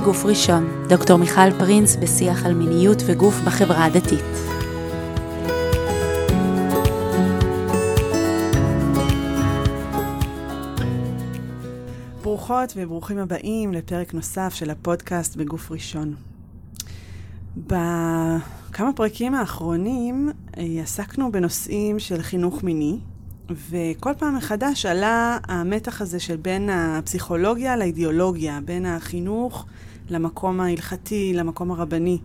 בגוף 0.00 0.24
ראשון, 0.24 0.86
דוקטור 0.88 1.16
מיכל 1.16 1.50
פרינס 1.58 1.96
בשיח 1.96 2.46
על 2.46 2.54
מיניות 2.54 2.98
וגוף 3.06 3.34
בחברה 3.46 3.84
הדתית. 3.84 4.24
ברוכות 12.22 12.72
וברוכים 12.76 13.18
הבאים 13.18 13.72
לפרק 13.72 14.14
נוסף 14.14 14.54
של 14.54 14.70
הפודקאסט 14.70 15.36
בגוף 15.36 15.70
ראשון. 15.70 16.14
בכמה 17.56 18.92
פרקים 18.96 19.34
האחרונים 19.34 20.30
אה, 20.58 20.62
עסקנו 20.82 21.32
בנושאים 21.32 21.98
של 21.98 22.22
חינוך 22.22 22.62
מיני, 22.64 22.98
וכל 23.50 24.12
פעם 24.18 24.36
מחדש 24.36 24.86
עלה 24.86 25.38
המתח 25.48 26.00
הזה 26.00 26.20
של 26.20 26.36
בין 26.36 26.70
הפסיכולוגיה 26.70 27.76
לאידיאולוגיה, 27.76 28.60
בין 28.64 28.86
החינוך 28.86 29.66
למקום 30.10 30.60
ההלכתי, 30.60 31.32
למקום 31.34 31.70
הרבני. 31.70 32.18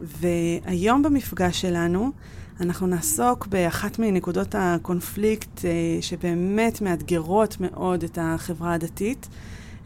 והיום 0.00 1.02
במפגש 1.02 1.60
שלנו 1.60 2.12
אנחנו 2.60 2.86
נעסוק 2.86 3.46
באחת 3.46 3.98
מנקודות 3.98 4.54
הקונפליקט 4.58 5.64
אה, 5.64 5.70
שבאמת 6.00 6.80
מאתגרות 6.80 7.56
מאוד 7.60 8.02
את 8.02 8.18
החברה 8.20 8.74
הדתית, 8.74 9.28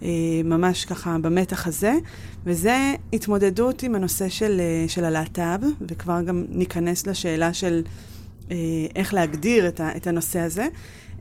אה, 0.03 0.09
ממש 0.45 0.85
ככה 0.85 1.17
במתח 1.23 1.67
הזה, 1.67 1.95
וזה 2.45 2.95
התמודדות 3.13 3.83
עם 3.83 3.95
הנושא 3.95 4.29
של, 4.29 4.61
אה, 4.61 4.85
של 4.89 5.05
הלהט"ב, 5.05 5.61
וכבר 5.81 6.23
גם 6.23 6.45
ניכנס 6.49 7.07
לשאלה 7.07 7.55
של 7.55 7.83
איך 8.97 9.15
להגדיר 9.15 9.69
את, 9.69 9.81
ה, 9.81 9.97
את 9.97 10.07
הנושא 10.07 10.39
הזה. 10.39 10.67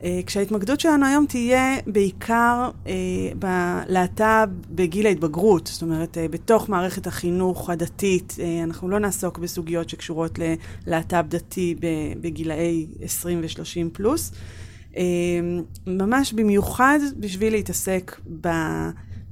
אה, 0.02 0.20
כשההתמקדות 0.26 0.80
שלנו 0.80 1.06
היום 1.06 1.26
תהיה 1.26 1.76
בעיקר 1.86 2.70
אה, 2.86 2.92
בלהט"ב 3.38 4.48
בגיל 4.70 5.06
ההתבגרות, 5.06 5.66
זאת 5.66 5.82
אומרת, 5.82 6.18
אה, 6.18 6.28
בתוך 6.28 6.68
מערכת 6.68 7.06
החינוך 7.06 7.70
הדתית, 7.70 8.36
אה, 8.40 8.62
אנחנו 8.64 8.88
לא 8.88 8.98
נעסוק 8.98 9.38
בסוגיות 9.38 9.88
שקשורות 9.88 10.38
ללהט"ב 10.86 11.24
דתי 11.28 11.74
בגילאי 12.20 12.86
20 13.02 13.40
ו-30 13.40 13.90
פלוס. 13.92 14.32
אה, 14.96 15.02
ממש 15.86 16.32
במיוחד 16.32 16.98
בשביל 17.16 17.52
להתעסק 17.52 18.20
ב, 18.40 18.48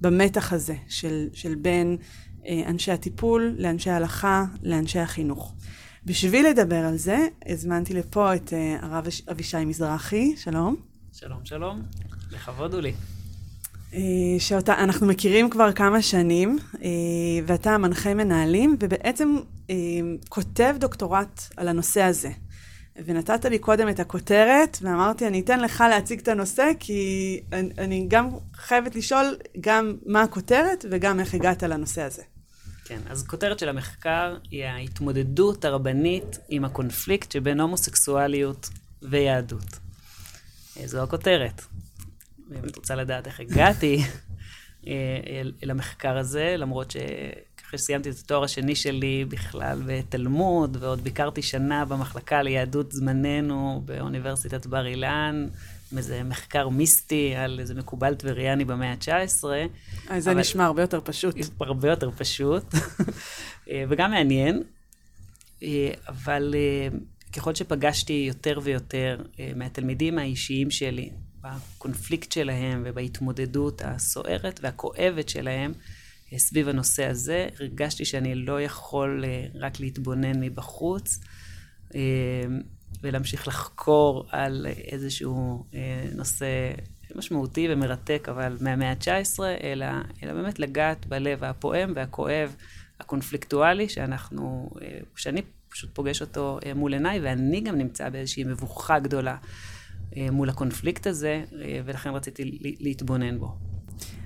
במתח 0.01 0.53
הזה 0.53 0.75
של, 0.89 1.29
של 1.33 1.55
בין 1.55 1.97
אה, 2.47 2.63
אנשי 2.67 2.93
הטיפול 2.93 3.55
לאנשי 3.59 3.91
ההלכה 3.91 4.45
לאנשי 4.63 4.99
החינוך. 4.99 5.55
בשביל 6.07 6.49
לדבר 6.49 6.77
על 6.77 6.97
זה, 6.97 7.27
הזמנתי 7.47 7.95
לפה 7.95 8.35
את 8.35 8.49
uh, 8.49 8.85
הרב 8.85 9.07
אבישי 9.31 9.65
מזרחי, 9.65 10.35
שלום. 10.37 10.77
שלום, 11.13 11.39
שלום, 11.45 11.83
לכבוד 12.31 12.75
הוא 12.75 12.81
לי. 12.81 12.93
Uh, 13.93 13.97
שאותה 14.39 14.75
אנחנו 14.75 15.07
מכירים 15.07 15.51
כבר 15.51 15.73
כמה 15.73 16.03
שנים, 16.03 16.59
uh, 16.75 16.79
ואתה 17.47 17.79
מנחה 17.79 18.15
מנהלים, 18.15 18.77
ובעצם 18.81 19.37
uh, 19.37 19.71
כותב 20.29 20.77
דוקטורט 20.79 21.43
על 21.57 21.69
הנושא 21.69 22.03
הזה. 22.03 22.31
ונתת 23.05 23.45
לי 23.45 23.59
קודם 23.59 23.89
את 23.89 24.01
הכותרת, 24.01 24.79
ואמרתי, 24.83 25.27
אני 25.27 25.41
אתן 25.41 25.61
לך 25.61 25.85
להציג 25.91 26.21
את 26.21 26.29
הנושא, 26.29 26.71
כי 26.81 27.41
אני, 27.53 27.71
אני 27.79 28.05
גם 28.09 28.29
חייבת 28.55 28.97
לשאול 28.97 29.37
גם 29.61 29.97
מה 30.07 30.23
הכותרת 30.23 30.85
וגם 30.91 31.21
איך 31.21 31.35
הגעת 31.35 31.63
לנושא 31.63 32.03
הזה. 32.03 32.23
כן, 32.91 33.01
אז 33.11 33.27
כותרת 33.27 33.59
של 33.59 33.69
המחקר 33.69 34.37
היא 34.51 34.65
ההתמודדות 34.65 35.65
הרבנית 35.65 36.39
עם 36.49 36.65
הקונפליקט 36.65 37.33
שבין 37.33 37.61
הומוסקסואליות 37.61 38.69
ויהדות. 39.03 39.79
אה, 40.77 40.87
זו 40.87 41.03
הכותרת. 41.03 41.63
אם 42.51 42.65
את 42.69 42.77
רוצה 42.77 42.95
לדעת 42.95 43.27
איך 43.27 43.41
הגעתי 43.41 44.03
אה, 44.87 44.93
אל 45.63 45.71
המחקר 45.71 46.19
הזה, 46.19 46.55
למרות 46.59 46.91
שאחרי 46.91 47.79
שסיימתי 47.79 48.11
את 48.11 48.15
התואר 48.25 48.45
השני 48.45 48.75
שלי 48.75 49.25
בכלל 49.29 49.83
בתלמוד, 49.87 50.77
ועוד 50.81 51.01
ביקרתי 51.05 51.43
שנה 51.43 51.85
במחלקה 51.85 52.43
ליהדות 52.43 52.93
זמננו 52.93 53.83
באוניברסיטת 53.85 54.67
בר 54.67 54.87
אילן, 54.87 55.49
איזה 55.97 56.23
מחקר 56.23 56.69
מיסטי 56.69 57.35
על 57.37 57.61
איזה 57.61 57.75
מקובל 57.75 58.15
טבריאני 58.15 58.65
במאה 58.65 58.93
ה-19. 58.93 59.45
אה, 60.11 60.21
זה 60.21 60.35
נשמע 60.35 60.65
הרבה 60.65 60.83
יותר 60.83 61.01
פשוט. 61.05 61.37
הרבה 61.61 61.91
יותר 61.91 62.11
פשוט, 62.11 62.65
אה, 63.71 63.85
וגם 63.89 64.11
מעניין. 64.11 64.63
אה, 65.63 65.91
אבל 66.09 66.55
ככל 67.33 67.55
שפגשתי 67.55 68.25
יותר 68.29 68.59
ויותר 68.63 69.23
מהתלמידים 69.57 70.19
האישיים 70.19 70.71
שלי, 70.71 71.11
בקונפליקט 71.41 72.33
שלהם 72.33 72.83
ובהתמודדות 72.85 73.83
הסוערת 73.85 74.61
והכואבת 74.63 75.29
שלהם 75.29 75.73
סביב 76.37 76.69
הנושא 76.69 77.05
הזה, 77.05 77.49
הרגשתי 77.61 78.05
שאני 78.05 78.35
לא 78.35 78.61
יכול 78.61 79.25
רק 79.55 79.81
להתבונן 79.81 80.41
מבחוץ. 80.41 81.21
ולהמשיך 83.03 83.49
לחקור 83.49 84.25
על 84.29 84.67
איזשהו 84.85 85.65
אה, 85.75 86.05
נושא 86.15 86.47
משמעותי 87.15 87.69
ומרתק, 87.71 88.29
אבל 88.31 88.57
מהמאה 88.61 88.91
ה-19, 88.91 89.41
אלא, 89.63 89.87
אלא 90.23 90.33
באמת 90.33 90.59
לגעת 90.59 91.07
בלב 91.07 91.45
הפועם 91.45 91.93
והכואב, 91.97 92.55
הקונפליקטואלי, 93.01 93.89
שאנחנו, 93.89 94.71
אה, 94.83 94.99
שאני 95.17 95.43
פשוט 95.69 95.91
פוגש 95.95 96.21
אותו 96.21 96.59
אה, 96.67 96.75
מול 96.75 96.93
עיניי, 96.93 97.21
ואני 97.21 97.61
גם 97.61 97.79
נמצא 97.79 98.09
באיזושהי 98.09 98.45
מבוכה 98.45 98.99
גדולה 98.99 99.37
מול 100.33 100.49
הקונפליקט 100.49 101.07
הזה, 101.07 101.45
ולכן 101.85 102.11
רציתי 102.11 102.59
להתבונן 102.81 103.39
בו. 103.39 103.57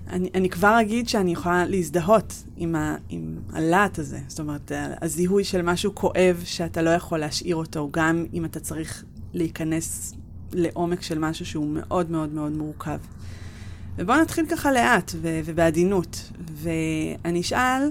אני, 0.09 0.31
אני 0.35 0.51
כבר 0.51 0.81
אגיד 0.81 1.09
שאני 1.09 1.33
יכולה 1.33 1.67
להזדהות 1.67 2.45
עם, 2.57 2.75
ה, 2.75 2.97
עם 3.09 3.39
הלהט 3.53 3.99
הזה. 3.99 4.19
זאת 4.29 4.41
אומרת, 4.41 4.73
הזיהוי 5.03 5.45
של 5.45 5.62
משהו 5.62 5.95
כואב 5.95 6.43
שאתה 6.45 6.83
לא 6.83 6.91
יכול 6.91 7.19
להשאיר 7.19 7.57
אותו, 7.57 7.89
גם 7.93 8.27
אם 8.34 8.45
אתה 8.45 8.61
צריך 8.61 9.05
להיכנס 9.33 10.15
לעומק 10.53 11.03
של 11.03 11.19
משהו 11.19 11.47
שהוא 11.47 11.67
מאוד 11.71 12.11
מאוד 12.11 12.33
מאוד 12.33 12.53
מורכב. 12.53 12.99
ובואו 13.97 14.21
נתחיל 14.21 14.47
ככה 14.47 14.73
לאט 14.73 15.13
ו- 15.21 15.41
ובעדינות. 15.45 16.31
ואני 16.55 17.41
אשאל, 17.41 17.91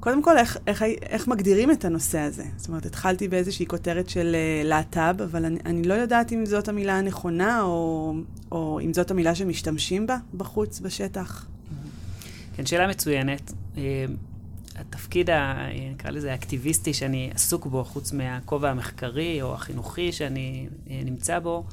קודם 0.00 0.22
כל, 0.22 0.38
איך, 0.38 0.58
איך, 0.66 0.82
איך 1.02 1.28
מגדירים 1.28 1.70
את 1.70 1.84
הנושא 1.84 2.18
הזה? 2.18 2.44
זאת 2.56 2.68
אומרת, 2.68 2.86
התחלתי 2.86 3.28
באיזושהי 3.28 3.66
כותרת 3.66 4.08
של 4.08 4.36
uh, 4.36 4.66
להט"ב, 4.66 5.22
אבל 5.22 5.44
אני, 5.44 5.58
אני 5.64 5.82
לא 5.82 5.94
יודעת 5.94 6.32
אם 6.32 6.46
זאת 6.46 6.68
המילה 6.68 6.98
הנכונה, 6.98 7.62
או, 7.62 8.14
או 8.52 8.80
אם 8.80 8.94
זאת 8.94 9.10
המילה 9.10 9.34
שמשתמשים 9.34 10.06
בה 10.06 10.16
בחוץ, 10.34 10.80
בשטח. 10.80 11.46
כן, 12.56 12.66
שאלה 12.66 12.86
מצוינת. 12.86 13.52
Uh, 13.74 13.78
התפקיד, 14.76 15.30
ה, 15.30 15.66
נקרא 15.92 16.10
לזה, 16.10 16.32
האקטיביסטי 16.32 16.94
שאני 16.94 17.30
עסוק 17.34 17.66
בו, 17.66 17.84
חוץ 17.84 18.12
מהכובע 18.12 18.70
המחקרי 18.70 19.42
או 19.42 19.54
החינוכי 19.54 20.12
שאני 20.12 20.68
נמצא 20.86 21.38
בו, 21.38 21.64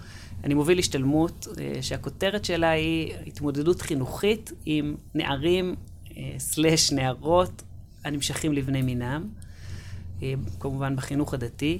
אני 0.44 0.54
מוביל 0.54 0.80
השתלמות 0.80 1.48
שהכותרת 1.82 2.46
שלה 2.46 2.70
היא 2.70 3.14
התמודדות 3.28 3.82
חינוכית 3.82 4.52
עם 4.66 4.96
נערים 5.16 5.76
סלש 6.38 6.92
נערות 6.92 7.64
הנמשכים 8.04 8.54
לבני 8.54 8.82
מינם, 8.82 9.30
אה, 10.22 10.34
כמובן 10.60 10.96
בחינוך 10.96 11.34
הדתי, 11.34 11.80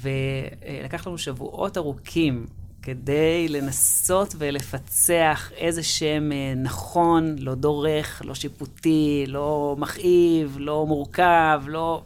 ולקח 0.00 1.06
לנו 1.06 1.18
שבועות 1.18 1.78
ארוכים 1.78 2.46
כדי 2.82 3.48
לנסות 3.48 4.34
ולפצח 4.38 5.52
איזה 5.56 5.82
שם 5.82 6.32
אה, 6.32 6.52
נכון, 6.56 7.36
לא 7.38 7.54
דורך, 7.54 8.22
לא 8.24 8.34
שיפוטי, 8.34 9.24
לא 9.28 9.76
מכאיב, 9.78 10.56
לא 10.60 10.86
מורכב, 10.86 11.62
לא... 11.66 12.02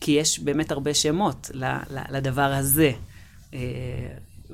כי 0.00 0.10
יש 0.10 0.38
באמת 0.38 0.70
הרבה 0.70 0.94
שמות 0.94 1.50
לדבר 2.10 2.52
הזה. 2.52 2.92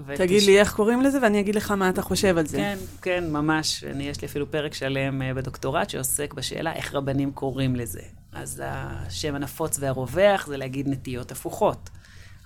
אה, 0.08 0.16
תגיד 0.16 0.42
לי 0.42 0.60
איך 0.60 0.74
קוראים 0.74 1.02
לזה, 1.02 1.18
ואני 1.22 1.40
אגיד 1.40 1.54
לך 1.54 1.70
מה 1.70 1.88
אתה 1.88 2.02
חושב 2.02 2.38
על 2.38 2.46
זה. 2.46 2.56
כן, 2.56 2.78
כן, 3.02 3.24
ממש. 3.30 3.84
אני, 3.84 4.08
יש 4.08 4.20
לי 4.20 4.28
אפילו 4.28 4.50
פרק 4.50 4.74
שלם 4.74 5.22
אה, 5.22 5.34
בדוקטורט 5.34 5.90
שעוסק 5.90 6.34
בשאלה 6.34 6.72
איך 6.72 6.94
רבנים 6.94 7.32
קוראים 7.32 7.76
לזה. 7.76 8.00
אז 8.32 8.62
השם 8.64 9.34
הנפוץ 9.34 9.76
והרווח 9.80 10.46
זה 10.46 10.56
להגיד 10.56 10.88
נטיות 10.88 11.32
הפוכות. 11.32 11.90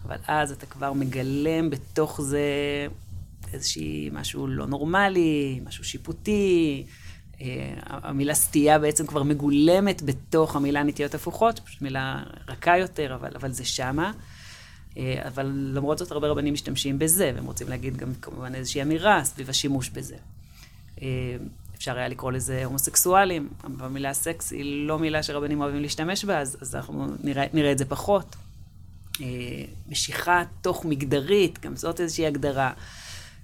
אבל 0.07 0.17
אז 0.27 0.53
אתה 0.53 0.67
כבר 0.67 0.93
מגלם 0.93 1.71
בתוך 1.71 2.21
זה 2.21 2.41
איזושהי 3.53 4.11
משהו 4.13 4.47
לא 4.47 4.67
נורמלי, 4.67 5.61
משהו 5.65 5.85
שיפוטי. 5.85 6.85
אה, 7.41 7.73
המילה 7.87 8.35
סטייה 8.35 8.79
בעצם 8.79 9.07
כבר 9.07 9.23
מגולמת 9.23 10.03
בתוך 10.03 10.57
המילה 10.57 10.83
נטיות 10.83 11.15
הפוכות, 11.15 11.59
פשוט 11.59 11.83
מילה 11.83 12.23
רכה 12.49 12.79
יותר, 12.79 13.15
אבל, 13.15 13.31
אבל 13.35 13.53
זה 13.53 13.65
שמה. 13.65 14.13
אה, 15.01 15.29
אבל 15.29 15.47
למרות 15.75 15.99
זאת 15.99 16.11
הרבה 16.11 16.29
רבנים 16.29 16.55
משתמשים 16.55 16.99
בזה, 16.99 17.33
והם 17.35 17.47
רוצים 17.47 17.69
להגיד 17.69 17.97
גם 17.97 18.15
כמובן 18.23 18.55
איזושהי 18.55 18.83
אמירה 18.83 19.25
סביב 19.25 19.51
השימוש 19.51 19.91
בזה. 19.91 20.17
אה, 21.03 21.37
אפשר 21.77 21.99
היה 21.99 22.09
לקרוא 22.09 22.33
לזה 22.33 22.65
הומוסקסואלים, 22.65 23.49
אבל 23.65 23.87
המילה 23.87 24.15
סקס 24.15 24.53
היא 24.53 24.87
לא 24.87 24.99
מילה 24.99 25.23
שרבנים 25.23 25.61
אוהבים 25.61 25.83
להשתמש 25.83 26.25
בה, 26.25 26.39
אז, 26.39 26.57
אז 26.61 26.75
אנחנו 26.75 27.07
נראה, 27.25 27.45
נראה 27.53 27.73
את 27.73 27.79
זה 27.79 27.85
פחות. 27.85 28.37
אה, 29.21 29.27
משיכה 29.89 30.43
תוך 30.63 30.85
מגדרית, 30.85 31.59
גם 31.63 31.77
זאת 31.77 32.01
איזושהי 32.01 32.27
הגדרה. 32.27 32.73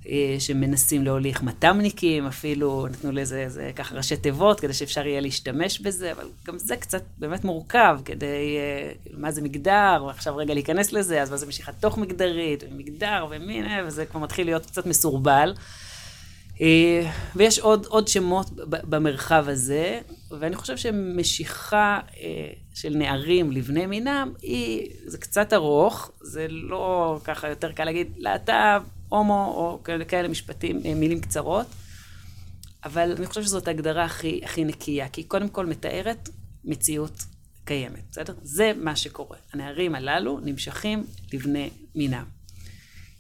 אה, 0.09 0.37
שמנסים 0.39 1.05
להוליך 1.05 1.43
מט"מניקים, 1.43 2.27
אפילו 2.27 2.87
נתנו 2.91 3.13
לזה 3.13 3.39
איזה 3.39 3.71
ככה 3.77 3.95
ראשי 3.95 4.17
תיבות, 4.17 4.61
כדי 4.61 4.73
שאפשר 4.73 5.07
יהיה 5.07 5.21
להשתמש 5.21 5.81
בזה, 5.81 6.13
אבל 6.13 6.25
גם 6.47 6.59
זה 6.59 6.77
קצת 6.77 7.03
באמת 7.19 7.45
מורכב, 7.45 7.99
כדי, 8.05 8.57
אה, 8.57 8.93
כאילו, 9.03 9.19
מה 9.19 9.31
זה 9.31 9.43
מגדר, 9.43 10.05
ועכשיו 10.07 10.37
רגע 10.37 10.55
להיכנס 10.55 10.93
לזה, 10.93 11.23
אז 11.23 11.31
מה 11.31 11.37
זה 11.37 11.47
משיכה 11.47 11.73
תוך 11.73 11.99
מגדרית, 11.99 12.65
ומגדר, 12.71 13.27
ומין, 13.31 13.67
אה, 13.67 13.85
וזה 13.87 14.07
כבר 14.07 14.21
מתחיל 14.21 14.47
להיות 14.47 14.67
קצת 14.67 14.87
מסורבל. 14.87 15.55
ויש 17.37 17.59
עוד, 17.59 17.87
עוד 17.87 18.09
שמות 18.09 18.51
במרחב 18.67 19.45
הזה, 19.49 20.01
ואני 20.31 20.57
חושב 20.57 20.77
שמשיכה 20.77 22.01
של 22.75 22.97
נערים 22.97 23.53
לבני 23.53 23.87
מינם, 23.87 24.33
היא, 24.43 24.89
זה 25.07 25.19
קצת 25.19 25.53
ארוך, 25.53 26.11
זה 26.21 26.47
לא 26.49 27.19
ככה 27.25 27.49
יותר 27.49 27.73
קל 27.73 27.85
להגיד 27.85 28.13
להט"ב, 28.17 28.83
הומו, 29.09 29.55
או 29.57 29.81
כאלה, 29.85 30.05
כאלה 30.05 30.29
משפטים, 30.29 30.81
אה, 30.85 30.95
מילים 30.95 31.21
קצרות. 31.21 31.67
אבל 32.85 33.13
אני 33.17 33.27
חושבת 33.27 33.45
שזאת 33.45 33.69
ההגדרה 33.69 34.05
הכי, 34.05 34.41
הכי 34.45 34.65
נקייה, 34.65 35.09
כי 35.09 35.21
היא 35.21 35.29
קודם 35.29 35.49
כל 35.49 35.67
מתארת 35.67 36.29
מציאות 36.65 37.25
קיימת, 37.65 38.03
בסדר? 38.11 38.35
זה 38.43 38.73
מה 38.77 38.97
שקורה. 38.97 39.37
הנערים 39.53 39.95
הללו 39.95 40.41
נמשכים 40.41 41.05
לבני 41.33 41.71
מינם. 41.95 42.25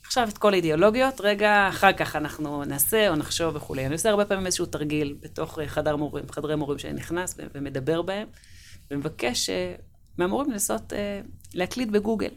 עכשיו 0.06 0.28
את 0.28 0.38
כל 0.38 0.52
האידיאולוגיות, 0.52 1.20
רגע 1.20 1.68
אחר 1.68 1.92
כך 1.92 2.16
אנחנו 2.16 2.64
נעשה 2.64 3.08
או 3.08 3.16
נחשוב 3.16 3.56
וכולי. 3.56 3.86
אני 3.86 3.94
עושה 3.94 4.10
הרבה 4.10 4.24
פעמים 4.24 4.46
איזשהו 4.46 4.66
תרגיל 4.66 5.16
בתוך 5.20 5.58
אה, 5.58 5.68
חדר 5.68 5.96
מורים, 5.96 6.24
חדרי 6.30 6.56
מורים 6.56 6.78
שאני 6.78 6.92
נכנס 6.92 7.34
ומדבר 7.54 8.02
בהם, 8.02 8.28
ומבקש 8.90 9.50
אה, 9.50 9.74
מהמורים 10.18 10.50
לנסות 10.50 10.92
להקליט 11.54 11.88
בגוגל. 11.88 12.30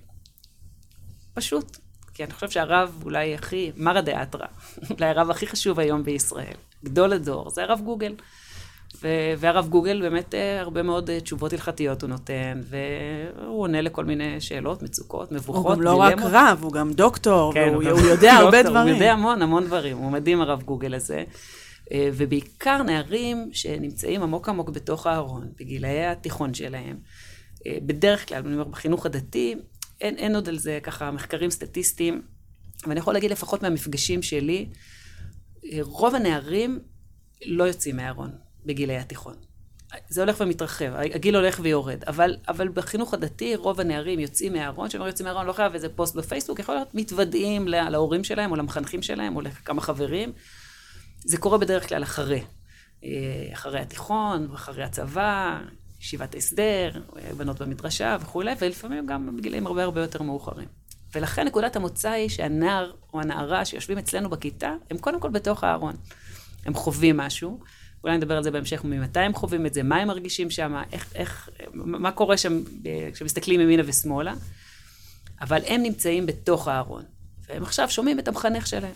פשוט, 1.33 1.77
כי 2.19 2.23
אני 2.23 2.33
חושב 2.33 2.49
שהרב 2.49 3.01
אולי 3.03 3.35
הכי, 3.35 3.71
מרא 3.77 4.01
דאתרא, 4.01 4.45
אולי 4.91 5.05
הרב 5.09 5.29
הכי 5.29 5.47
חשוב 5.47 5.79
היום 5.79 6.03
בישראל, 6.03 6.53
גדול 6.85 7.13
הדור, 7.13 7.49
זה 7.49 7.63
הרב 7.63 7.81
גוגל. 7.85 8.15
ו- 9.01 9.33
והרב 9.37 9.67
גוגל 9.67 10.01
באמת 10.01 10.35
אה, 10.35 10.59
הרבה 10.59 10.83
מאוד 10.83 11.09
אה, 11.09 11.19
תשובות 11.19 11.53
הלכתיות 11.53 12.01
הוא 12.01 12.09
נותן, 12.09 12.61
והוא 12.63 13.61
עונה 13.61 13.81
לכל 13.81 14.05
מיני 14.05 14.41
שאלות, 14.41 14.83
מצוקות, 14.83 15.31
מבוכות, 15.31 15.65
הוא 15.65 15.75
גם 15.75 15.81
לא 15.81 15.95
רק 15.95 16.13
רב, 16.21 16.59
הוא 16.61 16.73
גם 16.73 16.93
דוקטור, 16.93 17.53
כן, 17.53 17.69
והוא 17.71 17.83
הוא 17.83 17.99
יודע 17.99 18.33
הרבה 18.33 18.63
דברים. 18.63 18.87
הוא 18.87 18.89
יודע 18.89 19.13
המון, 19.13 19.41
המון 19.41 19.65
דברים, 19.65 19.97
הוא 19.97 20.11
מדהים 20.11 20.41
הרב 20.41 20.63
גוגל 20.63 20.93
הזה. 20.93 21.23
אה, 21.91 22.09
ובעיקר 22.13 22.83
נערים 22.83 23.49
שנמצאים 23.51 24.23
עמוק 24.23 24.49
עמוק 24.49 24.69
בתוך 24.69 25.07
הארון, 25.07 25.47
בגילאי 25.59 26.05
התיכון 26.05 26.53
שלהם. 26.53 26.97
בדרך 27.67 28.27
כלל, 28.27 28.37
אני 28.37 28.53
אומר, 28.53 28.63
בחינוך 28.63 29.05
הדתי, 29.05 29.55
אין, 30.01 30.17
אין 30.17 30.35
עוד 30.35 30.49
על 30.49 30.57
זה 30.57 30.79
ככה 30.83 31.11
מחקרים 31.11 31.51
סטטיסטיים, 31.51 32.21
ואני 32.87 32.99
יכול 32.99 33.13
להגיד 33.13 33.31
לפחות 33.31 33.63
מהמפגשים 33.63 34.21
שלי, 34.21 34.69
רוב 35.81 36.15
הנערים 36.15 36.79
לא 37.45 37.63
יוצאים 37.63 37.95
מהארון 37.95 38.31
בגילי 38.65 38.97
התיכון. 38.97 39.35
זה 40.09 40.21
הולך 40.21 40.41
ומתרחב, 40.41 40.93
הגיל 40.95 41.35
הולך 41.35 41.59
ויורד, 41.63 42.03
אבל, 42.07 42.37
אבל 42.47 42.67
בחינוך 42.67 43.13
הדתי 43.13 43.55
רוב 43.55 43.79
הנערים 43.79 44.19
יוצאים 44.19 44.53
מהארון, 44.53 44.87
כשאומרים 44.87 45.09
יוצאים 45.09 45.25
מהארון 45.27 45.45
לא 45.45 45.53
חייב 45.53 45.73
איזה 45.73 45.89
פוסט 45.89 46.15
בפייסבוק, 46.15 46.59
יכול 46.59 46.75
להיות 46.75 46.95
מתוודעים 46.95 47.67
לה, 47.67 47.89
להורים 47.89 48.23
שלהם 48.23 48.51
או 48.51 48.55
למחנכים 48.55 49.01
שלהם 49.01 49.35
או 49.35 49.41
לכמה 49.41 49.81
חברים. 49.81 50.31
זה 51.25 51.37
קורה 51.37 51.57
בדרך 51.57 51.89
כלל 51.89 52.03
אחרי, 52.03 52.41
אה, 53.03 53.09
אחרי 53.53 53.79
התיכון, 53.79 54.51
אחרי 54.53 54.83
הצבא, 54.83 55.59
ישיבת 56.01 56.35
הסדר, 56.35 56.91
בנות 57.37 57.61
במדרשה 57.61 58.17
וכולי, 58.21 58.53
ולפעמים 58.59 59.05
גם 59.05 59.37
בגילים 59.37 59.67
הרבה 59.67 59.83
הרבה 59.83 60.01
יותר 60.01 60.21
מאוחרים. 60.21 60.67
ולכן 61.15 61.47
נקודת 61.47 61.75
המוצא 61.75 62.09
היא 62.09 62.29
שהנער 62.29 62.91
או 63.13 63.21
הנערה 63.21 63.65
שיושבים 63.65 63.97
אצלנו 63.97 64.29
בכיתה, 64.29 64.73
הם 64.91 64.97
קודם 64.97 65.19
כל 65.19 65.29
בתוך 65.29 65.63
הארון. 65.63 65.95
הם 66.65 66.73
חווים 66.73 67.17
משהו, 67.17 67.59
אולי 68.03 68.17
נדבר 68.17 68.37
על 68.37 68.43
זה 68.43 68.51
בהמשך, 68.51 68.83
ממתי 68.83 69.19
הם 69.19 69.33
חווים 69.33 69.65
את 69.65 69.73
זה, 69.73 69.83
מה 69.83 69.95
הם 69.95 70.07
מרגישים 70.07 70.49
שם, 70.49 70.75
איך, 70.91 71.13
איך, 71.15 71.49
מה 71.73 72.11
קורה 72.11 72.37
שם 72.37 72.61
כשמסתכלים 73.13 73.61
ימינה 73.61 73.83
ושמאלה, 73.85 74.33
אבל 75.41 75.61
הם 75.65 75.83
נמצאים 75.83 76.25
בתוך 76.25 76.67
הארון, 76.67 77.03
והם 77.47 77.63
עכשיו 77.63 77.89
שומעים 77.89 78.19
את 78.19 78.27
המחנך 78.27 78.67
שלהם. 78.67 78.93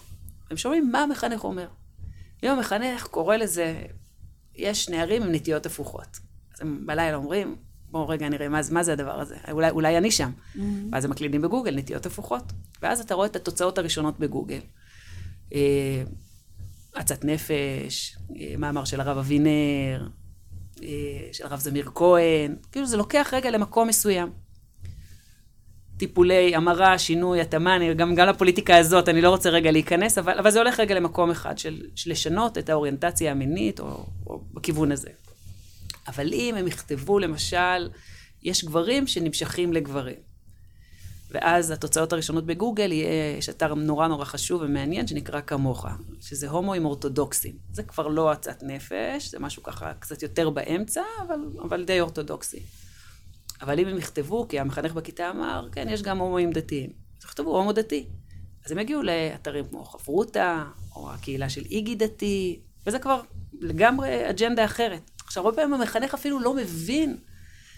הם 0.52 0.58
שומעים 0.58 0.92
מה 0.92 1.00
המחנך 1.00 1.44
אומר. 1.44 1.68
אם 2.44 2.50
המחנך 2.50 3.08
קורא 3.08 3.36
לזה, 3.36 3.82
יש 4.56 4.90
נערים 4.90 5.24
עם 5.24 5.32
נטיות 5.32 5.66
הפוכות. 5.66 6.20
אז 6.56 6.62
הם 6.62 6.86
בלילה 6.86 7.16
אומרים, 7.16 7.56
בואו 7.92 8.08
רגע 8.08 8.30
נראה 8.30 8.50
מה, 8.50 8.60
מה 8.72 8.84
זה 8.84 8.94
הדבר 8.94 9.20
הזה, 9.20 9.36
אולי, 9.52 9.70
אולי 9.70 9.98
אני 9.98 10.12
שם. 10.12 10.32
Mm-hmm. 10.32 10.60
ואז 10.92 11.06
הם 11.06 11.12
מקלידים 11.12 11.42
בגוגל, 11.42 11.76
נטיות 11.76 12.06
הפוכות. 12.06 12.44
ואז 12.82 13.00
אתה 13.00 13.16
רואה 13.16 13.28
את 13.28 13.36
התוצאות 13.36 13.78
הראשונות 13.78 14.20
בגוגל. 14.20 14.60
אה, 15.54 16.04
עצת 16.94 17.26
נפש, 17.26 18.18
אה, 18.40 18.56
מאמר 18.58 18.86
של 18.86 19.02
הרב 19.02 19.18
אבינר, 19.18 20.08
אה, 20.84 20.88
של 21.32 21.46
הרב 21.46 21.60
זמיר 21.60 21.90
כהן, 21.96 22.56
כאילו 22.72 22.86
זה 22.86 22.98
לוקח 22.98 23.30
רגע 23.34 23.52
למקום 23.52 23.88
מסוים. 23.88 24.30
טיפולי 25.98 26.56
המרה, 26.56 26.98
שינוי, 26.98 27.42
התאמה, 27.42 27.94
גם, 27.94 28.16
גם 28.16 28.28
לפוליטיקה 28.28 28.78
הזאת, 28.78 29.10
אני 29.10 29.22
לא 29.22 29.30
רוצה 29.30 29.50
רגע 29.50 29.72
להיכנס, 29.72 30.18
אבל, 30.18 30.40
אבל 30.40 30.52
זה 30.52 30.60
הולך 30.60 30.80
רגע 30.80 30.96
למקום 30.96 31.32
אחד 31.32 31.58
של, 31.58 31.82
של 31.96 32.12
לשנות 32.12 32.58
את 32.58 32.70
האוריינטציה 32.70 33.32
המינית, 33.32 33.80
או, 33.80 34.06
או 34.28 34.42
בכיוון 34.54 34.92
הזה. 34.92 35.10
אבל 36.08 36.34
אם 36.34 36.56
הם 36.58 36.68
יכתבו, 36.68 37.20
למשל, 37.20 37.90
יש 38.44 38.66
גברים 38.66 39.08
שנמשכים 39.08 39.74
לגברים. 39.74 40.34
ואז 41.32 41.72
התוצאות 41.72 42.14
הראשונות 42.14 42.46
בגוגל, 42.46 42.92
יהיה, 42.92 43.38
יש 43.38 43.50
אתר 43.50 43.74
נורא 43.74 44.08
נורא 44.08 44.26
חשוב 44.26 44.62
ומעניין 44.62 45.08
שנקרא 45.08 45.42
כמוך, 45.42 45.86
שזה 46.22 46.50
הומואים 46.50 46.86
אורתודוקסים. 46.86 47.58
זה 47.72 47.84
כבר 47.84 48.08
לא 48.08 48.32
עצת 48.32 48.64
נפש, 48.64 49.32
זה 49.32 49.40
משהו 49.40 49.64
ככה 49.64 49.94
קצת 49.94 50.24
יותר 50.24 50.50
באמצע, 50.50 51.02
אבל, 51.28 51.40
אבל 51.62 51.86
די 51.86 52.02
אורתודוקסי. 52.02 52.60
אבל 53.62 53.80
אם 53.80 53.88
הם 53.88 53.98
יכתבו, 53.98 54.48
כי 54.48 54.60
המחנך 54.60 54.94
בכיתה 54.94 55.30
אמר, 55.30 55.68
כן, 55.72 55.88
יש 55.90 56.02
גם 56.02 56.18
הומואים 56.18 56.52
דתיים. 56.52 56.90
אז 57.18 57.24
יכתבו 57.24 57.58
הומו 57.58 57.72
דתי. 57.72 58.06
אז 58.66 58.72
הם 58.72 58.80
יגיעו 58.80 59.02
לאתרים 59.02 59.66
כמו 59.66 59.86
חברותה, 59.86 60.64
או 60.96 61.12
הקהילה 61.12 61.50
של 61.50 61.66
איגי 61.66 61.96
דתי, 61.96 62.60
וזה 62.86 63.00
כבר 63.00 63.22
לגמרי 63.60 64.30
אג'נדה 64.30 64.66
אחרת. 64.66 65.12
עכשיו, 65.33 65.45
הרבה 65.45 65.56
פעמים 65.57 65.74
המחנך 65.74 66.13
אפילו 66.13 66.39
לא 66.39 66.53
מבין 66.53 67.18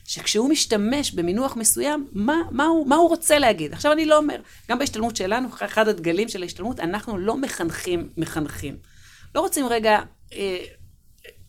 שכשהוא 0.05 0.49
משתמש 0.49 1.11
במינוח 1.11 1.55
מסוים, 1.55 2.07
מה, 2.11 2.41
מה, 2.51 2.65
הוא, 2.65 2.87
מה 2.87 2.95
הוא 2.95 3.09
רוצה 3.09 3.39
להגיד. 3.39 3.73
עכשיו, 3.73 3.91
אני 3.91 4.05
לא 4.05 4.17
אומר, 4.17 4.35
גם 4.69 4.79
בהשתלמות 4.79 5.15
שלנו, 5.15 5.47
אחד 5.61 5.87
הדגלים 5.87 6.29
של 6.29 6.41
ההשתלמות, 6.41 6.79
אנחנו 6.79 7.17
לא 7.17 7.37
מחנכים 7.37 8.09
מחנכים. 8.17 8.77
לא 9.35 9.39
רוצים 9.39 9.67
רגע 9.67 9.99
אה, 10.33 10.57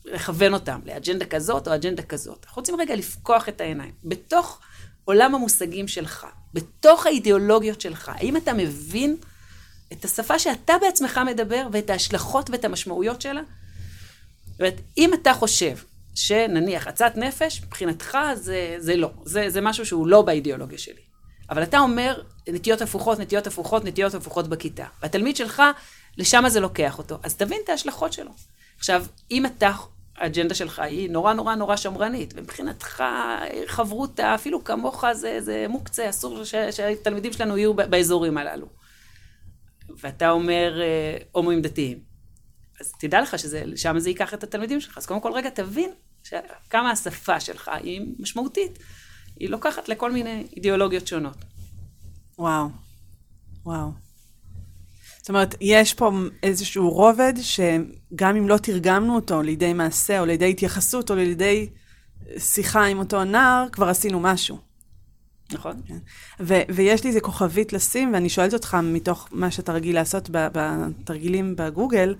לכוון 0.05 0.53
אותם 0.53 0.79
לאג'נדה 0.85 1.25
כזאת 1.25 1.67
או 1.67 1.75
אג'נדה 1.75 2.03
כזאת. 2.03 2.45
אנחנו 2.45 2.59
רוצים 2.59 2.75
רגע 2.79 2.95
לפקוח 2.95 3.49
את 3.49 3.61
העיניים. 3.61 3.93
בתוך 4.03 4.59
עולם 5.05 5.35
המושגים 5.35 5.87
שלך, 5.87 6.27
בתוך 6.53 7.05
האידיאולוגיות 7.05 7.81
שלך, 7.81 8.11
האם 8.15 8.37
אתה 8.37 8.53
מבין 8.53 9.15
את 9.93 10.05
השפה 10.05 10.39
שאתה 10.39 10.73
בעצמך 10.81 11.19
מדבר 11.25 11.67
ואת 11.71 11.89
ההשלכות 11.89 12.49
ואת 12.49 12.65
המשמעויות 12.65 13.21
שלה? 13.21 13.41
זאת 14.51 14.59
אומרת, 14.59 14.81
אם 14.97 15.13
אתה 15.13 15.33
חושב 15.33 15.77
שנניח 16.17 16.87
עצת 16.87 17.13
נפש, 17.15 17.61
מבחינתך 17.63 18.17
זה, 18.33 18.75
זה 18.77 18.95
לא. 18.95 19.11
זה, 19.25 19.49
זה 19.49 19.61
משהו 19.61 19.85
שהוא 19.85 20.07
לא 20.07 20.21
באידיאולוגיה 20.21 20.77
שלי. 20.77 21.01
אבל 21.49 21.63
אתה 21.63 21.79
אומר, 21.79 22.21
נטיות 22.47 22.81
הפוכות, 22.81 23.19
נטיות 23.19 23.47
הפוכות, 23.47 23.85
נטיות 23.85 24.13
הפוכות 24.13 24.47
בכיתה. 24.47 24.85
והתלמיד 25.01 25.35
שלך, 25.35 25.63
לשם 26.17 26.43
זה 26.47 26.59
לוקח 26.59 26.97
אותו. 26.97 27.19
אז 27.23 27.35
תבין 27.35 27.61
את 27.63 27.69
ההשלכות 27.69 28.13
שלו. 28.13 28.31
עכשיו, 28.77 29.05
אם 29.31 29.45
אתה, 29.45 29.71
האג'נדה 30.15 30.55
שלך 30.55 30.79
היא 30.79 31.09
נורא 31.09 31.33
נורא 31.33 31.55
נורא 31.55 31.75
שמרנית, 31.75 32.33
ומבחינתך 32.37 33.03
חברותה, 33.65 34.35
אפילו 34.35 34.63
כמוך 34.63 35.03
זה, 35.13 35.41
זה 35.41 35.65
מוקצה, 35.69 36.09
אסור 36.09 36.43
ש, 36.43 36.55
שהתלמידים 36.71 37.33
שלנו 37.33 37.57
יהיו 37.57 37.73
באזורים 37.73 38.37
הללו. 38.37 38.67
ואתה 39.99 40.29
אומר 40.29 40.81
אה, 40.81 41.17
הומואים 41.31 41.61
דתיים. 41.61 41.99
אז 42.81 42.91
תדע 42.99 43.21
לך 43.21 43.39
ששם 43.39 43.99
זה 43.99 44.09
ייקח 44.09 44.33
את 44.33 44.43
התלמידים 44.43 44.81
שלך. 44.81 44.97
אז 44.97 45.05
קודם 45.05 45.21
כל 45.21 45.31
רגע 45.31 45.49
תבין 45.49 45.89
כמה 46.69 46.91
השפה 46.91 47.39
שלך 47.39 47.71
היא 47.81 48.01
משמעותית. 48.19 48.79
היא 49.39 49.49
לוקחת 49.49 49.89
לכל 49.89 50.11
מיני 50.11 50.47
אידיאולוגיות 50.55 51.07
שונות. 51.07 51.45
וואו, 52.39 52.69
וואו. 53.65 53.91
זאת 55.17 55.29
אומרת, 55.29 55.55
יש 55.61 55.93
פה 55.93 56.11
איזשהו 56.43 56.89
רובד 56.89 57.33
שגם 57.41 58.35
אם 58.35 58.47
לא 58.47 58.57
תרגמנו 58.57 59.15
אותו 59.15 59.41
לידי 59.41 59.73
מעשה 59.73 60.19
או 60.19 60.25
לידי 60.25 60.49
התייחסות 60.49 61.11
או 61.11 61.15
לידי 61.15 61.69
שיחה 62.37 62.85
עם 62.85 62.99
אותו 62.99 63.23
נער, 63.23 63.67
כבר 63.71 63.89
עשינו 63.89 64.19
משהו. 64.19 64.57
נכון. 65.51 65.81
כן. 65.87 65.97
ו- 66.39 66.61
ויש 66.69 67.03
לי 67.03 67.09
איזה 67.09 67.21
כוכבית 67.21 67.73
לשים, 67.73 68.13
ואני 68.13 68.29
שואלת 68.29 68.53
אותך 68.53 68.77
מתוך 68.83 69.27
מה 69.31 69.51
שאתה 69.51 69.73
רגיל 69.73 69.95
לעשות 69.95 70.29
בתרגילים 70.31 71.55
בגוגל, 71.55 72.15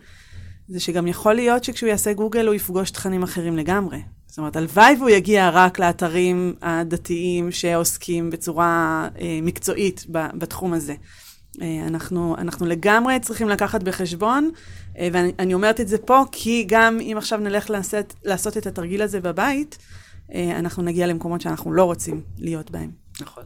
זה 0.68 0.80
שגם 0.80 1.08
יכול 1.08 1.34
להיות 1.34 1.64
שכשהוא 1.64 1.90
יעשה 1.90 2.14
גוגל 2.14 2.48
הוא 2.48 2.56
יפגוש 2.56 2.92
תכנים 2.92 3.24
אחרים 3.24 3.58
לגמרי. 3.58 4.02
זאת 4.28 4.38
אומרת, 4.38 4.56
הלוואי 4.56 4.96
והוא 4.98 5.10
יגיע 5.10 5.50
רק 5.54 5.80
לאתרים 5.80 6.54
הדתיים 6.62 7.52
שעוסקים 7.52 8.30
בצורה 8.30 9.08
אה, 9.20 9.40
מקצועית 9.42 10.06
ב- 10.12 10.38
בתחום 10.38 10.74
הזה. 10.74 10.96
אה, 11.62 11.88
אנחנו, 11.88 12.36
אנחנו 12.38 12.66
לגמרי 12.66 13.20
צריכים 13.20 13.50
לקחת 13.50 13.84
בחשבון, 13.84 14.52
אה, 14.98 15.10
ואני 15.12 15.54
אומרת 15.54 15.82
את 15.82 15.88
זה 15.88 15.98
פה, 15.98 16.24
כי 16.32 16.66
גם 16.68 17.00
אם 17.00 17.16
עכשיו 17.18 17.40
נלך 17.40 17.70
לעשות, 17.70 18.14
לעשות 18.24 18.58
את 18.58 18.68
התרגיל 18.68 19.02
הזה 19.02 19.22
בבית, 19.22 19.78
אה, 20.34 20.60
אנחנו 20.60 20.84
נגיע 20.84 21.08
למקומות 21.08 21.42
שאנחנו 21.42 21.74
לא 21.74 21.84
רוצים 21.84 22.22
להיות 22.38 22.72
בהם. 22.72 22.92
נכון. 23.22 23.44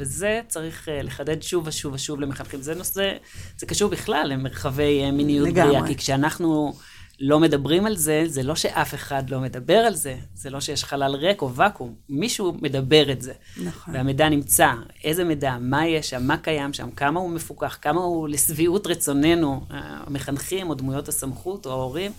וזה 0.00 0.40
צריך 0.48 0.88
לחדד 0.92 1.42
שוב 1.42 1.66
ושוב 1.66 1.94
ושוב 1.94 2.20
למחנכים. 2.20 2.62
זה 2.62 2.74
נושא, 2.74 3.12
זה 3.58 3.66
קשור 3.66 3.90
בכלל 3.90 4.26
למרחבי 4.28 5.10
מיניות 5.10 5.48
בריאה, 5.48 5.86
כי 5.86 5.96
כשאנחנו 5.96 6.72
לא 7.20 7.40
מדברים 7.40 7.86
על 7.86 7.96
זה, 7.96 8.24
זה 8.26 8.42
לא 8.42 8.54
שאף 8.54 8.94
אחד 8.94 9.30
לא 9.30 9.40
מדבר 9.40 9.76
על 9.76 9.94
זה, 9.94 10.16
זה 10.34 10.50
לא 10.50 10.60
שיש 10.60 10.84
חלל 10.84 11.14
ריק 11.14 11.42
או 11.42 11.54
ואקום, 11.54 11.94
מישהו 12.08 12.56
מדבר 12.62 13.12
את 13.12 13.22
זה. 13.22 13.32
נכון. 13.64 13.94
והמידע 13.94 14.28
נמצא, 14.28 14.72
איזה 15.04 15.24
מידע, 15.24 15.56
מה 15.60 15.86
יש 15.86 16.10
שם, 16.10 16.26
מה 16.26 16.36
קיים 16.36 16.72
שם, 16.72 16.90
כמה 16.90 17.20
הוא 17.20 17.30
מפוקח, 17.30 17.78
כמה 17.82 18.00
הוא 18.00 18.28
לשביעות 18.28 18.86
רצוננו, 18.86 19.66
המחנכים 19.70 20.70
או 20.70 20.74
דמויות 20.74 21.08
הסמכות 21.08 21.66
או 21.66 21.70
ההורים. 21.70 22.12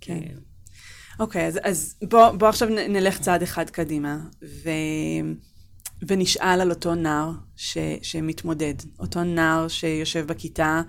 כן. 0.00 0.20
אוקיי, 1.20 1.46
אז, 1.46 1.60
אז 1.62 1.96
בוא, 2.02 2.30
בוא 2.30 2.48
עכשיו 2.48 2.68
נלך 2.68 3.18
צעד 3.18 3.42
אחד 3.42 3.70
קדימה, 3.70 4.18
ו... 4.42 4.70
ונשאל 6.06 6.60
על 6.60 6.70
אותו 6.70 6.94
נער 6.94 7.30
ש... 7.56 7.78
שמתמודד, 8.02 8.74
אותו 8.98 9.24
נער 9.24 9.68
שיושב 9.68 10.26
בכיתה, 10.26 10.82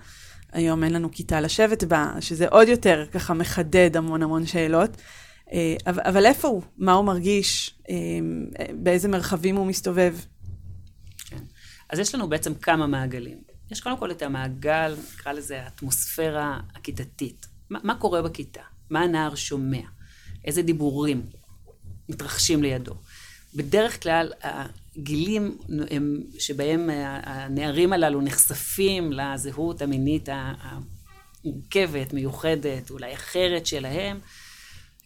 היום 0.52 0.84
אין 0.84 0.94
לנו 0.94 1.12
כיתה 1.12 1.42
לשבת 1.42 1.84
בה, 1.84 2.14
שזה 2.20 2.48
עוד 2.48 2.68
יותר 2.68 3.06
ככה 3.12 3.34
מחדד 3.34 3.98
המון 3.98 4.24
המון 4.24 4.46
שאלות. 4.46 4.98
אה, 5.54 5.76
אבל 5.88 6.26
איפה 6.26 6.48
הוא? 6.48 6.62
מה 6.78 6.94
הוא 6.94 7.06
מרגיש? 7.06 7.76
אה, 7.90 7.96
באיזה 8.74 9.08
מרחבים 9.08 9.56
הוא 9.56 9.66
מסתובב? 9.66 10.16
כן. 11.26 11.44
אז 11.90 12.00
יש 12.00 12.16
לנו 12.16 12.30
בעצם 12.30 12.54
כמה 12.54 12.88
מעגלים. 12.88 13.38
יש 13.72 13.82
קודם 13.82 13.98
כל 13.98 14.12
את 14.12 14.22
המעגל, 14.22 14.96
נקרא 15.14 15.32
לזה 15.32 15.62
האטמוספירה 15.62 16.60
הכיתתית. 16.76 17.48
מה, 17.70 17.80
מה 17.84 17.96
קורה 17.96 18.22
בכיתה? 18.22 18.62
מה 18.90 19.02
הנער 19.02 19.36
שומע? 19.36 19.82
איזה 20.46 20.62
דיבורים 20.62 21.22
מתרחשים 22.10 22.64
לידו? 22.64 22.94
בדרך 23.56 24.04
כלל 24.04 24.32
הגילים 25.00 25.58
הם, 25.90 26.24
שבהם 26.40 26.90
הנערים 27.24 27.94
הללו 27.94 28.22
נחשפים 28.22 29.12
לזהות 29.12 29.82
המינית 29.82 30.30
המורכבת, 30.32 32.14
מיוחדת, 32.14 32.92
אולי 32.92 33.14
אחרת 33.14 33.66
שלהם, 33.66 34.20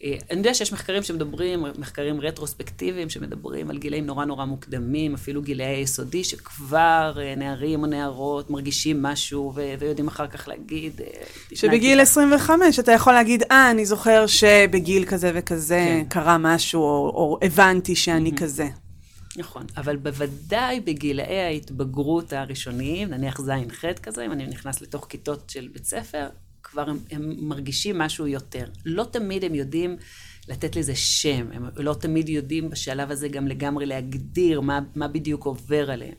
אה, 0.04 0.18
אני 0.32 0.38
יודע 0.38 0.54
שיש 0.54 0.74
מחקרים 0.74 1.04
שמדברים, 1.04 1.66
מחקרים 1.78 2.22
רטרוספקטיביים 2.22 3.10
שמדברים 3.10 3.70
על 3.70 3.78
גילאים 3.78 4.06
נורא 4.06 4.26
נורא 4.26 4.46
מוקדמים, 4.46 5.14
אפילו 5.14 5.42
גילאי 5.42 5.66
היסודי, 5.66 6.24
שכבר 6.24 7.18
אה, 7.22 7.36
נערים 7.36 7.82
או 7.82 7.86
נערות 7.86 8.50
מרגישים 8.50 9.02
משהו 9.02 9.54
ו- 9.56 9.74
ויודעים 9.80 10.08
אחר 10.08 10.28
כך 10.28 10.48
להגיד... 10.48 11.02
אה, 11.02 11.08
שבגיל 11.56 12.00
25 12.00 12.80
אתה 12.80 12.92
יכול 12.92 13.14
להגיד, 13.14 13.44
אה, 13.52 13.72
אני 13.72 13.86
זוכר 13.86 14.28
שבגיל 14.28 15.06
כזה 15.06 15.32
וכזה 15.34 15.86
כן. 15.88 16.04
קרה 16.10 16.38
משהו, 16.38 16.82
או, 16.82 17.12
או 17.16 17.38
הבנתי 17.42 17.96
שאני 17.96 18.30
mm-hmm. 18.30 18.40
כזה. 18.40 18.68
נכון, 19.38 19.66
אבל 19.78 19.96
בוודאי 19.96 20.80
בגילאי 20.80 21.40
ההתבגרות 21.40 22.34
הראשוניים, 22.34 23.10
נניח 23.10 23.42
ז'-ח' 23.42 23.86
כזה, 24.04 24.26
אם 24.26 24.32
אני 24.32 24.48
נכנס 24.48 24.82
לתוך 24.82 25.06
כיתות 25.10 25.50
של 25.50 25.70
בית 25.74 25.86
ספר, 25.86 26.28
כבר 26.64 26.90
הם, 26.90 27.00
הם 27.12 27.48
מרגישים 27.48 27.98
משהו 27.98 28.28
יותר. 28.28 28.66
לא 28.86 29.04
תמיד 29.12 29.44
הם 29.44 29.56
יודעים 29.56 29.98
לתת 30.48 30.76
לזה 30.76 30.96
שם, 30.96 31.48
הם 31.52 31.66
לא 31.78 31.94
תמיד 31.94 32.30
יודעים 32.30 32.70
בשלב 32.70 33.12
הזה 33.12 33.28
גם 33.28 33.48
לגמרי 33.48 33.86
להגדיר 33.86 34.62
מה, 34.62 34.80
מה 34.96 35.08
בדיוק 35.08 35.46
עובר 35.46 35.92
עליהם. 35.92 36.16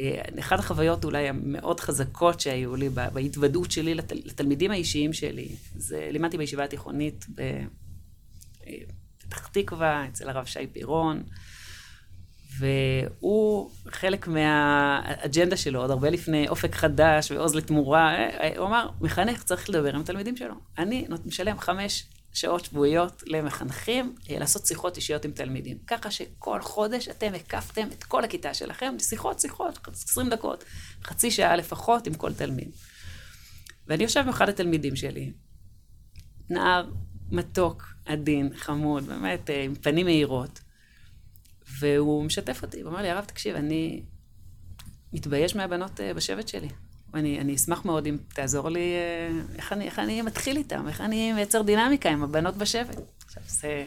אה, 0.00 0.22
אחת 0.40 0.58
החוויות 0.58 1.04
אולי 1.04 1.28
המאוד 1.28 1.80
חזקות 1.80 2.40
שהיו 2.40 2.76
לי 2.76 2.88
בהתוודעות 2.88 3.70
שלי 3.70 3.94
לתל, 3.94 4.16
לתלמידים 4.24 4.70
האישיים 4.70 5.12
שלי, 5.12 5.48
זה 5.76 6.08
לימדתי 6.12 6.38
בישיבה 6.38 6.64
התיכונית 6.64 7.26
בפתח 7.28 9.46
אה, 9.46 9.50
תקווה, 9.52 10.08
אצל 10.08 10.28
הרב 10.28 10.44
שי 10.44 10.66
פירון. 10.72 11.22
והוא, 12.58 13.70
חלק 13.88 14.28
מהאג'נדה 14.28 15.56
שלו, 15.56 15.80
עוד 15.80 15.90
הרבה 15.90 16.10
לפני 16.10 16.48
אופק 16.48 16.74
חדש 16.74 17.30
ועוז 17.30 17.54
לתמורה, 17.54 18.16
הוא 18.56 18.66
אמר, 18.66 18.88
מחנך 19.00 19.42
צריך 19.42 19.70
לדבר 19.70 19.94
עם 19.94 20.00
התלמידים 20.00 20.36
שלו. 20.36 20.54
אני 20.78 21.06
משלם 21.26 21.58
חמש 21.58 22.06
שעות 22.32 22.64
שבועיות 22.64 23.22
למחנכים 23.26 24.14
אה, 24.30 24.38
לעשות 24.38 24.66
שיחות 24.66 24.96
אישיות 24.96 25.24
עם 25.24 25.30
תלמידים. 25.30 25.78
ככה 25.86 26.10
שכל 26.10 26.62
חודש 26.62 27.08
אתם 27.08 27.34
הקפתם 27.34 27.88
את 27.92 28.04
כל 28.04 28.24
הכיתה 28.24 28.54
שלכם 28.54 28.94
שיחות, 28.98 29.40
שיחות, 29.40 29.88
20 29.92 30.28
דקות, 30.28 30.64
חצי 31.04 31.30
שעה 31.30 31.56
לפחות 31.56 32.06
עם 32.06 32.14
כל 32.14 32.34
תלמיד. 32.34 32.70
ואני 33.86 34.02
יושב 34.02 34.20
עם 34.20 34.28
אחד 34.28 34.48
התלמידים 34.48 34.96
שלי, 34.96 35.32
נער 36.50 36.90
מתוק, 37.30 37.94
עדין, 38.06 38.50
חמוד, 38.56 39.04
באמת, 39.04 39.50
אה, 39.50 39.62
עם 39.62 39.74
פנים 39.74 40.06
מהירות. 40.06 40.60
והוא 41.78 42.24
משתף 42.24 42.62
אותי, 42.62 42.80
הוא 42.80 42.90
אמר 42.90 43.02
לי, 43.02 43.10
הרב, 43.10 43.24
תקשיב, 43.24 43.56
אני 43.56 44.02
מתבייש 45.12 45.56
מהבנות 45.56 46.00
אה, 46.00 46.14
בשבט 46.14 46.48
שלי. 46.48 46.68
אני, 47.14 47.40
אני 47.40 47.54
אשמח 47.54 47.84
מאוד 47.84 48.06
אם 48.06 48.16
תעזור 48.34 48.68
לי 48.68 48.94
אה, 48.94 49.56
איך 49.56 49.72
אני, 49.72 49.84
איך 49.84 49.98
אני 49.98 50.22
מתחיל 50.22 50.56
איתם, 50.56 50.88
איך 50.88 51.00
אני 51.00 51.32
מייצר 51.32 51.62
דינמיקה 51.62 52.10
עם 52.10 52.22
הבנות 52.22 52.56
בשבט. 52.56 53.00
עכשיו, 53.26 53.42
זה... 53.46 53.84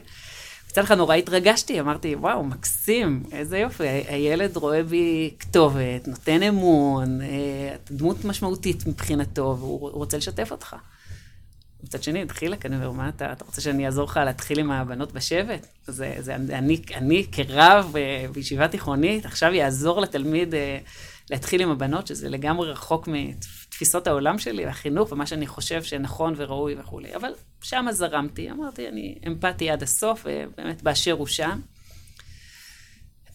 מצד 0.72 0.82
אחד 0.84 0.98
נורא 0.98 1.16
התרגשתי, 1.16 1.80
אמרתי, 1.80 2.16
וואו, 2.16 2.44
מקסים, 2.44 3.24
איזה 3.32 3.58
יופי, 3.58 3.88
הילד 3.88 4.58
רואה 4.58 4.84
בי 4.84 5.34
כתובת, 5.40 6.08
נותן 6.08 6.44
אמון, 6.44 7.22
אה, 7.22 7.76
דמות 7.92 8.26
משמעותית 8.26 8.88
מבחינתו, 8.88 9.56
והוא 9.60 9.92
רוצה 9.92 10.18
לשתף 10.18 10.52
אותך. 10.52 10.76
מצד 11.84 12.04
שני, 12.04 12.26
דחילק, 12.26 12.66
אני 12.66 12.76
אומר, 12.76 12.92
מה 12.92 13.10
אתה, 13.10 13.32
אתה 13.32 13.46
רוצה 13.46 13.62
שאני 13.62 13.86
אעזור 13.86 14.06
לך 14.06 14.20
להתחיל 14.26 14.60
עם 14.60 14.72
הבנות 14.72 15.12
בשבט? 15.12 15.68
זה, 15.88 16.16
זה, 16.20 16.36
אני, 16.36 16.82
אני 16.96 17.26
כרב 17.32 17.96
אה, 17.96 18.26
בישיבה 18.34 18.68
תיכונית, 18.68 19.26
עכשיו 19.26 19.54
יעזור 19.54 20.02
לתלמיד 20.02 20.54
אה, 20.54 20.78
להתחיל 21.30 21.62
עם 21.62 21.72
הבנות, 21.72 22.08
שזה 22.08 22.30
לגמרי 22.30 22.72
רחוק 22.72 23.08
מתפיסות 23.08 24.08
העולם 24.08 24.40
שלי, 24.40 24.66
והחינוך, 24.66 25.12
ומה 25.12 25.26
שאני 25.26 25.48
חושב 25.48 25.84
שנכון 25.84 26.34
וראוי 26.38 26.76
וכולי. 26.80 27.16
אבל 27.16 27.32
שם 27.62 27.86
זרמתי, 27.92 28.52
אמרתי, 28.52 28.88
אני 28.88 29.16
אמפתי 29.28 29.70
עד 29.70 29.84
הסוף, 29.84 30.26
ובאמת 30.26 30.84
באשר 30.84 31.12
הוא 31.12 31.28
שם. 31.28 31.60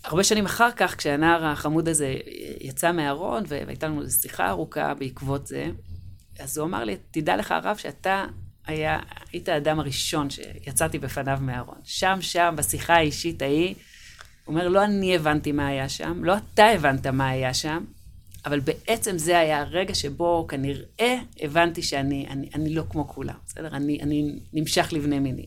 הרבה 0.05 0.25
שנים 0.25 0.45
אחר 0.45 0.71
כך, 0.77 0.97
כשהנער 0.97 1.45
החמוד 1.45 1.89
הזה 1.89 2.15
יצא 2.61 2.93
מהארון, 2.93 3.45
והייתה 3.49 3.89
לנו 3.89 4.11
שיחה 4.11 4.49
ארוכה 4.49 4.95
בעקבות 4.95 5.47
זה, 5.47 5.67
אז 6.39 6.59
הוא 6.59 6.67
אמר 6.67 6.85
לי, 6.85 6.97
תדע 7.11 7.37
לך 7.37 7.53
הרב 7.53 7.77
שאתה 7.77 8.25
היה, 8.67 8.99
היית 9.33 9.49
האדם 9.49 9.81
הראשון 9.81 10.31
שיצאתי 10.31 10.99
בפניו 10.99 11.39
מהארון. 11.41 11.79
שם, 11.85 12.19
שם, 12.21 12.55
בשיחה 12.59 12.95
האישית 12.95 13.43
ההיא, 13.43 13.75
הוא 14.45 14.55
אומר, 14.55 14.69
לא 14.69 14.85
אני 14.85 15.17
הבנתי 15.17 15.53
מה 15.53 15.67
היה 15.67 15.89
שם, 15.89 16.25
לא 16.25 16.35
אתה 16.37 16.67
הבנת 16.67 17.07
מה 17.07 17.29
היה 17.29 17.55
שם, 17.55 17.85
אבל 18.47 18.61
בעצם 18.61 19.19
זה 19.19 19.39
היה 19.39 19.61
הרגע 19.61 19.95
שבו 19.95 20.47
כנראה 20.49 21.19
הבנתי 21.41 21.83
שאני 21.83 22.27
אני, 22.31 22.49
אני 22.55 22.75
לא 22.75 22.85
כמו 22.91 23.09
כולם, 23.09 23.35
בסדר? 23.47 23.69
אני, 23.77 24.03
אני 24.03 24.39
נמשך 24.53 24.89
לבני 24.93 25.19
מיני. 25.19 25.47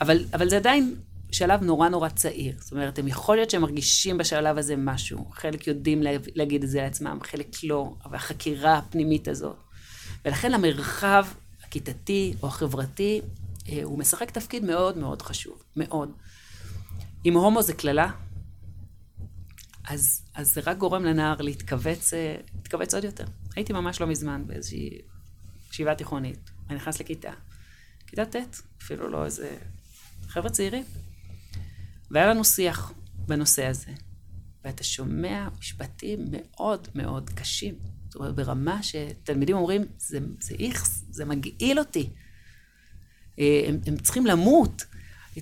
אבל, 0.00 0.24
אבל 0.34 0.48
זה 0.48 0.56
עדיין 0.56 0.94
שלב 1.32 1.62
נורא 1.62 1.88
נורא 1.88 2.08
צעיר. 2.08 2.54
זאת 2.58 2.72
אומרת, 2.72 2.98
הם 2.98 3.08
יכול 3.08 3.36
להיות 3.36 3.50
שהם 3.50 3.62
מרגישים 3.62 4.18
בשלב 4.18 4.58
הזה 4.58 4.74
משהו. 4.76 5.24
חלק 5.32 5.66
יודעים 5.66 6.02
להגיד 6.34 6.62
את 6.62 6.68
זה 6.68 6.82
לעצמם, 6.82 7.18
חלק 7.22 7.48
לא, 7.64 7.94
אבל 8.04 8.16
החקירה 8.16 8.78
הפנימית 8.78 9.28
הזאת. 9.28 9.56
ולכן 10.24 10.54
המרחב 10.54 11.26
הכיתתי 11.64 12.34
או 12.42 12.48
החברתי, 12.48 13.20
אה, 13.68 13.80
הוא 13.82 13.98
משחק 13.98 14.30
תפקיד 14.30 14.64
מאוד 14.64 14.98
מאוד 14.98 15.22
חשוב, 15.22 15.62
מאוד. 15.76 16.12
אם 17.24 17.36
הומו 17.36 17.62
זה 17.62 17.74
קללה, 17.74 18.10
אז, 19.88 20.22
אז 20.34 20.54
זה 20.54 20.60
רק 20.66 20.76
גורם 20.76 21.04
לנער 21.04 21.40
להתכווץ, 21.40 22.14
אה, 22.14 22.36
להתכווץ 22.54 22.94
עוד 22.94 23.04
יותר. 23.04 23.24
הייתי 23.56 23.72
ממש 23.72 24.00
לא 24.00 24.06
מזמן 24.06 24.46
באיזושהי 24.46 24.98
ישיבה 25.70 25.94
תיכונית, 25.94 26.50
אני 26.68 26.76
נכנס 26.76 27.00
לכיתה, 27.00 27.32
כיתה 28.06 28.24
ט', 28.24 28.60
אפילו 28.82 29.08
לא 29.08 29.24
איזה 29.24 29.56
חבר'ה 30.28 30.50
צעירים, 30.50 30.84
והיה 32.10 32.26
לנו 32.26 32.44
שיח 32.44 32.92
בנושא 33.26 33.66
הזה, 33.66 33.92
ואתה 34.64 34.84
שומע 34.84 35.48
משפטים 35.58 36.24
מאוד 36.30 36.88
מאוד 36.94 37.30
קשים. 37.30 37.74
זאת 38.14 38.20
אומרת, 38.20 38.34
ברמה 38.34 38.82
שתלמידים 38.82 39.56
אומרים, 39.56 39.84
זה, 39.98 40.18
זה 40.40 40.54
איכס, 40.60 41.04
זה 41.10 41.24
מגעיל 41.24 41.78
אותי. 41.78 42.10
אה, 43.38 43.64
הם, 43.68 43.78
הם 43.86 43.96
צריכים 43.96 44.26
למות. 44.26 44.84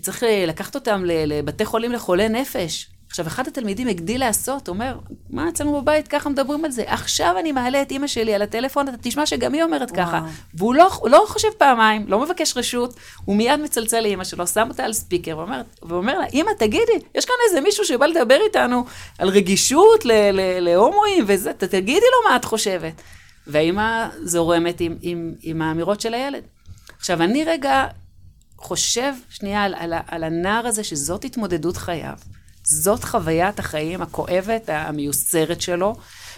צריך 0.00 0.22
אה, 0.22 0.46
לקחת 0.46 0.74
אותם 0.74 1.02
לבתי 1.04 1.64
חולים 1.64 1.92
לחולי 1.92 2.28
נפש. 2.28 2.91
עכשיו, 3.12 3.26
אחד 3.26 3.48
התלמידים 3.48 3.88
הגדיל 3.88 4.20
לעשות, 4.20 4.68
אומר, 4.68 4.98
מה 5.30 5.48
אצלנו 5.48 5.80
בבית, 5.80 6.08
ככה 6.08 6.28
מדברים 6.28 6.64
על 6.64 6.70
זה. 6.70 6.82
עכשיו 6.86 7.34
אני 7.40 7.52
מעלה 7.52 7.82
את 7.82 7.90
אימא 7.90 8.06
שלי 8.06 8.34
על 8.34 8.42
הטלפון, 8.42 8.88
אתה 8.88 8.96
תשמע 9.00 9.26
שגם 9.26 9.52
היא 9.52 9.62
אומרת 9.62 9.90
וואו. 9.90 10.06
ככה. 10.06 10.20
והוא 10.54 10.74
לא, 10.74 10.90
לא 11.04 11.24
חושב 11.28 11.48
פעמיים, 11.58 12.04
לא 12.08 12.20
מבקש 12.20 12.56
רשות, 12.56 12.94
הוא 13.24 13.36
מיד 13.36 13.60
מצלצל 13.60 14.00
לאימא 14.00 14.24
שלו, 14.24 14.46
שם 14.46 14.68
אותה 14.70 14.84
על 14.84 14.92
ספיקר, 14.92 15.38
ואומר, 15.38 15.62
ואומר 15.82 16.18
לה, 16.18 16.26
אימא, 16.26 16.50
תגידי, 16.58 16.92
יש 17.14 17.24
כאן 17.24 17.34
איזה 17.48 17.60
מישהו 17.60 17.84
שבא 17.84 18.06
לדבר 18.06 18.38
איתנו 18.46 18.84
על 19.18 19.28
רגישות 19.28 20.04
להומואים 20.60 21.24
וזה, 21.26 21.52
תגידי 21.52 21.92
לו 22.00 22.30
מה 22.30 22.36
את 22.36 22.44
חושבת. 22.44 23.02
והאימא 23.46 24.08
זורמת 24.22 24.80
עם, 24.80 24.96
עם, 25.00 25.34
עם 25.42 25.62
האמירות 25.62 26.00
של 26.00 26.14
הילד. 26.14 26.42
עכשיו, 26.98 27.22
אני 27.22 27.44
רגע 27.44 27.86
חושב 28.56 29.12
שנייה 29.30 29.62
על, 29.64 29.74
על, 29.74 29.92
על 30.06 30.24
הנער 30.24 30.66
הזה, 30.66 30.84
שזאת 30.84 31.24
התמודדות 31.24 31.76
חייו. 31.76 32.31
זאת 32.64 33.04
חוויית 33.04 33.58
החיים 33.58 34.02
הכואבת, 34.02 34.68
המיוסרת 34.68 35.60
שלו, 35.60 35.94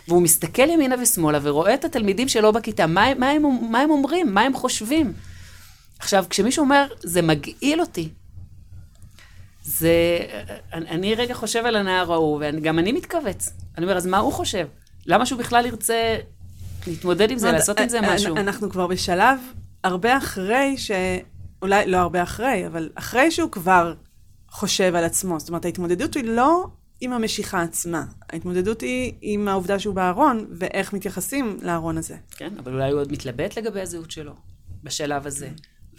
והוא 0.09 0.23
מסתכל 0.23 0.71
ימינה 0.71 0.95
ושמאלה 1.03 1.39
ורואה 1.43 1.75
את 1.75 1.85
התלמידים 1.85 2.29
שלו 2.29 2.53
בכיתה, 2.53 2.87
מה, 2.87 3.15
מה, 3.15 3.31
הם, 3.31 3.43
מה 3.71 3.81
הם 3.81 3.91
אומרים, 3.91 4.35
מה 4.35 4.41
הם 4.41 4.55
חושבים. 4.55 5.13
עכשיו, 5.99 6.25
כשמישהו 6.31 6.65
אומר, 6.65 6.87
זה 7.03 7.23
מגעיל 7.23 7.81
אותי, 7.81 8.09
זה... 9.65 10.19
אני, 10.73 10.89
אני 10.89 11.15
רגע 11.15 11.35
חושב 11.35 11.67
על 11.67 11.77
הנער 11.77 12.13
ההוא, 12.13 12.43
וגם 12.43 12.79
אני 12.79 12.93
מתכווץ. 12.93 13.51
אני 13.79 13.85
אומר, 13.87 13.97
אז 13.97 14.07
מה 14.07 14.19
הוא 14.19 14.33
חושב? 14.33 14.67
למה 15.07 15.27
שהוא 15.27 15.39
בכלל 15.39 15.67
ירצה 15.67 16.17
להתמודד 16.87 17.31
עם 17.31 17.39
זה, 17.39 17.53
לעשות 17.53 17.81
עם 17.81 17.89
זה 17.89 18.01
אה, 18.01 18.15
משהו? 18.15 18.37
אנחנו 18.37 18.71
כבר 18.71 18.87
בשלב 18.87 19.39
הרבה 19.85 20.17
אחרי 20.17 20.75
ש... 20.77 20.91
אולי 21.63 21.87
לא 21.87 21.97
הרבה 21.97 22.23
אחרי, 22.23 22.67
אבל 22.67 22.91
אחרי 22.95 23.31
שהוא 23.31 23.51
כבר 23.51 23.95
חושב 24.55 24.95
על 24.95 25.05
עצמו. 25.05 25.41
זאת 25.41 25.49
אומרת, 25.49 25.65
ההתמודדות 25.65 26.15
היא 26.15 26.25
לא 26.25 26.67
עם 27.01 27.13
המשיכה 27.13 27.63
עצמה, 27.63 28.05
ההתמודדות 28.31 28.81
היא 28.81 29.13
עם 29.21 29.49
העובדה 29.49 29.79
שהוא 29.79 29.95
בארון, 29.95 30.47
ואיך 30.59 30.93
מתייחסים 30.93 31.59
לארון 31.63 31.99
הזה. 31.99 32.17
כן, 32.37 32.53
אבל 32.59 32.73
אולי 32.73 32.91
הוא 32.91 33.01
עוד 33.01 33.13
מתלבט 33.13 33.59
לגבי 33.59 33.81
הזהות 33.81 34.11
שלו, 34.11 34.33
בשלב 34.85 35.27
הזה. 35.27 35.49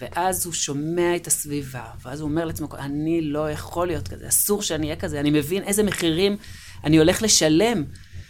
ואז 0.01 0.45
הוא 0.45 0.53
שומע 0.53 1.15
את 1.15 1.27
הסביבה, 1.27 1.85
ואז 2.03 2.21
הוא 2.21 2.29
אומר 2.29 2.45
לעצמו, 2.45 2.67
אני 2.79 3.21
לא 3.21 3.51
יכול 3.51 3.87
להיות 3.87 4.07
כזה, 4.07 4.27
אסור 4.27 4.61
שאני 4.61 4.85
אהיה 4.85 4.95
כזה, 4.95 5.19
אני 5.19 5.31
מבין 5.31 5.63
איזה 5.63 5.83
מחירים 5.83 6.37
אני 6.83 6.97
הולך 6.97 7.21
לשלם. 7.21 7.83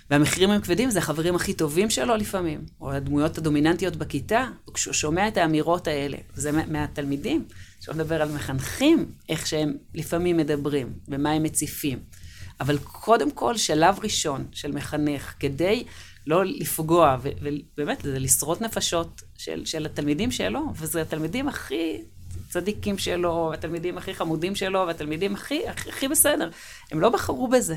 והמחירים 0.09 0.49
הם 0.49 0.61
כבדים, 0.61 0.89
זה 0.89 0.99
החברים 0.99 1.35
הכי 1.35 1.53
טובים 1.53 1.89
שלו 1.89 2.15
לפעמים, 2.15 2.65
או 2.81 2.91
הדמויות 2.91 3.37
הדומיננטיות 3.37 3.95
בכיתה, 3.95 4.47
כשהוא 4.73 4.93
שומע 4.93 5.27
את 5.27 5.37
האמירות 5.37 5.87
האלה, 5.87 6.17
זה 6.35 6.51
מהתלמידים. 6.51 7.45
שלא 7.81 7.93
לדבר 7.93 8.21
על 8.21 8.31
מחנכים, 8.31 9.05
איך 9.29 9.47
שהם 9.47 9.73
לפעמים 9.93 10.37
מדברים, 10.37 10.93
ומה 11.07 11.31
הם 11.31 11.43
מציפים. 11.43 11.99
אבל 12.59 12.77
קודם 12.77 13.31
כל, 13.31 13.57
שלב 13.57 13.99
ראשון 14.03 14.45
של 14.51 14.71
מחנך, 14.71 15.33
כדי 15.39 15.83
לא 16.27 16.45
לפגוע, 16.45 17.17
ובאמת, 17.21 18.01
זה 18.01 18.19
לשרוד 18.19 18.63
נפשות 18.63 19.21
של, 19.37 19.65
של 19.65 19.85
התלמידים 19.85 20.31
שלו, 20.31 20.61
וזה 20.75 21.01
התלמידים 21.01 21.47
הכי 21.47 22.01
צדיקים 22.49 22.97
שלו, 22.97 23.53
התלמידים 23.53 23.97
הכי 23.97 24.13
חמודים 24.13 24.55
שלו, 24.55 24.83
והתלמידים 24.87 25.33
הכי, 25.33 25.67
הכי, 25.67 25.89
הכי 25.89 26.07
בסדר. 26.07 26.49
הם 26.91 26.99
לא 26.99 27.09
בחרו 27.09 27.47
בזה. 27.47 27.75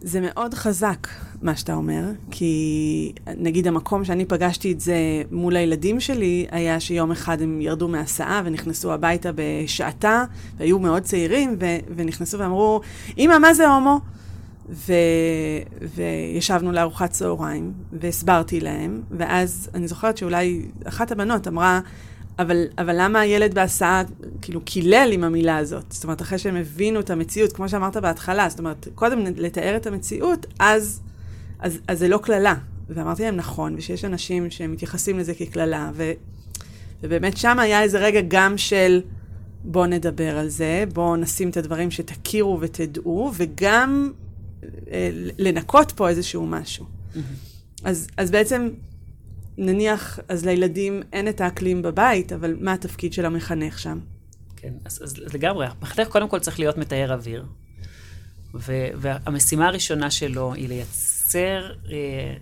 זה 0.00 0.20
מאוד 0.20 0.54
חזק, 0.54 1.08
מה 1.42 1.56
שאתה 1.56 1.74
אומר, 1.74 2.04
כי 2.30 3.12
נגיד 3.36 3.66
המקום 3.66 4.04
שאני 4.04 4.24
פגשתי 4.24 4.72
את 4.72 4.80
זה 4.80 4.96
מול 5.30 5.56
הילדים 5.56 6.00
שלי, 6.00 6.46
היה 6.50 6.80
שיום 6.80 7.10
אחד 7.10 7.42
הם 7.42 7.60
ירדו 7.60 7.88
מהסעה 7.88 8.42
ונכנסו 8.44 8.92
הביתה 8.92 9.30
בשעתה, 9.34 10.24
והיו 10.56 10.78
מאוד 10.78 11.02
צעירים, 11.02 11.56
ו- 11.60 11.94
ונכנסו 11.96 12.38
ואמרו, 12.38 12.80
אמא, 13.18 13.38
מה 13.38 13.54
זה 13.54 13.68
הומו? 13.68 14.00
ו... 14.68 14.92
וישבנו 15.94 16.72
לארוחת 16.72 17.10
צהריים, 17.10 17.72
והסברתי 17.92 18.60
להם, 18.60 19.02
ואז 19.10 19.70
אני 19.74 19.88
זוכרת 19.88 20.16
שאולי 20.16 20.62
אחת 20.84 21.12
הבנות 21.12 21.48
אמרה, 21.48 21.80
אבל, 22.38 22.64
אבל 22.78 22.94
למה 22.98 23.20
הילד 23.20 23.54
בהסעה 23.54 24.02
כאילו 24.42 24.60
קילל 24.64 25.10
עם 25.12 25.24
המילה 25.24 25.56
הזאת? 25.56 25.84
זאת 25.92 26.04
אומרת, 26.04 26.22
אחרי 26.22 26.38
שהם 26.38 26.56
הבינו 26.56 27.00
את 27.00 27.10
המציאות, 27.10 27.52
כמו 27.52 27.68
שאמרת 27.68 27.96
בהתחלה, 27.96 28.48
זאת 28.48 28.58
אומרת, 28.58 28.88
קודם 28.94 29.24
לתאר 29.36 29.76
את 29.76 29.86
המציאות, 29.86 30.46
אז, 30.58 31.00
אז, 31.58 31.78
אז 31.88 31.98
זה 31.98 32.08
לא 32.08 32.18
קללה. 32.18 32.54
ואמרתי 32.88 33.22
להם, 33.22 33.36
נכון, 33.36 33.74
ושיש 33.76 34.04
אנשים 34.04 34.50
שמתייחסים 34.50 35.18
לזה 35.18 35.34
כקללה, 35.34 35.90
ו, 35.94 36.12
ובאמת 37.02 37.36
שם 37.36 37.58
היה 37.58 37.82
איזה 37.82 37.98
רגע 37.98 38.20
גם 38.28 38.58
של 38.58 39.00
בואו 39.64 39.86
נדבר 39.86 40.38
על 40.38 40.48
זה, 40.48 40.84
בואו 40.92 41.16
נשים 41.16 41.50
את 41.50 41.56
הדברים 41.56 41.90
שתכירו 41.90 42.58
ותדעו, 42.60 43.32
וגם 43.34 44.12
אה, 44.90 45.10
לנקות 45.38 45.92
פה 45.92 46.08
איזשהו 46.08 46.46
משהו. 46.46 46.84
Mm-hmm. 46.84 47.18
אז, 47.84 48.08
אז 48.16 48.30
בעצם 48.30 48.68
נניח, 49.58 50.20
אז 50.28 50.44
לילדים 50.46 51.02
אין 51.12 51.28
את 51.28 51.40
האקלים 51.40 51.82
בבית, 51.82 52.32
אבל 52.32 52.56
מה 52.60 52.72
התפקיד 52.72 53.12
של 53.12 53.26
המחנך 53.26 53.78
שם? 53.78 53.98
כן, 54.56 54.72
אז, 54.84 55.00
אז 55.04 55.18
לגמרי. 55.34 55.66
המחנך 55.66 56.08
קודם 56.08 56.28
כל 56.28 56.38
צריך 56.38 56.58
להיות 56.58 56.78
מתאר 56.78 57.12
אוויר. 57.12 57.44
ו, 58.54 58.88
והמשימה 58.94 59.66
הראשונה 59.66 60.10
שלו 60.10 60.54
היא 60.54 60.68
לייצר 60.68 61.72
אה, 61.90 62.34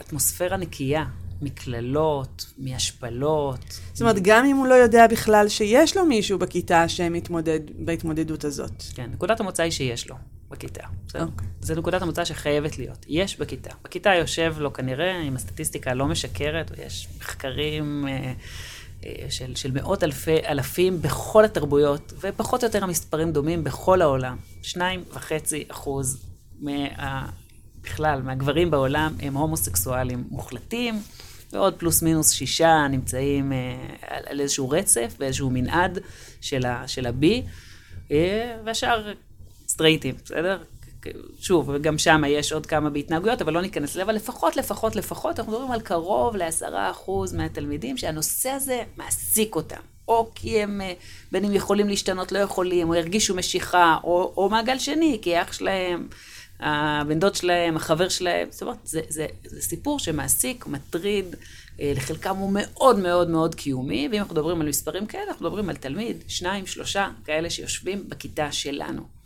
אטמוספירה 0.00 0.56
נקייה 0.56 1.04
מקללות, 1.42 2.52
מהשפלות. 2.58 3.80
זאת 3.92 4.00
אומרת, 4.00 4.16
גם 4.22 4.44
אם 4.44 4.56
הוא 4.56 4.66
לא 4.66 4.74
יודע 4.74 5.06
בכלל 5.06 5.48
שיש 5.48 5.96
לו 5.96 6.06
מישהו 6.06 6.38
בכיתה 6.38 6.88
שמתמודד 6.88 7.60
בהתמודדות 7.78 8.44
הזאת. 8.44 8.82
כן, 8.94 9.10
נקודת 9.12 9.40
המוצא 9.40 9.62
היא 9.62 9.70
שיש 9.72 10.08
לו. 10.10 10.16
בכיתה. 10.50 10.86
בסדר? 11.06 11.22
Okay. 11.22 11.26
אוקיי. 11.26 11.46
זו 11.60 11.74
נקודת 11.74 12.02
המוצא 12.02 12.24
שחייבת 12.24 12.78
להיות. 12.78 13.06
יש 13.08 13.38
בכיתה. 13.38 13.70
בכיתה 13.84 14.14
יושב 14.14 14.54
לו 14.58 14.72
כנראה, 14.72 15.22
אם 15.22 15.36
הסטטיסטיקה 15.36 15.94
לא 15.94 16.06
משקרת, 16.06 16.70
ויש 16.76 17.08
מחקרים 17.18 18.04
אה, 18.08 18.32
אה, 19.04 19.26
של, 19.30 19.54
של 19.54 19.70
מאות 19.70 20.04
אלפי, 20.04 20.36
אלפים 20.48 21.02
בכל 21.02 21.44
התרבויות, 21.44 22.12
ופחות 22.20 22.62
או 22.62 22.68
יותר 22.68 22.84
המספרים 22.84 23.32
דומים 23.32 23.64
בכל 23.64 24.02
העולם. 24.02 24.36
שניים 24.62 25.04
וחצי 25.12 25.64
אחוז 25.68 26.24
מה, 26.60 27.28
בכלל, 27.82 28.22
מהגברים 28.22 28.70
בעולם 28.70 29.14
הם 29.20 29.34
הומוסקסואלים 29.34 30.24
מוחלטים. 30.30 31.02
ועוד 31.52 31.74
פלוס 31.74 32.02
מינוס 32.02 32.30
שישה 32.30 32.86
נמצאים 32.90 33.52
אה, 33.52 33.56
על, 34.06 34.22
על 34.26 34.40
איזשהו 34.40 34.70
רצף, 34.70 35.14
באיזשהו 35.18 35.50
מנעד 35.50 35.98
של, 36.40 36.66
ה, 36.66 36.88
של 36.88 37.06
הבי, 37.06 37.42
אה, 38.10 38.56
והשאר 38.64 39.12
סטרייטים, 39.78 40.14
בסדר? 40.24 40.58
שוב, 41.40 41.68
וגם 41.68 41.98
שם 41.98 42.22
יש 42.28 42.52
עוד 42.52 42.66
כמה 42.66 42.90
בהתנהגויות, 42.90 43.42
אבל 43.42 43.52
לא 43.52 43.62
ניכנס 43.62 43.90
לזה, 43.90 44.02
אבל 44.02 44.14
לפחות, 44.14 44.56
לפחות, 44.56 44.96
לפחות, 44.96 45.38
אנחנו 45.38 45.52
מדברים 45.52 45.72
על 45.72 45.80
קרוב 45.80 46.36
לעשרה 46.36 46.90
אחוז 46.90 47.32
מהתלמידים 47.32 47.96
שהנושא 47.96 48.48
הזה 48.50 48.82
מעסיק 48.96 49.56
אותם. 49.56 49.80
או 50.08 50.30
כי 50.34 50.62
הם, 50.62 50.80
אה, 50.80 50.92
בין 51.32 51.44
אם 51.44 51.54
יכולים 51.54 51.88
להשתנות, 51.88 52.32
לא 52.32 52.38
יכולים, 52.38 52.88
או 52.88 52.94
הרגישו 52.94 53.34
משיכה, 53.34 53.96
או, 54.04 54.32
או 54.36 54.48
מעגל 54.48 54.78
שני, 54.78 55.18
כי 55.22 55.42
אח 55.42 55.52
שלהם, 55.52 56.08
הבן 56.60 57.18
דוד 57.18 57.34
שלהם, 57.34 57.76
החבר 57.76 58.08
שלהם, 58.08 58.48
זאת 58.50 58.62
אומרת, 58.62 58.76
זה, 58.84 59.00
זה, 59.08 59.26
זה 59.44 59.62
סיפור 59.62 59.98
שמעסיק, 59.98 60.66
מטריד, 60.66 61.34
אה, 61.80 61.92
לחלקם 61.96 62.36
הוא 62.36 62.50
מאוד 62.52 62.98
מאוד 62.98 63.30
מאוד 63.30 63.54
קיומי, 63.54 64.08
ואם 64.12 64.18
אנחנו 64.18 64.34
מדברים 64.34 64.60
על 64.60 64.68
מספרים 64.68 65.06
כאלה, 65.06 65.24
אנחנו 65.28 65.46
מדברים 65.46 65.68
על 65.68 65.76
תלמיד, 65.76 66.24
שניים, 66.28 66.66
שלושה, 66.66 67.08
כאלה 67.24 67.50
שיושבים 67.50 68.08
בכיתה 68.08 68.52
שלנו. 68.52 69.17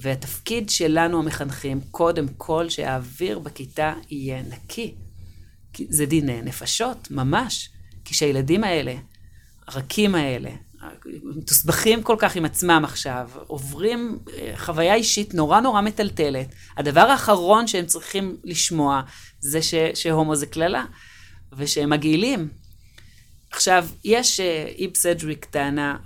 והתפקיד 0.00 0.70
שלנו 0.70 1.18
המחנכים, 1.18 1.80
קודם 1.90 2.28
כל 2.36 2.68
שהאוויר 2.68 3.38
בכיתה 3.38 3.94
יהיה 4.10 4.42
נקי. 4.42 4.94
זה 5.88 6.06
דיני 6.06 6.42
נפשות, 6.42 7.10
ממש. 7.10 7.68
כי 8.04 8.14
שהילדים 8.14 8.64
האלה, 8.64 8.94
הרכים 9.66 10.14
האלה, 10.14 10.50
מתוסבכים 11.36 12.02
כל 12.02 12.16
כך 12.18 12.36
עם 12.36 12.44
עצמם 12.44 12.80
עכשיו, 12.84 13.30
עוברים 13.46 14.18
אה, 14.32 14.52
חוויה 14.56 14.94
אישית 14.94 15.34
נורא 15.34 15.60
נורא 15.60 15.80
מטלטלת. 15.80 16.46
הדבר 16.76 17.00
האחרון 17.00 17.66
שהם 17.66 17.86
צריכים 17.86 18.36
לשמוע 18.44 19.02
זה 19.40 19.62
ש, 19.62 19.74
שהומו 19.94 20.36
זה 20.36 20.46
קללה, 20.46 20.84
ושהם 21.52 21.90
מגעילים. 21.90 22.48
עכשיו, 23.50 23.86
יש 24.04 24.40
איב 24.78 24.96
סדריק 24.96 25.44
טענה, 25.44 25.96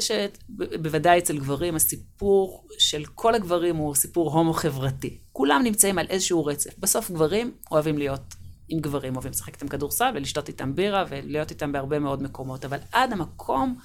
שבוודאי 0.00 1.18
אצל 1.18 1.38
גברים 1.38 1.74
הסיפור 1.74 2.68
של 2.78 3.04
כל 3.14 3.34
הגברים 3.34 3.76
הוא 3.76 3.94
סיפור 3.94 4.32
הומו-חברתי. 4.32 5.18
כולם 5.32 5.60
נמצאים 5.64 5.98
על 5.98 6.06
איזשהו 6.10 6.44
רצף. 6.44 6.78
בסוף 6.78 7.10
גברים 7.10 7.52
אוהבים 7.70 7.98
להיות 7.98 8.34
עם 8.68 8.80
גברים, 8.80 9.14
אוהבים 9.14 9.32
לשחק 9.32 9.54
איתם 9.54 9.68
כדורסל 9.68 10.10
ולשתות 10.14 10.48
איתם 10.48 10.74
בירה 10.74 11.04
ולהיות 11.08 11.50
איתם 11.50 11.72
בהרבה 11.72 11.98
מאוד 11.98 12.22
מקומות. 12.22 12.64
אבל 12.64 12.78
עד 12.92 13.12
המקום 13.12 13.78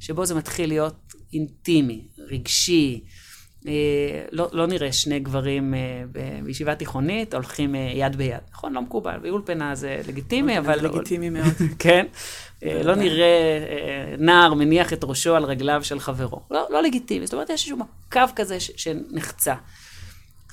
שבו 0.00 0.26
זה 0.26 0.34
מתחיל 0.34 0.68
להיות 0.68 1.14
אינטימי, 1.32 2.08
רגשי, 2.18 3.04
לא, 4.32 4.48
לא 4.52 4.66
נראה 4.66 4.92
שני 4.92 5.20
גברים 5.20 5.74
בישיבה 6.42 6.74
תיכונית 6.74 7.34
הולכים 7.34 7.74
יד 7.74 8.16
ביד. 8.16 8.40
נכון, 8.52 8.72
לא 8.72 8.82
מקובל, 8.82 9.18
באולפנה 9.22 9.74
זה 9.74 10.00
לגיטימי, 10.08 10.58
אבל... 10.58 10.80
זה 10.80 10.88
לגיטימי 10.88 11.30
מאוד. 11.34 11.52
כן. 11.78 12.06
לא 12.62 12.94
נראה 12.94 13.64
נער 14.18 14.54
מניח 14.54 14.92
את 14.92 15.04
ראשו 15.04 15.36
על 15.36 15.44
רגליו 15.44 15.84
של 15.84 16.00
חברו. 16.00 16.40
לא, 16.50 16.66
לא 16.70 16.82
לגיטימי. 16.82 17.26
זאת 17.26 17.34
אומרת, 17.34 17.50
יש 17.50 17.52
איזשהו 17.52 17.78
קו 18.12 18.20
כזה 18.36 18.60
שנחצה. 18.60 19.54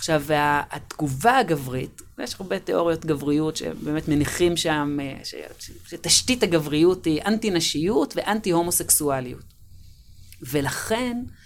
עכשיו, 0.02 0.24
התגובה 0.72 1.38
הגברית, 1.38 2.02
יש 2.20 2.36
הרבה 2.40 2.60
תיאוריות 2.60 3.06
גבריות 3.06 3.58
שבאמת 3.58 4.08
מניחים 4.08 4.58
שם, 4.58 4.98
ש, 5.24 5.36
שתשתית 5.88 6.44
הגבריות 6.44 7.06
היא 7.06 7.22
אנטי-נשיות 7.26 8.14
ואנטי-הומוסקסואליות. 8.18 9.44
ולכן, 10.42 11.18
אה, 11.28 11.41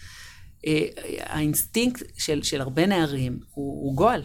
האינסטינקט 1.19 2.03
של, 2.17 2.43
של 2.43 2.61
הרבה 2.61 2.85
נערים 2.85 3.39
הוא, 3.53 3.83
הוא 3.83 3.95
גועל, 3.95 4.21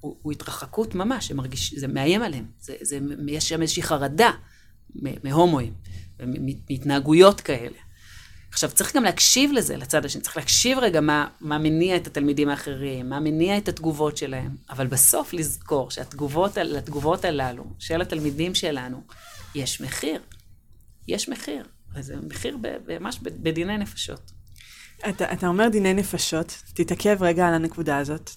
הוא, 0.00 0.16
הוא 0.22 0.32
התרחקות 0.32 0.94
ממש, 0.94 1.32
מרגיש, 1.32 1.74
זה 1.74 1.88
מאיים 1.88 2.22
עליהם, 2.22 2.46
זה, 2.60 2.74
זה, 2.80 2.98
יש 3.28 3.48
שם 3.48 3.62
איזושהי 3.62 3.82
חרדה 3.82 4.30
מהומואים, 5.24 5.72
מהתנהגויות 6.70 7.40
כאלה. 7.40 7.78
עכשיו, 8.52 8.70
צריך 8.70 8.96
גם 8.96 9.04
להקשיב 9.04 9.52
לזה, 9.52 9.76
לצד 9.76 10.04
השני, 10.04 10.22
צריך 10.22 10.36
להקשיב 10.36 10.78
רגע 10.78 11.00
מה, 11.00 11.26
מה 11.40 11.58
מניע 11.58 11.96
את 11.96 12.06
התלמידים 12.06 12.48
האחרים, 12.48 13.08
מה 13.08 13.20
מניע 13.20 13.58
את 13.58 13.68
התגובות 13.68 14.16
שלהם, 14.16 14.56
אבל 14.70 14.86
בסוף 14.86 15.32
לזכור 15.32 15.90
שהתגובות 15.90 16.56
לתגובות 16.56 17.24
הללו 17.24 17.64
של 17.78 18.00
התלמידים 18.00 18.54
שלנו, 18.54 19.02
יש 19.54 19.80
מחיר. 19.80 20.20
יש 21.08 21.28
מחיר, 21.28 21.64
וזה 21.94 22.16
מחיר 22.28 22.58
ממש 22.88 23.18
בדיני 23.22 23.78
נפשות. 23.78 24.32
אתה, 25.08 25.32
אתה 25.32 25.46
אומר 25.46 25.68
דיני 25.68 25.94
נפשות, 25.94 26.62
תתעכב 26.74 27.16
רגע 27.20 27.48
על 27.48 27.54
הנקודה 27.54 27.98
הזאת. 27.98 28.30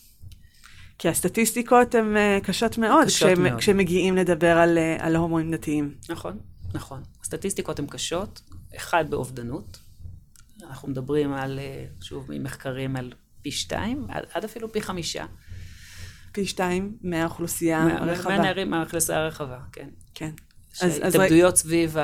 כי 0.98 1.10
הסטטיסטיקות 1.10 1.96
הן 1.96 2.18
אה, 2.18 2.40
קשות 2.44 2.78
מאוד, 2.78 3.06
קשות 3.06 3.16
כשהם, 3.16 3.44
מאוד. 3.44 3.60
כשמגיעים 3.60 4.16
לדבר 4.16 4.58
על, 4.58 4.78
אה, 4.78 4.98
על 5.00 5.16
הומואים 5.16 5.52
דתיים. 5.52 5.96
נכון, 6.10 6.40
נכון. 6.74 7.04
הסטטיסטיקות 7.22 7.80
הן 7.80 7.86
קשות, 7.88 8.42
אחד 8.76 9.06
באובדנות, 9.10 9.80
אנחנו 10.64 10.88
מדברים 10.88 11.34
על, 11.34 11.60
אה, 11.60 11.86
שוב, 12.02 12.26
ממחקרים 12.30 12.96
על 12.96 13.14
פי 13.42 13.52
שתיים, 13.52 14.08
עד 14.34 14.44
אפילו 14.44 14.72
פי 14.72 14.82
חמישה. 14.82 15.26
פי 16.32 16.46
שתיים 16.46 16.98
מהאוכלוסייה 17.02 17.84
הרחבה. 17.84 18.38
מהנערים, 18.38 18.70
מהאוכלוסייה 18.70 19.20
הרחבה, 19.20 19.60
כן. 19.72 19.90
כן. 20.14 20.32
אז, 20.82 21.02
התאבדויות 21.04 21.54
אז... 21.54 21.60
סביב 21.60 21.98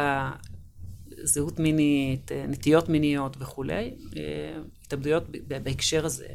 הזהות 1.24 1.60
מינית, 1.60 2.32
אה, 2.32 2.46
נטיות 2.48 2.90
מיניות 2.90 3.38
וכולי, 3.40 3.94
אה, 4.18 4.62
התאבדויות 4.86 5.24
בהקשר 5.64 6.06
הזה 6.06 6.28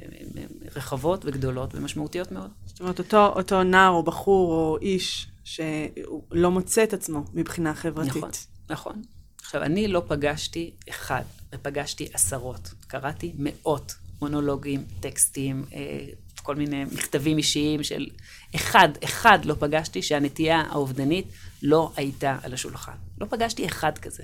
רחבות 0.76 1.24
וגדולות 1.24 1.74
ומשמעותיות 1.74 2.32
מאוד. 2.32 2.50
זאת 2.66 2.80
אומרת, 2.80 2.98
אותו, 2.98 3.26
אותו 3.26 3.62
נער 3.62 3.90
או 3.90 4.02
בחור 4.02 4.52
או 4.52 4.78
איש 4.82 5.26
שלא 5.44 6.50
מוצא 6.50 6.84
את 6.84 6.92
עצמו 6.92 7.24
מבחינה 7.34 7.74
חברתית. 7.74 8.16
נכון, 8.16 8.30
נכון. 8.70 9.02
עכשיו, 9.42 9.62
אני 9.62 9.88
לא 9.88 10.02
פגשתי 10.06 10.70
אחד, 10.90 11.22
ופגשתי 11.54 12.08
עשרות. 12.12 12.74
קראתי 12.86 13.32
מאות 13.38 13.94
מונולוגים, 14.20 14.84
טקסטים, 15.00 15.64
אה, 15.74 16.06
כל 16.42 16.56
מיני 16.56 16.84
מכתבים 16.84 17.38
אישיים 17.38 17.82
של 17.82 18.06
אחד, 18.54 18.88
אחד 19.04 19.38
לא 19.44 19.54
פגשתי 19.58 20.02
שהנטייה 20.02 20.60
האובדנית 20.60 21.26
לא 21.62 21.92
הייתה 21.96 22.38
על 22.42 22.54
השולחן. 22.54 22.92
לא 23.20 23.26
פגשתי 23.30 23.66
אחד 23.66 23.98
כזה. 23.98 24.22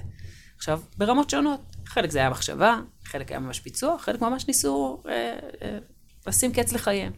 עכשיו, 0.61 0.81
ברמות 0.97 1.31
שונות. 1.31 1.61
חלק 1.87 2.11
זה 2.11 2.19
היה 2.19 2.31
מחשבה, 2.31 2.81
חלק 3.05 3.31
היה 3.31 3.41
ממש 3.41 3.61
ביצוע, 3.61 3.99
חלק 3.99 4.21
ממש 4.21 4.47
ניסו 4.49 5.03
אה, 5.09 5.39
אה, 5.63 5.79
לשים 6.27 6.53
קץ 6.53 6.73
לחייהם. 6.73 7.13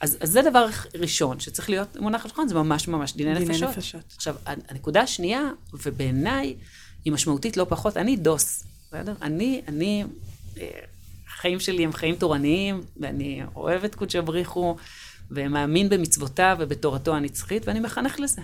אז, 0.00 0.18
אז 0.20 0.30
זה 0.30 0.42
דבר 0.50 0.66
ראשון 0.94 1.40
שצריך 1.40 1.70
להיות 1.70 1.96
מונח 1.96 2.20
על 2.20 2.26
השולחן, 2.26 2.48
זה 2.48 2.54
ממש 2.54 2.88
ממש 2.88 3.16
דיני, 3.16 3.34
דיני 3.34 3.44
נפשות. 3.44 3.68
נפשות. 3.68 4.12
עכשיו, 4.16 4.36
הנקודה 4.46 5.00
השנייה, 5.00 5.42
ובעיניי 5.72 6.56
היא 7.04 7.12
משמעותית 7.12 7.56
לא 7.56 7.66
פחות, 7.68 7.96
אני 7.96 8.16
דוס, 8.16 8.64
בסדר? 8.88 9.14
אני, 9.22 9.62
אני, 9.68 10.04
אה, 10.60 10.70
החיים 11.28 11.60
שלי 11.60 11.84
הם 11.84 11.92
חיים 11.92 12.16
תורניים, 12.16 12.82
ואני 12.96 13.42
אוהב 13.56 13.84
את 13.84 13.94
קודשא 13.94 14.20
בריחו, 14.20 14.76
ומאמין 15.30 15.88
במצוותיו 15.88 16.56
ובתורתו 16.60 17.14
הנצחית, 17.16 17.68
ואני 17.68 17.80
מחנך 17.80 18.20
לזה. 18.20 18.42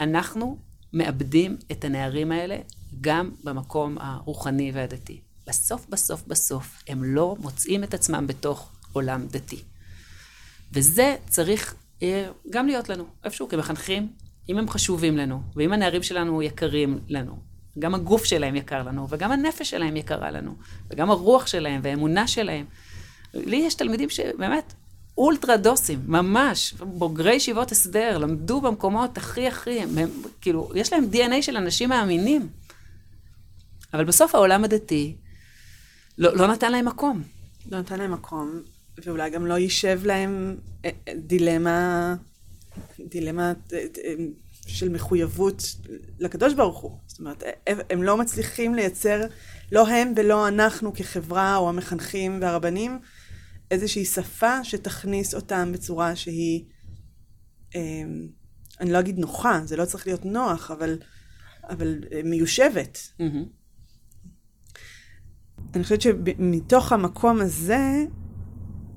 אנחנו 0.00 0.58
מאבדים 0.92 1.56
את 1.72 1.84
הנערים 1.84 2.32
האלה 2.32 2.56
גם 3.00 3.30
במקום 3.44 3.98
הרוחני 4.00 4.72
והדתי. 4.74 5.20
בסוף, 5.46 5.86
בסוף, 5.88 6.22
בסוף, 6.26 6.82
הם 6.88 7.04
לא 7.04 7.36
מוצאים 7.38 7.84
את 7.84 7.94
עצמם 7.94 8.26
בתוך 8.26 8.70
עולם 8.92 9.26
דתי. 9.26 9.62
וזה 10.72 11.16
צריך 11.28 11.74
אה, 12.02 12.28
גם 12.50 12.66
להיות 12.66 12.88
לנו, 12.88 13.04
איפשהו 13.24 13.48
כמחנכים, 13.48 14.08
אם 14.48 14.58
הם 14.58 14.68
חשובים 14.68 15.16
לנו, 15.16 15.42
ואם 15.56 15.72
הנערים 15.72 16.02
שלנו 16.02 16.42
יקרים 16.42 16.98
לנו, 17.08 17.38
גם 17.78 17.94
הגוף 17.94 18.24
שלהם 18.24 18.56
יקר 18.56 18.82
לנו, 18.82 19.06
וגם 19.10 19.32
הנפש 19.32 19.70
שלהם 19.70 19.96
יקרה 19.96 20.30
לנו, 20.30 20.54
וגם 20.90 21.10
הרוח 21.10 21.46
שלהם 21.46 21.80
והאמונה 21.84 22.26
שלהם. 22.26 22.64
לי 23.34 23.56
יש 23.56 23.74
תלמידים 23.74 24.10
שבאמת 24.10 24.74
אולטרה 25.18 25.56
דוסים, 25.56 26.00
ממש, 26.06 26.74
בוגרי 26.80 27.34
ישיבות 27.34 27.72
הסדר, 27.72 28.18
למדו 28.18 28.60
במקומות 28.60 29.16
הכי 29.18 29.48
הכי, 29.48 29.80
הם, 29.80 29.90
כאילו, 30.40 30.70
יש 30.74 30.92
להם 30.92 31.04
DNA 31.12 31.42
של 31.42 31.56
אנשים 31.56 31.88
מאמינים. 31.88 32.48
אבל 33.96 34.04
בסוף 34.04 34.34
העולם 34.34 34.64
הדתי 34.64 35.16
לא, 36.18 36.36
לא 36.36 36.46
נתן 36.46 36.72
להם 36.72 36.84
מקום. 36.84 37.22
לא 37.70 37.78
נתן 37.78 37.98
להם 37.98 38.12
מקום, 38.12 38.62
ואולי 39.04 39.30
גם 39.30 39.46
לא 39.46 39.58
יישב 39.58 40.00
להם 40.04 40.56
אה, 40.84 40.90
אה, 41.08 41.12
דילמה, 41.16 42.14
דילמה 42.98 43.52
אה, 43.72 43.84
של 44.66 44.88
מחויבות 44.88 45.62
לקדוש 46.18 46.54
ברוך 46.54 46.78
הוא. 46.78 46.98
זאת 47.06 47.18
אומרת, 47.18 47.42
הם 47.90 48.02
לא 48.02 48.16
מצליחים 48.16 48.74
לייצר, 48.74 49.20
לא 49.72 49.88
הם 49.88 50.12
ולא 50.16 50.48
אנחנו 50.48 50.94
כחברה 50.94 51.56
או 51.56 51.68
המחנכים 51.68 52.38
והרבנים, 52.40 52.98
איזושהי 53.70 54.04
שפה 54.04 54.64
שתכניס 54.64 55.34
אותם 55.34 55.72
בצורה 55.72 56.16
שהיא, 56.16 56.64
אה, 57.76 57.80
אני 58.80 58.92
לא 58.92 58.98
אגיד 58.98 59.18
נוחה, 59.18 59.60
זה 59.64 59.76
לא 59.76 59.84
צריך 59.84 60.06
להיות 60.06 60.24
נוח, 60.24 60.70
אבל, 60.70 60.98
אבל 61.68 61.98
מיושבת. 62.24 62.98
Mm-hmm. 63.20 63.56
אני 65.74 65.82
חושבת 65.82 66.00
שמתוך 66.00 66.92
המקום 66.92 67.40
הזה, 67.40 68.04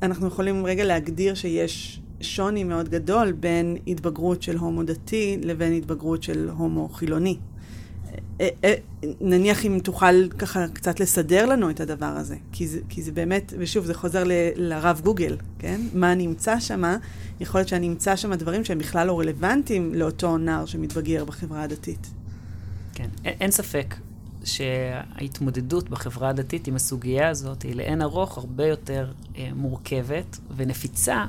אנחנו 0.01 0.27
יכולים 0.27 0.65
רגע 0.65 0.83
להגדיר 0.83 1.33
שיש 1.33 2.01
שוני 2.21 2.63
מאוד 2.63 2.89
גדול 2.89 3.31
בין 3.31 3.77
התבגרות 3.87 4.41
של 4.41 4.57
הומו 4.57 4.83
דתי 4.83 5.37
לבין 5.43 5.73
התבגרות 5.73 6.23
של 6.23 6.49
הומו 6.49 6.89
חילוני. 6.89 7.37
אה, 8.41 8.49
אה, 8.63 8.73
נניח 9.21 9.65
אם 9.65 9.79
תוכל 9.83 10.29
ככה 10.29 10.67
קצת 10.67 10.99
לסדר 10.99 11.45
לנו 11.45 11.69
את 11.69 11.79
הדבר 11.79 12.05
הזה, 12.05 12.35
כי 12.51 12.67
זה, 12.67 12.79
כי 12.89 13.01
זה 13.01 13.11
באמת, 13.11 13.53
ושוב, 13.57 13.85
זה 13.85 13.93
חוזר 13.93 14.23
ל, 14.23 14.31
לרב 14.55 15.01
גוגל, 15.03 15.37
כן? 15.59 15.81
מה 15.93 16.15
נמצא 16.15 16.59
שם, 16.59 16.83
יכול 17.39 17.59
להיות 17.59 17.67
שאני 17.67 17.87
אמצא 17.87 18.15
שם 18.15 18.33
דברים 18.33 18.63
שהם 18.63 18.77
בכלל 18.77 19.07
לא 19.07 19.19
רלוונטיים 19.19 19.93
לאותו 19.95 20.37
נער 20.37 20.65
שמתבגר 20.65 21.25
בחברה 21.25 21.63
הדתית. 21.63 22.07
כן, 22.93 23.09
אין, 23.25 23.33
אין 23.39 23.51
ספק 23.51 23.95
שההתמודדות 24.49 25.89
בחברה 25.89 26.29
הדתית 26.29 26.67
עם 26.67 26.75
הסוגיה 26.75 27.29
הזאת 27.29 27.61
היא 27.61 27.75
לאין 27.75 28.01
ארוך 28.01 28.37
הרבה 28.37 28.67
יותר 28.67 29.11
אה, 29.37 29.49
מורכבת 29.55 30.37
ונפיצה 30.55 31.25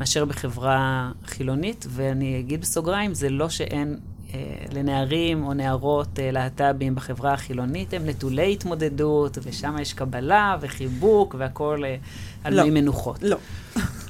מאשר 0.00 0.24
בחברה 0.24 1.10
חילונית, 1.26 1.86
ואני 1.88 2.40
אגיד 2.40 2.60
בסוגריים, 2.60 3.14
זה 3.14 3.30
לא 3.30 3.48
שאין 3.48 3.98
אה, 4.34 4.40
לנערים 4.72 5.44
או 5.44 5.54
נערות 5.54 6.18
אה, 6.18 6.30
להט"בים 6.30 6.94
בחברה 6.94 7.32
החילונית, 7.32 7.94
הם 7.94 8.06
נטולי 8.06 8.52
התמודדות, 8.52 9.38
ושם 9.42 9.76
יש 9.80 9.92
קבלה 9.92 10.56
וחיבוק 10.60 11.34
והכול 11.38 11.84
אה, 11.84 11.96
על 12.44 12.54
לא, 12.54 12.64
מי 12.64 12.70
מנוחות. 12.70 13.22
לא. 13.22 13.36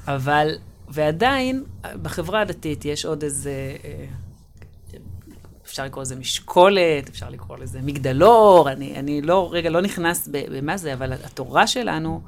אבל, 0.07 0.51
ועדיין, 0.89 1.65
בחברה 2.03 2.41
הדתית 2.41 2.85
יש 2.85 3.05
עוד 3.05 3.23
איזה... 3.23 3.77
אה, 3.85 4.05
אפשר 5.73 5.85
לקרוא 5.85 6.03
לזה 6.03 6.17
משקולת, 6.17 7.09
אפשר 7.09 7.31
לקרוא 7.31 7.59
לזה 7.59 7.81
מגדלור, 7.83 8.71
אני, 8.71 8.97
אני 8.97 9.23
לא, 9.23 9.49
רגע, 9.53 9.71
לא 9.71 9.81
נכנס 9.81 10.29
במה 10.33 10.77
זה, 10.77 10.95
אבל 10.95 11.13
התורה 11.13 11.67
שלנו, 11.67 12.21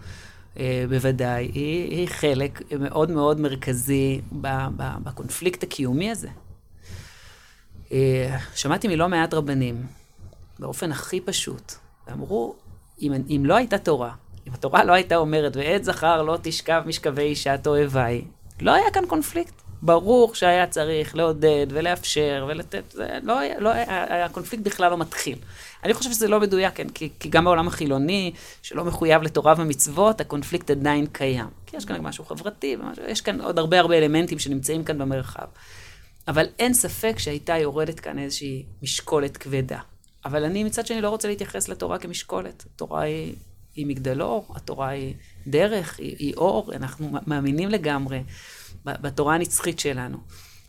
אה, 0.59 0.85
בוודאי, 0.88 1.44
היא, 1.44 1.90
היא 1.90 2.09
חלק 2.09 2.62
מאוד 2.80 3.11
מאוד 3.11 3.40
מרכזי 3.40 4.20
בקונפליקט 5.02 5.62
הקיומי 5.62 6.11
הזה. 6.11 6.28
אה, 7.92 8.38
שמעתי 8.54 8.88
מלא 8.88 9.09
מעט 9.09 9.35
רבנים, 9.35 9.87
באופן 10.59 10.92
הכי 10.92 11.20
פשוט, 11.20 11.72
ואמרו, 12.07 12.54
אם, 13.02 13.12
אם 13.28 13.42
לא 13.44 13.57
הייתה 13.57 13.78
תורה, 13.78 14.12
אם 14.48 14.52
התורה 14.52 14.85
לא 14.85 14.92
הייתה 14.92 15.16
אומרת, 15.16 15.57
ועת 15.57 15.85
זכר 15.85 16.22
לא 16.22 16.38
תשכב 16.42 16.83
משכבי 16.87 17.22
אישה 17.22 17.59
תועבה 17.59 18.04
היא, 18.04 18.24
לא 18.61 18.74
היה 18.74 18.90
כאן 18.92 19.07
קונפליקט. 19.07 19.63
ברור 19.85 20.35
שהיה 20.35 20.66
צריך 20.66 21.16
לעודד 21.16 21.66
ולאפשר 21.70 22.47
ולתת, 22.49 22.83
זה 22.90 23.18
לא 23.23 23.35
לא 23.59 23.70
הקונפליקט 24.25 24.64
בכלל 24.64 24.90
לא 24.90 24.99
מתחיל. 24.99 25.38
אני 25.85 25.94
חושב 25.94 26.11
שזה 26.11 26.29
לא 26.29 26.40
מדויק, 26.40 26.75
כן, 26.75 26.88
כי, 26.88 27.09
כי 27.20 27.29
גם 27.29 27.44
בעולם 27.44 27.68
החילוני, 27.68 28.33
שלא 28.62 28.85
מחויב 28.85 29.23
לתורה 29.23 29.55
ומצוות, 29.59 30.20
הקונפליקט 30.20 30.70
עדיין 30.70 31.07
קיים. 31.07 31.47
כי 31.66 31.77
יש 31.77 31.85
כאן 31.85 32.01
משהו 32.01 32.25
חברתי, 32.25 32.77
ומשהו, 32.81 33.05
יש 33.09 33.20
כאן 33.20 33.40
עוד 33.40 33.59
הרבה 33.59 33.81
הרבה 33.81 33.99
אלמנטים 33.99 34.38
שנמצאים 34.38 34.85
כאן 34.85 34.99
במרחב. 34.99 35.47
אבל 36.29 36.47
אין 36.59 36.75
ספק 36.75 37.18
שהייתה 37.18 37.59
יורדת 37.59 38.01
כאן 38.01 38.18
איזושהי 38.18 38.64
משקולת 38.83 39.37
כבדה. 39.37 39.79
אבל 40.25 40.44
אני 40.44 40.64
מצד 40.64 40.87
שני 40.87 41.01
לא 41.01 41.09
רוצה 41.09 41.29
להתייחס 41.29 41.68
לתורה 41.68 41.99
כמשקולת. 41.99 42.64
התורה 42.75 43.03
היא, 43.03 43.35
היא 43.75 43.87
מגדלור, 43.87 44.55
התורה 44.57 44.88
היא 44.88 45.14
דרך, 45.47 45.99
היא, 45.99 46.16
היא 46.18 46.35
אור, 46.35 46.73
אנחנו 46.75 47.18
מאמינים 47.27 47.68
לגמרי 47.68 48.23
בתורה 48.85 49.35
הנצחית 49.35 49.79
שלנו. 49.79 50.18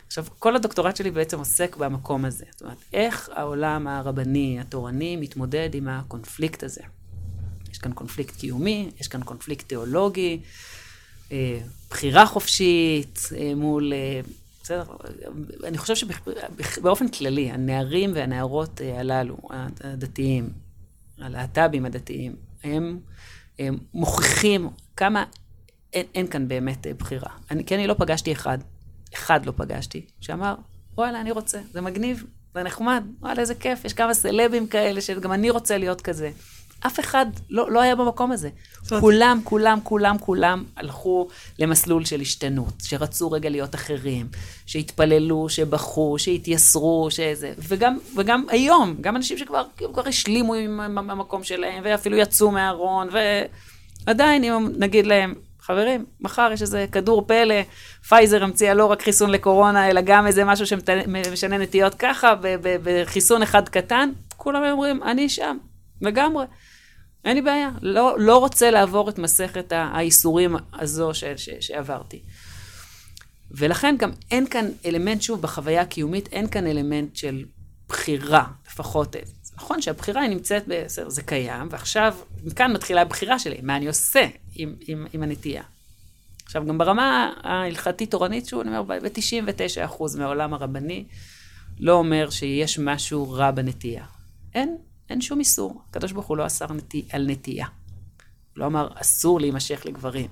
עכשיו, 0.08 0.26
כל 0.40 0.56
הדוקטורט 0.56 0.96
שלי 0.96 1.12
בעצם 1.12 1.40
עוסק 1.40 1.76
במקום 1.76 2.26
הזה. 2.26 2.46
זאת 2.52 2.62
אומרת, 2.62 2.78
איך 2.94 3.30
העולם 3.34 3.88
הרבני, 3.88 4.60
התורני, 4.60 5.16
מתמודד 5.16 5.70
עם 5.74 5.88
הקונפליקט 5.88 6.64
הזה. 6.64 6.82
יש 7.72 7.78
כאן 7.78 7.94
קונפליקט 7.94 8.36
קיומי, 8.36 8.90
יש 9.00 9.08
כאן 9.08 9.24
קונפליקט 9.24 9.68
תיאולוגי, 9.68 10.42
אה, 11.32 11.60
בחירה 11.90 12.26
חופשית 12.26 13.20
אה, 13.38 13.56
מול... 13.56 13.94
אה, 13.94 14.22
בסדר? 14.64 14.84
אני 15.64 15.78
חושב 15.78 15.96
שבאופן 15.96 17.08
כללי, 17.08 17.52
הנערים 17.52 18.12
והנערות 18.16 18.82
הללו, 19.00 19.38
הדתיים, 19.82 20.50
הלהט"בים 21.18 21.86
הדתיים, 21.86 22.36
הם, 22.64 23.00
הם 23.60 23.78
מוכיחים 23.94 24.70
כמה 24.98 25.24
אין, 25.96 26.06
אין 26.16 26.28
כאן 26.28 26.48
באמת 26.48 26.88
בחירה. 26.98 27.30
אני, 27.52 27.66
כי 27.66 27.76
אני 27.76 27.88
לא 27.88 27.94
פגשתי 27.94 28.32
אחד 28.32 28.58
אחד 29.16 29.46
לא 29.46 29.54
פגשתי, 29.56 30.06
שאמר, 30.22 30.56
וואלה, 30.98 31.22
אני 31.22 31.32
רוצה, 31.32 31.60
זה 31.72 31.82
מגניב, 31.82 32.24
זה 32.54 32.64
נחמד, 32.64 33.04
וואלה, 33.22 33.42
איזה 33.42 33.56
כיף, 33.56 33.86
יש 33.86 33.94
כמה 33.94 34.14
סלבים 34.14 34.68
כאלה 34.68 35.02
שגם 35.02 35.32
אני 35.32 35.50
רוצה 35.50 35.78
להיות 35.78 36.02
כזה. 36.02 36.32
אף 36.80 37.00
אחד 37.00 37.26
לא, 37.50 37.72
לא 37.72 37.82
היה 37.82 37.96
במקום 37.96 38.32
הזה. 38.32 38.50
זאת... 38.82 39.02
כולם, 39.02 39.40
כולם, 39.44 39.80
כולם, 39.84 40.18
כולם 40.18 40.64
הלכו 40.76 41.28
למסלול 41.60 42.06
של 42.06 42.22
השתנות, 42.22 42.74
שרצו 42.84 43.32
רגע 43.32 43.50
להיות 43.50 43.76
אחרים, 43.76 44.28
שהתפללו, 44.66 45.50
שבכו, 45.50 46.16
שהתייסרו, 46.20 47.08
שזה... 47.10 47.54
וגם, 47.58 47.98
וגם 48.16 48.46
היום, 48.50 48.96
גם 49.02 49.16
אנשים 49.16 49.38
שכבר 49.38 49.64
כבר 49.78 50.08
השלימו 50.08 50.54
עם 50.54 51.10
המקום 51.10 51.44
שלהם, 51.44 51.84
ואפילו 51.86 52.18
יצאו 52.18 52.52
מהארון, 52.52 53.10
ועדיין, 54.06 54.44
אם 54.44 54.72
נגיד 54.78 55.06
להם, 55.08 55.34
חברים, 55.66 56.06
מחר 56.22 56.50
יש 56.54 56.62
איזה 56.62 56.86
כדור 56.92 57.28
פלא, 57.28 57.56
פייזר 58.10 58.44
המציאה 58.44 58.74
לא 58.74 58.86
רק 58.86 59.02
חיסון 59.02 59.30
לקורונה, 59.30 59.90
אלא 59.90 60.02
גם 60.02 60.28
איזה 60.28 60.46
משהו 60.46 60.66
שמשנה 60.68 61.58
נטיות 61.58 61.94
ככה, 61.94 62.34
בחיסון 62.84 63.42
אחד 63.42 63.70
קטן, 63.70 64.10
כולם 64.38 64.64
אומרים, 64.72 65.04
אני 65.04 65.30
שם, 65.30 65.58
לגמרי. 66.02 66.46
אין 67.26 67.36
לי 67.36 67.42
בעיה, 67.42 67.70
לא, 67.82 68.16
לא 68.20 68.38
רוצה 68.38 68.72
לעבור 68.72 69.10
את 69.10 69.20
מסכת 69.20 69.72
האיסורים 69.76 70.56
הזו 70.74 71.14
ש, 71.14 71.24
ש, 71.24 71.50
שעברתי. 71.60 72.24
ולכן 73.52 73.96
גם 74.00 74.12
אין 74.32 74.48
כאן 74.48 74.66
אלמנט, 74.86 75.22
שוב, 75.22 75.42
בחוויה 75.42 75.82
הקיומית, 75.82 76.28
אין 76.32 76.48
כאן 76.48 76.68
אלמנט 76.68 77.16
של 77.16 77.46
בחירה, 77.90 78.46
לפחות 78.68 79.16
נכון 79.58 79.82
שהבחירה 79.82 80.22
היא 80.22 80.30
נמצאת, 80.30 80.64
בסדר, 80.68 81.10
זה 81.10 81.22
קיים, 81.24 81.68
ועכשיו, 81.72 82.16
מכאן 82.44 82.74
מתחילה 82.74 83.02
הבחירה 83.02 83.40
שלי, 83.40 83.58
מה 83.64 83.78
אני 83.78 83.88
עושה 83.88 84.28
עם, 84.56 84.76
עם, 84.88 85.08
עם 85.14 85.24
הנטייה. 85.24 85.64
עכשיו, 86.46 86.66
גם 86.66 86.78
ברמה 86.78 87.34
ההלכתית-תורנית, 87.44 88.46
שהוא, 88.46 88.62
אני 88.62 88.78
אומר, 88.78 89.00
ב-99% 89.00 90.04
מהעולם 90.18 90.54
הרבני, 90.54 91.06
לא 91.80 91.94
אומר 91.94 92.30
שיש 92.30 92.80
משהו 92.80 93.32
רע 93.32 93.52
בנטייה. 93.52 94.06
אין, 94.54 94.78
אין 95.10 95.22
שום 95.22 95.40
איסור. 95.40 95.82
הקדוש 95.90 96.12
ברוך 96.12 96.26
הוא 96.26 96.38
לא 96.38 96.46
אסר 96.46 96.74
נטי, 96.74 97.06
על 97.12 97.26
נטייה. 97.28 97.66
הוא 97.66 98.60
לא 98.60 98.66
אמר, 98.66 98.88
אסור 98.96 99.40
להימשך 99.40 99.82
לגברים. 99.86 100.28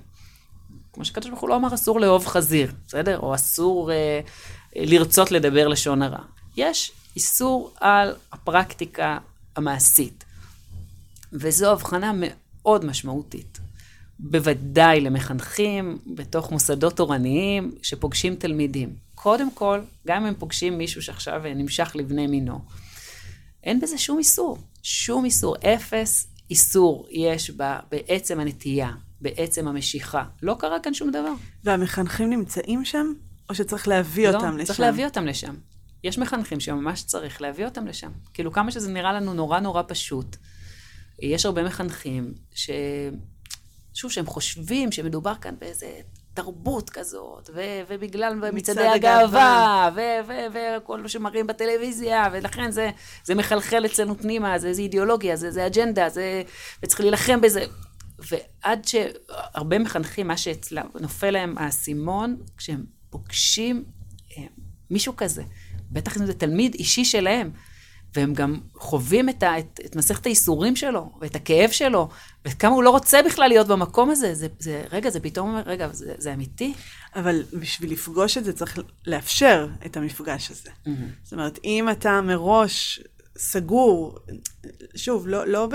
כמו 0.92 1.04
שקדוש 1.04 1.28
ברוך 1.30 1.40
הוא 1.40 1.48
לא 1.48 1.56
אמר, 1.56 1.74
אסור 1.74 2.00
לאהוב 2.00 2.26
חזיר, 2.26 2.72
בסדר? 2.86 3.18
או 3.18 3.34
אסור 3.34 3.92
אה, 3.92 4.20
לרצות 4.76 5.30
לדבר 5.30 5.68
לשון 5.68 6.02
הרע. 6.02 6.22
יש 6.56 6.92
איסור 7.16 7.72
על 7.80 8.14
הפרקטיקה 8.32 9.18
המעשית. 9.56 10.24
וזו 11.32 11.72
הבחנה 11.72 12.12
מאוד 12.14 12.84
משמעותית. 12.84 13.60
בוודאי 14.18 15.00
למחנכים 15.00 15.98
בתוך 16.06 16.50
מוסדות 16.50 16.96
תורניים 16.96 17.74
שפוגשים 17.82 18.36
תלמידים. 18.36 18.96
קודם 19.14 19.50
כל, 19.50 19.80
גם 20.06 20.22
אם 20.22 20.26
הם 20.26 20.34
פוגשים 20.38 20.78
מישהו 20.78 21.02
שעכשיו 21.02 21.42
נמשך 21.56 21.92
לבני 21.94 22.26
מינו, 22.26 22.60
אין 23.64 23.80
בזה 23.80 23.98
שום 23.98 24.18
איסור. 24.18 24.58
שום 24.82 25.24
איסור. 25.24 25.56
אפס 25.56 26.26
איסור 26.50 27.06
יש 27.10 27.50
בה 27.50 27.80
בעצם 27.90 28.40
הנטייה, 28.40 28.90
בעצם 29.20 29.68
המשיכה. 29.68 30.24
לא 30.42 30.56
קרה 30.58 30.80
כאן 30.80 30.94
שום 30.94 31.10
דבר. 31.10 31.32
והמחנכים 31.64 32.30
נמצאים 32.30 32.84
שם, 32.84 33.12
או 33.48 33.54
שצריך 33.54 33.88
להביא 33.88 34.28
לא, 34.28 34.34
אותם 34.34 34.48
לשם? 34.48 34.58
לא, 34.58 34.64
צריך 34.64 34.80
להביא 34.80 35.04
אותם 35.04 35.26
לשם. 35.26 35.54
יש 36.04 36.18
מחנכים 36.18 36.60
שממש 36.60 37.02
צריך 37.02 37.42
להביא 37.42 37.64
אותם 37.64 37.86
לשם. 37.86 38.10
כאילו, 38.34 38.52
כמה 38.52 38.70
שזה 38.70 38.92
נראה 38.92 39.12
לנו 39.12 39.34
נורא 39.34 39.60
נורא 39.60 39.82
פשוט. 39.88 40.36
יש 41.18 41.46
הרבה 41.46 41.62
מחנכים 41.62 42.34
ש... 42.54 42.70
שוב, 43.94 44.10
שהם 44.10 44.26
חושבים 44.26 44.92
שמדובר 44.92 45.34
כאן 45.40 45.54
באיזה 45.58 45.86
תרבות 46.34 46.90
כזאת, 46.90 47.50
ו- 47.54 47.82
ובגלל 47.88 48.50
מצעדי 48.52 48.86
הגאווה, 48.86 49.90
וכל 50.52 51.02
מה 51.02 51.08
שמראים 51.08 51.46
בטלוויזיה, 51.46 52.28
ולכן 52.32 52.70
זה, 52.70 52.90
זה 53.24 53.34
מחלחל 53.34 53.86
אצלנו 53.86 54.18
פנימה, 54.18 54.58
זה, 54.58 54.74
זה 54.74 54.82
אידיאולוגיה, 54.82 55.36
זה, 55.36 55.50
זה 55.50 55.66
אג'נדה, 55.66 56.08
זה, 56.08 56.42
וצריך 56.82 57.00
להילחם 57.00 57.40
בזה. 57.40 57.64
ועד 58.18 58.84
שהרבה 58.84 59.78
מחנכים, 59.78 60.28
מה 60.28 60.36
שנופל 60.36 61.30
להם 61.30 61.58
האסימון, 61.58 62.36
כשהם 62.56 62.84
פוגשים 63.10 63.84
אה, 64.36 64.42
מישהו 64.90 65.16
כזה, 65.16 65.42
בטח 65.94 66.16
אם 66.16 66.26
זה 66.26 66.34
תלמיד 66.34 66.74
אישי 66.74 67.04
שלהם, 67.04 67.50
והם 68.14 68.34
גם 68.34 68.60
חווים 68.74 69.28
את, 69.28 69.42
ה, 69.42 69.58
את, 69.58 69.80
את 69.84 69.96
מסכת 69.96 70.26
הייסורים 70.26 70.76
שלו, 70.76 71.10
ואת 71.20 71.36
הכאב 71.36 71.70
שלו, 71.70 72.08
וכמה 72.44 72.74
הוא 72.74 72.82
לא 72.82 72.90
רוצה 72.90 73.22
בכלל 73.22 73.48
להיות 73.48 73.66
במקום 73.66 74.10
הזה. 74.10 74.34
זה, 74.34 74.46
זה 74.58 74.84
רגע, 74.92 75.10
זה 75.10 75.20
פתאום 75.20 75.48
אומר, 75.48 75.62
רגע, 75.66 75.88
זה, 75.92 76.14
זה 76.18 76.34
אמיתי? 76.34 76.74
אבל 77.16 77.42
בשביל 77.52 77.92
לפגוש 77.92 78.38
את 78.38 78.44
זה 78.44 78.52
צריך 78.52 78.78
לאפשר 79.06 79.68
את 79.86 79.96
המפגש 79.96 80.50
הזה. 80.50 80.70
Mm-hmm. 80.70 80.90
זאת 81.22 81.32
אומרת, 81.32 81.58
אם 81.64 81.90
אתה 81.90 82.20
מראש 82.20 83.00
סגור, 83.38 84.18
שוב, 84.96 85.28
לא, 85.28 85.46
לא, 85.46 85.66
ב, 85.66 85.74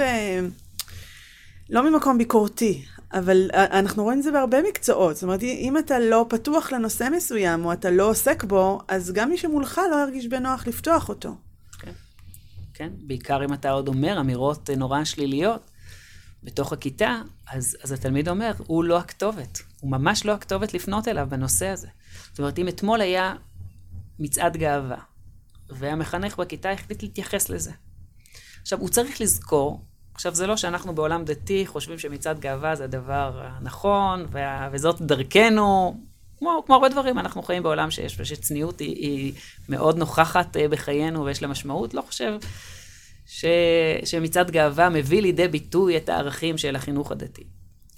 לא 1.70 1.90
ממקום 1.92 2.18
ביקורתי, 2.18 2.86
אבל 3.14 3.50
אנחנו 3.54 4.04
רואים 4.04 4.20
את 4.20 4.24
זה 4.24 4.32
בהרבה 4.32 4.58
מקצועות. 4.62 5.16
זאת 5.16 5.24
אומרת, 5.24 5.44
אם 5.44 5.78
אתה 5.78 6.00
לא 6.00 6.26
פתוח 6.30 6.72
לנושא 6.72 7.08
מסוים, 7.16 7.66
או 7.66 7.74
אתה 7.74 7.92
לא 7.92 8.10
עוסק 8.10 8.44
בו, 8.44 8.82
אז 8.88 9.12
גם 9.12 9.30
מי 9.30 9.38
שמולך 9.38 9.82
לא 9.92 9.96
ירגיש 9.96 10.28
בנוח 10.28 10.68
לפתוח 10.68 11.10
אותו. 11.10 11.36
כן, 11.80 11.92
כן. 12.74 12.90
בעיקר 13.08 13.46
אם 13.46 13.54
אתה 13.54 13.72
עוד 13.72 13.88
אומר 13.88 14.20
אמירות 14.20 14.70
נורא 14.70 15.04
שליליות 15.04 15.72
בתוך 16.44 16.74
הכיתה, 16.74 17.22
אז, 17.52 17.78
אז 17.84 17.92
התלמיד 17.92 18.30
אומר, 18.30 18.52
הוא 18.58 18.84
לא 18.84 18.98
הכתובת. 18.98 19.60
הוא 19.82 19.92
ממש 19.92 20.26
לא 20.26 20.32
הכתובת 20.32 20.74
לפנות 20.74 21.08
אליו 21.08 21.28
בנושא 21.30 21.68
הזה. 21.68 21.88
זאת 22.30 22.40
אומרת, 22.40 22.60
אם 22.60 22.68
אתמול 22.68 23.02
היה 23.02 23.34
מצעד 24.20 24.58
גאווה, 24.58 24.98
והמחנך 25.70 26.38
בכיתה 26.38 26.72
החליט 26.72 27.04
להתייחס 27.04 27.50
לזה. 27.50 27.72
עכשיו, 28.62 28.80
הוא 28.80 28.90
צריך 28.90 29.22
לזכור 29.22 29.86
עכשיו, 30.20 30.36
זה 30.36 30.48
לא 30.48 30.58
שאנחנו 30.58 30.96
בעולם 30.96 31.26
דתי 31.26 31.66
חושבים 31.68 32.00
שמצעד 32.00 32.40
גאווה 32.40 32.76
זה 32.76 32.84
הדבר 32.84 33.42
הנכון, 33.44 34.26
וה... 34.32 34.70
וזאת 34.72 35.02
דרכנו. 35.02 36.00
כמו, 36.40 36.64
כמו 36.66 36.76
הרבה 36.76 36.90
דברים, 36.90 37.20
אנחנו 37.20 37.44
חיים 37.44 37.64
בעולם 37.64 37.92
שיש, 37.92 38.16
שצניעות 38.16 38.80
היא, 38.80 38.96
היא 38.96 39.34
מאוד 39.70 39.98
נוכחת 39.98 40.58
אה, 40.58 40.68
בחיינו 40.68 41.26
ויש 41.26 41.42
לה 41.42 41.48
משמעות. 41.48 41.94
לא 41.94 42.02
חושב 42.02 42.34
ש, 43.26 43.46
שמצעד 44.06 44.52
גאווה 44.52 44.90
מביא 44.90 45.22
לידי 45.22 45.48
ביטוי 45.48 45.98
את 45.98 46.10
הערכים 46.10 46.58
של 46.58 46.76
החינוך 46.76 47.12
הדתי. 47.12 47.44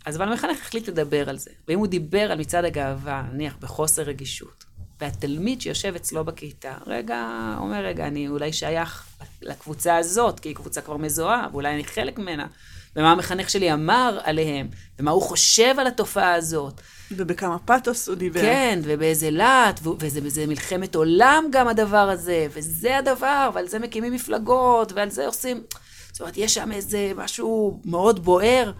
אז 0.05 0.15
אבל 0.15 0.29
המחנך 0.29 0.61
החליט 0.61 0.87
לדבר 0.87 1.29
על 1.29 1.37
זה. 1.37 1.51
ואם 1.67 1.79
הוא 1.79 1.87
דיבר 1.87 2.31
על 2.31 2.39
מצעד 2.39 2.65
הגאווה, 2.65 3.23
נניח 3.33 3.57
בחוסר 3.59 4.01
רגישות, 4.01 4.65
והתלמיד 5.01 5.61
שיושב 5.61 5.95
אצלו 5.95 6.25
בכיתה, 6.25 6.73
רגע, 6.87 7.25
אומר, 7.57 7.85
רגע, 7.85 8.07
אני 8.07 8.27
אולי 8.27 8.53
שייך 8.53 9.05
לקבוצה 9.41 9.97
הזאת, 9.97 10.39
כי 10.39 10.49
היא 10.49 10.55
קבוצה 10.55 10.81
כבר 10.81 10.97
מזוהה, 10.97 11.47
ואולי 11.51 11.73
אני 11.73 11.83
חלק 11.83 12.19
ממנה, 12.19 12.47
ומה 12.95 13.11
המחנך 13.11 13.49
שלי 13.49 13.73
אמר 13.73 14.19
עליהם, 14.23 14.67
ומה 14.99 15.11
הוא 15.11 15.21
חושב 15.21 15.75
על 15.77 15.87
התופעה 15.87 16.33
הזאת. 16.33 16.81
ובכמה 17.11 17.59
פתוס 17.59 18.07
הוא 18.07 18.15
דיבר. 18.15 18.41
כן, 18.41 18.79
ובאיזה 18.83 19.31
להט, 19.31 19.79
וזה 19.99 20.47
מלחמת 20.47 20.95
עולם 20.95 21.43
גם 21.51 21.67
הדבר 21.67 22.09
הזה, 22.09 22.47
וזה 22.53 22.97
הדבר, 22.97 23.49
ועל 23.53 23.67
זה 23.67 23.79
מקימים 23.79 24.13
מפלגות, 24.13 24.91
ועל 24.91 25.09
זה 25.09 25.27
עושים... 25.27 25.63
זאת 26.11 26.21
אומרת, 26.21 26.37
יש 26.37 26.53
שם 26.53 26.71
איזה 26.71 27.11
משהו 27.15 27.81
מאוד 27.85 28.23
בוער. 28.23 28.71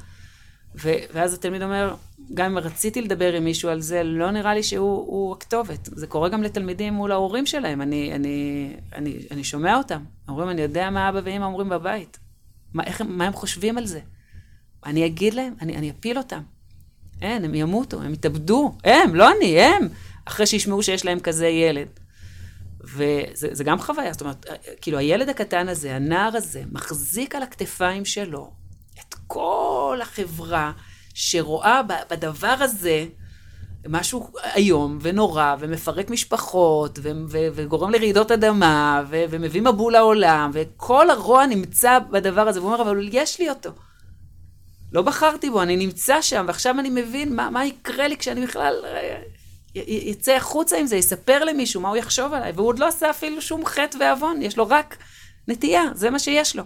ו- 0.75 1.03
ואז 1.13 1.33
התלמיד 1.33 1.61
אומר, 1.61 1.95
גם 2.33 2.45
אם 2.45 2.57
רציתי 2.57 3.01
לדבר 3.01 3.33
עם 3.33 3.43
מישהו 3.43 3.69
על 3.69 3.81
זה, 3.81 4.03
לא 4.03 4.31
נראה 4.31 4.53
לי 4.53 4.63
שהוא 4.63 5.33
הכתובת. 5.33 5.89
זה 5.91 6.07
קורה 6.07 6.29
גם 6.29 6.43
לתלמידים 6.43 6.93
מול 6.93 7.11
ההורים 7.11 7.45
שלהם, 7.45 7.81
אני, 7.81 8.15
אני, 8.15 8.67
אני, 8.95 9.19
אני 9.31 9.43
שומע 9.43 9.77
אותם. 9.77 10.03
אומרים, 10.27 10.49
אני 10.49 10.61
יודע 10.61 10.89
מה 10.89 11.09
אבא 11.09 11.21
ואמא 11.23 11.45
אומרים 11.45 11.69
בבית. 11.69 12.19
מה, 12.73 12.83
איך, 12.83 13.01
מה 13.01 13.27
הם 13.27 13.33
חושבים 13.33 13.77
על 13.77 13.85
זה? 13.85 13.99
אני 14.85 15.05
אגיד 15.05 15.33
להם, 15.33 15.53
אני, 15.61 15.77
אני 15.77 15.91
אפיל 15.91 16.17
אותם. 16.17 16.41
אין, 17.21 17.45
הם 17.45 17.55
ימותו, 17.55 18.01
הם 18.01 18.13
יתאבדו. 18.13 18.77
הם, 18.83 19.15
לא 19.15 19.31
אני, 19.37 19.59
הם. 19.59 19.89
אחרי 20.25 20.45
שישמעו 20.45 20.83
שיש 20.83 21.05
להם 21.05 21.19
כזה 21.19 21.47
ילד. 21.47 21.87
וזה 22.83 23.63
גם 23.63 23.79
חוויה, 23.79 24.11
זאת 24.11 24.21
אומרת, 24.21 24.45
כאילו 24.81 24.97
הילד 24.97 25.29
הקטן 25.29 25.69
הזה, 25.69 25.95
הנער 25.95 26.37
הזה, 26.37 26.63
מחזיק 26.71 27.35
על 27.35 27.43
הכתפיים 27.43 28.05
שלו 28.05 28.60
כל 29.27 29.99
החברה 30.01 30.71
שרואה 31.13 31.81
בדבר 32.09 32.55
הזה 32.59 33.05
משהו 33.87 34.27
איום 34.55 34.99
ונורא, 35.01 35.55
ומפרק 35.59 36.09
משפחות, 36.09 36.99
ו- 37.01 37.11
ו- 37.29 37.47
וגורם 37.53 37.91
לרעידות 37.91 38.31
אדמה, 38.31 39.03
ו- 39.09 39.23
ומביא 39.29 39.61
מבול 39.61 39.93
לעולם, 39.93 40.51
וכל 40.53 41.09
הרוע 41.09 41.45
נמצא 41.45 41.99
בדבר 42.11 42.47
הזה, 42.47 42.59
והוא 42.59 42.73
אומר, 42.73 42.81
אבל 42.81 43.09
יש 43.11 43.39
לי 43.39 43.49
אותו. 43.49 43.69
לא 44.91 45.01
בחרתי 45.01 45.49
בו, 45.49 45.61
אני 45.61 45.77
נמצא 45.77 46.21
שם, 46.21 46.45
ועכשיו 46.47 46.79
אני 46.79 46.89
מבין 46.89 47.35
מה, 47.35 47.49
מה 47.49 47.65
יקרה 47.65 48.07
לי 48.07 48.17
כשאני 48.17 48.45
בכלל 48.45 48.73
יצא 49.75 50.31
החוצה 50.31 50.77
עם 50.77 50.85
זה, 50.85 50.95
יספר 50.95 51.43
למישהו 51.43 51.81
מה 51.81 51.89
הוא 51.89 51.97
יחשוב 51.97 52.33
עליי, 52.33 52.51
והוא 52.51 52.67
עוד 52.67 52.79
לא 52.79 52.87
עשה 52.87 53.09
אפילו 53.09 53.41
שום 53.41 53.65
חטא 53.65 53.97
ועוון, 53.99 54.41
יש 54.41 54.57
לו 54.57 54.67
רק 54.69 54.97
נטייה, 55.47 55.83
זה 55.93 56.09
מה 56.09 56.19
שיש 56.19 56.55
לו. 56.55 56.63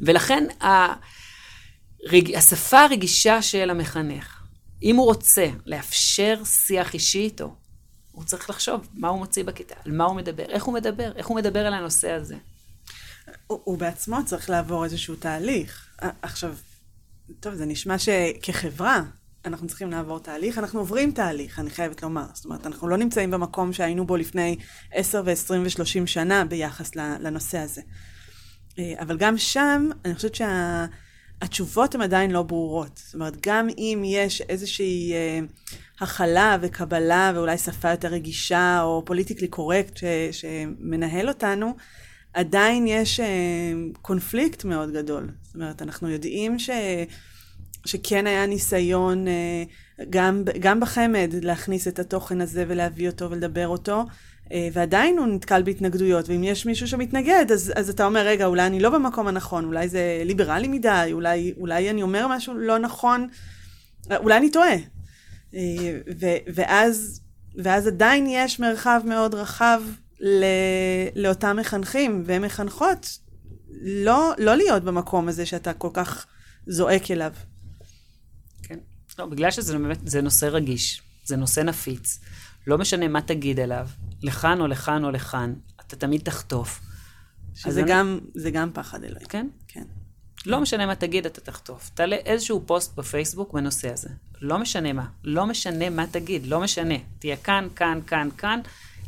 ולכן 0.00 0.46
הרג... 0.60 2.34
השפה 2.36 2.80
הרגישה 2.80 3.42
של 3.42 3.70
המחנך, 3.70 4.42
אם 4.82 4.96
הוא 4.96 5.06
רוצה 5.06 5.46
לאפשר 5.66 6.42
שיח 6.44 6.94
אישי 6.94 7.18
איתו, 7.18 7.56
הוא 8.12 8.24
צריך 8.24 8.50
לחשוב 8.50 8.88
מה 8.94 9.08
הוא 9.08 9.18
מוציא 9.18 9.44
בכיתה, 9.44 9.74
על 9.84 9.92
מה 9.92 10.04
הוא 10.04 10.16
מדבר, 10.16 10.44
איך 10.44 10.64
הוא 10.64 10.74
מדבר, 10.74 11.12
איך 11.16 11.26
הוא 11.26 11.36
מדבר 11.36 11.66
על 11.66 11.74
הנושא 11.74 12.10
הזה. 12.10 12.36
הוא, 13.46 13.60
הוא 13.64 13.78
בעצמו 13.78 14.16
צריך 14.26 14.50
לעבור 14.50 14.84
איזשהו 14.84 15.16
תהליך. 15.16 15.88
עכשיו, 16.22 16.54
טוב, 17.40 17.54
זה 17.54 17.66
נשמע 17.66 17.96
שכחברה, 17.98 19.02
אנחנו 19.44 19.66
צריכים 19.66 19.90
לעבור 19.90 20.18
תהליך, 20.18 20.58
אנחנו 20.58 20.80
עוברים 20.80 21.12
תהליך, 21.12 21.58
אני 21.58 21.70
חייבת 21.70 22.02
לומר. 22.02 22.26
זאת 22.34 22.44
אומרת, 22.44 22.66
אנחנו 22.66 22.88
לא 22.88 22.96
נמצאים 22.96 23.30
במקום 23.30 23.72
שהיינו 23.72 24.06
בו 24.06 24.16
לפני 24.16 24.56
10 24.92 25.22
ו-20 25.24 25.52
ו-30 25.52 26.06
שנה 26.06 26.44
ביחס 26.44 26.96
לנושא 26.96 27.58
הזה. 27.58 27.82
אה, 28.78 28.94
אבל 28.98 29.16
גם 29.16 29.38
שם, 29.38 29.88
אני 30.04 30.14
חושבת 30.14 30.34
שהתשובות 30.34 31.92
שה... 31.92 31.98
הן 31.98 32.02
עדיין 32.02 32.30
לא 32.30 32.42
ברורות. 32.42 33.00
זאת 33.04 33.14
אומרת, 33.14 33.46
גם 33.46 33.68
אם 33.78 34.02
יש 34.04 34.40
איזושהי 34.40 35.12
אה, 35.12 35.40
הכלה 36.00 36.56
וקבלה 36.60 37.32
ואולי 37.34 37.58
שפה 37.58 37.90
יותר 37.90 38.08
רגישה 38.08 38.82
או 38.82 39.02
פוליטיקלי 39.04 39.48
קורקט 39.48 39.96
ש... 39.96 40.04
שמנהל 40.32 41.28
אותנו, 41.28 41.76
עדיין 42.34 42.86
יש 42.86 43.20
אה, 43.20 43.26
קונפליקט 44.02 44.64
מאוד 44.64 44.92
גדול. 44.92 45.28
זאת 45.42 45.54
אומרת, 45.54 45.82
אנחנו 45.82 46.10
יודעים 46.10 46.58
ש... 46.58 46.70
שכן 47.84 48.26
היה 48.26 48.46
ניסיון 48.46 49.28
אה, 49.28 49.64
גם, 50.10 50.42
גם 50.60 50.80
בחמ"ד 50.80 51.44
להכניס 51.44 51.88
את 51.88 51.98
התוכן 51.98 52.40
הזה 52.40 52.64
ולהביא 52.68 53.08
אותו 53.08 53.30
ולדבר 53.30 53.68
אותו, 53.68 53.98
אה, 53.98 54.04
ועדיין 54.72 55.18
הוא 55.18 55.26
נתקל 55.26 55.62
בהתנגדויות, 55.62 56.28
ואם 56.28 56.44
יש 56.44 56.66
מישהו 56.66 56.88
שמתנגד, 56.88 57.46
אז, 57.52 57.72
אז 57.76 57.90
אתה 57.90 58.04
אומר, 58.04 58.26
רגע, 58.26 58.46
אולי 58.46 58.66
אני 58.66 58.80
לא 58.80 58.90
במקום 58.90 59.28
הנכון, 59.28 59.64
אולי 59.64 59.88
זה 59.88 60.22
ליברלי 60.24 60.68
מדי, 60.68 61.10
אולי, 61.12 61.54
אולי 61.56 61.90
אני 61.90 62.02
אומר 62.02 62.26
משהו 62.28 62.54
לא 62.54 62.78
נכון, 62.78 63.28
אולי 64.16 64.36
אני 64.36 64.50
טועה. 64.50 64.74
אה, 65.54 65.60
ו, 66.20 66.26
ואז, 66.54 67.20
ואז 67.56 67.86
עדיין 67.86 68.26
יש 68.28 68.60
מרחב 68.60 69.00
מאוד 69.04 69.34
רחב 69.34 69.82
ל, 70.20 70.44
לאותם 71.16 71.56
מחנכים 71.60 72.22
ומחנכות, 72.26 73.18
לא, 73.82 74.32
לא 74.38 74.54
להיות 74.54 74.84
במקום 74.84 75.28
הזה 75.28 75.46
שאתה 75.46 75.72
כל 75.72 75.90
כך 75.92 76.26
זועק 76.66 77.10
אליו. 77.10 77.32
לא, 79.18 79.26
בגלל 79.26 79.50
שזה 79.50 79.78
באמת, 79.78 79.98
זה 80.04 80.20
נושא 80.22 80.46
רגיש, 80.46 81.02
זה 81.24 81.36
נושא 81.36 81.60
נפיץ. 81.60 82.18
לא 82.66 82.78
משנה 82.78 83.08
מה 83.08 83.22
תגיד 83.22 83.60
אליו, 83.60 83.88
לכאן 84.22 84.60
או 84.60 84.66
לכאן 84.66 85.04
או 85.04 85.10
לכאן, 85.10 85.54
אתה 85.86 85.96
תמיד 85.96 86.20
תחטוף. 86.20 86.80
שזה 87.54 87.82
גם, 87.82 88.18
אני... 88.22 88.42
זה 88.42 88.50
גם 88.50 88.70
פחד 88.72 89.04
אלוהים. 89.04 89.26
כן? 89.26 89.46
כן. 89.68 89.84
לא 90.46 90.60
משנה 90.60 90.86
מה 90.86 90.94
תגיד, 90.94 91.26
אתה 91.26 91.40
תחטוף. 91.40 91.90
תעלה 91.94 92.16
איזשהו 92.16 92.62
פוסט 92.66 92.94
בפייסבוק 92.94 93.52
בנושא 93.52 93.92
הזה. 93.92 94.08
לא 94.40 94.58
משנה 94.58 94.92
מה. 94.92 95.06
לא 95.24 95.46
משנה 95.46 95.90
מה 95.90 96.06
תגיד, 96.06 96.46
לא 96.46 96.60
משנה. 96.60 96.94
תהיה 97.18 97.36
כאן, 97.36 97.68
כאן, 97.76 98.00
כאן, 98.06 98.28
כאן, 98.38 98.60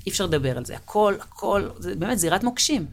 אי 0.06 0.10
אפשר 0.10 0.26
לדבר 0.26 0.56
על 0.56 0.64
זה. 0.64 0.76
הכל, 0.76 1.14
הכל, 1.20 1.68
זה 1.78 1.94
באמת 1.94 2.18
זירת 2.18 2.44
מוקשים. 2.44 2.86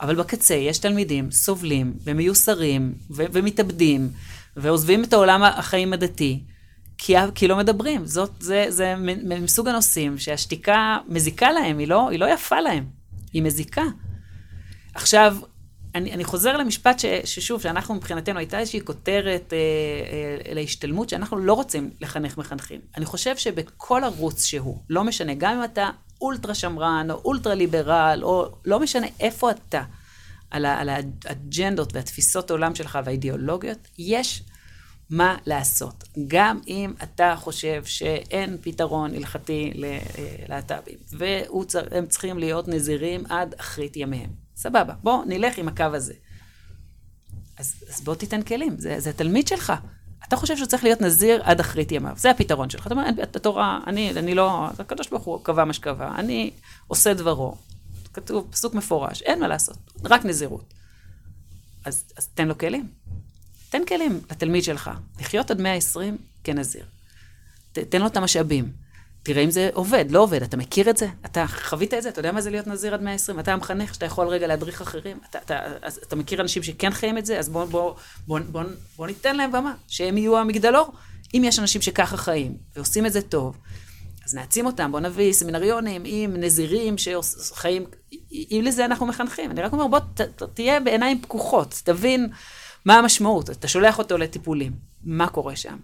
אבל 0.00 0.14
בקצה 0.14 0.54
יש 0.54 0.78
תלמידים 0.78 1.30
סובלים 1.30 1.94
ומיוסרים 2.04 2.94
ו- 3.10 3.24
ומתאבדים 3.32 4.10
ועוזבים 4.56 5.04
את 5.04 5.12
העולם 5.12 5.42
החיים 5.42 5.92
הדתי, 5.92 6.42
כי, 6.98 7.14
כי 7.34 7.48
לא 7.48 7.56
מדברים. 7.56 8.06
זאת, 8.06 8.30
זה, 8.40 8.66
זה 8.68 8.94
מסוג 9.24 9.68
הנושאים 9.68 10.18
שהשתיקה 10.18 10.98
מזיקה 11.08 11.52
להם, 11.52 11.78
היא 11.78 11.88
לא, 11.88 12.10
היא 12.10 12.18
לא 12.18 12.26
יפה 12.26 12.60
להם, 12.60 12.86
היא 13.32 13.42
מזיקה. 13.42 13.84
עכשיו, 14.94 15.36
אני, 15.94 16.12
אני 16.12 16.24
חוזר 16.24 16.56
למשפט 16.56 16.98
ש, 16.98 17.06
ששוב, 17.24 17.60
שאנחנו 17.60 17.94
מבחינתנו, 17.94 18.38
הייתה 18.38 18.58
איזושהי 18.58 18.80
כותרת 18.84 19.52
אה, 19.52 19.58
אה, 20.48 20.54
להשתלמות, 20.54 21.08
שאנחנו 21.08 21.36
לא 21.36 21.52
רוצים 21.52 21.90
לחנך 22.00 22.38
מחנכים. 22.38 22.80
אני 22.96 23.04
חושב 23.04 23.36
שבכל 23.36 24.04
ערוץ 24.04 24.44
שהוא, 24.44 24.78
לא 24.90 25.04
משנה, 25.04 25.34
גם 25.34 25.56
אם 25.56 25.64
אתה 25.64 25.90
אולטרה 26.20 26.54
שמרן, 26.54 27.06
או 27.10 27.20
אולטרה 27.24 27.54
ליברל, 27.54 28.20
או 28.22 28.48
לא 28.64 28.80
משנה 28.80 29.06
איפה 29.20 29.50
אתה, 29.50 29.82
על, 30.50 30.64
ה, 30.64 30.80
על 30.80 30.88
האג'נדות 30.88 31.94
והתפיסות 31.94 32.50
העולם 32.50 32.74
שלך 32.74 32.98
והאידיאולוגיות, 33.04 33.78
יש 33.98 34.42
מה 35.10 35.36
לעשות. 35.46 36.04
גם 36.28 36.60
אם 36.66 36.92
אתה 37.02 37.34
חושב 37.36 37.84
שאין 37.84 38.56
פתרון 38.60 39.14
הלכתי 39.14 39.72
ללהט"בים, 39.74 40.98
והם 41.12 42.06
צריכים 42.06 42.38
להיות 42.38 42.68
נזירים 42.68 43.24
עד 43.28 43.54
אחרית 43.60 43.96
ימיהם. 43.96 44.30
סבבה, 44.56 44.94
בוא 45.02 45.24
נלך 45.24 45.58
עם 45.58 45.68
הקו 45.68 45.84
הזה. 45.84 46.14
אז, 47.58 47.84
אז 47.90 48.00
בוא 48.00 48.14
תיתן 48.14 48.42
כלים, 48.42 48.78
זה, 48.78 49.00
זה 49.00 49.10
התלמיד 49.10 49.48
שלך. 49.48 49.72
אתה 50.28 50.36
חושב 50.36 50.56
שהוא 50.56 50.66
צריך 50.66 50.84
להיות 50.84 51.00
נזיר 51.00 51.42
עד 51.44 51.60
אחרית 51.60 51.92
ימיו, 51.92 52.12
זה 52.16 52.30
הפתרון 52.30 52.70
שלך. 52.70 52.86
אתה 52.86 52.94
אומר, 52.94 53.08
התורה, 53.22 53.80
אני, 53.86 54.10
אני 54.10 54.34
לא, 54.34 54.66
הקדוש 54.78 55.08
ברוך 55.08 55.24
הוא 55.24 55.44
קבע 55.44 55.64
מה 55.64 55.72
שקבע, 55.72 56.14
אני 56.14 56.50
עושה 56.86 57.14
דברו. 57.14 57.54
כתוב, 58.12 58.48
פסוק 58.50 58.74
מפורש, 58.74 59.22
אין 59.22 59.40
מה 59.40 59.48
לעשות, 59.48 59.76
רק 60.04 60.24
נזירות. 60.24 60.74
אז, 61.84 62.04
אז 62.16 62.28
תן 62.28 62.48
לו 62.48 62.58
כלים. 62.58 62.88
תן 63.70 63.84
כלים 63.84 64.20
לתלמיד 64.30 64.64
שלך, 64.64 64.90
לחיות 65.20 65.50
עד 65.50 65.60
120 65.60 66.16
כנזיר. 66.44 66.84
ת, 67.72 67.78
תן 67.78 68.00
לו 68.00 68.06
את 68.06 68.16
המשאבים. 68.16 68.72
תראה 69.22 69.44
אם 69.44 69.50
זה 69.50 69.70
עובד, 69.72 70.04
לא 70.10 70.22
עובד, 70.22 70.42
אתה 70.42 70.56
מכיר 70.56 70.90
את 70.90 70.96
זה? 70.96 71.08
אתה 71.24 71.46
חווית 71.46 71.94
את 71.94 72.02
זה? 72.02 72.08
אתה 72.08 72.20
יודע 72.20 72.32
מה 72.32 72.40
זה 72.40 72.50
להיות 72.50 72.66
נזיר 72.66 72.94
עד 72.94 73.02
120? 73.02 73.40
אתה 73.40 73.52
המחנך 73.52 73.94
שאתה 73.94 74.06
יכול 74.06 74.28
רגע 74.28 74.46
להדריך 74.46 74.80
אחרים? 74.80 75.18
אתה, 75.30 75.38
אתה, 75.38 75.60
אז, 75.82 76.00
אתה 76.08 76.16
מכיר 76.16 76.40
אנשים 76.40 76.62
שכן 76.62 76.90
חיים 76.90 77.18
את 77.18 77.26
זה? 77.26 77.38
אז 77.38 77.48
בואו 77.48 77.66
בוא, 77.66 77.94
בוא, 78.26 78.38
בוא, 78.38 78.62
בוא 78.96 79.06
ניתן 79.06 79.36
להם 79.36 79.52
במה, 79.52 79.74
שהם 79.88 80.18
יהיו 80.18 80.38
המגדלור. 80.38 80.92
אם 81.34 81.42
יש 81.44 81.58
אנשים 81.58 81.82
שככה 81.82 82.16
חיים 82.16 82.56
ועושים 82.76 83.06
את 83.06 83.12
זה 83.12 83.22
טוב, 83.22 83.56
אז 84.24 84.34
נעצים 84.34 84.66
אותם, 84.66 84.92
בואו 84.92 85.02
נביא 85.02 85.32
סמינריונים 85.32 86.02
עם 86.04 86.36
נזירים 86.36 86.94
שחיים, 86.98 87.84
אם 88.32 88.62
לזה 88.64 88.84
אנחנו 88.84 89.06
מחנכים. 89.06 89.50
אני 89.50 89.62
רק 89.62 89.72
אומר, 89.72 89.86
בוא 89.86 89.98
ת, 89.98 90.20
ת, 90.20 90.42
תהיה 90.42 90.80
בעיניים 90.80 91.22
פקוחות, 91.22 91.80
תבין 91.84 92.28
מה 92.84 92.98
המשמעות. 92.98 93.50
אתה 93.50 93.68
שולח 93.68 93.98
אותו 93.98 94.18
לטיפולים, 94.18 94.72
מה 95.04 95.26
קורה 95.26 95.56
שם? 95.56 95.76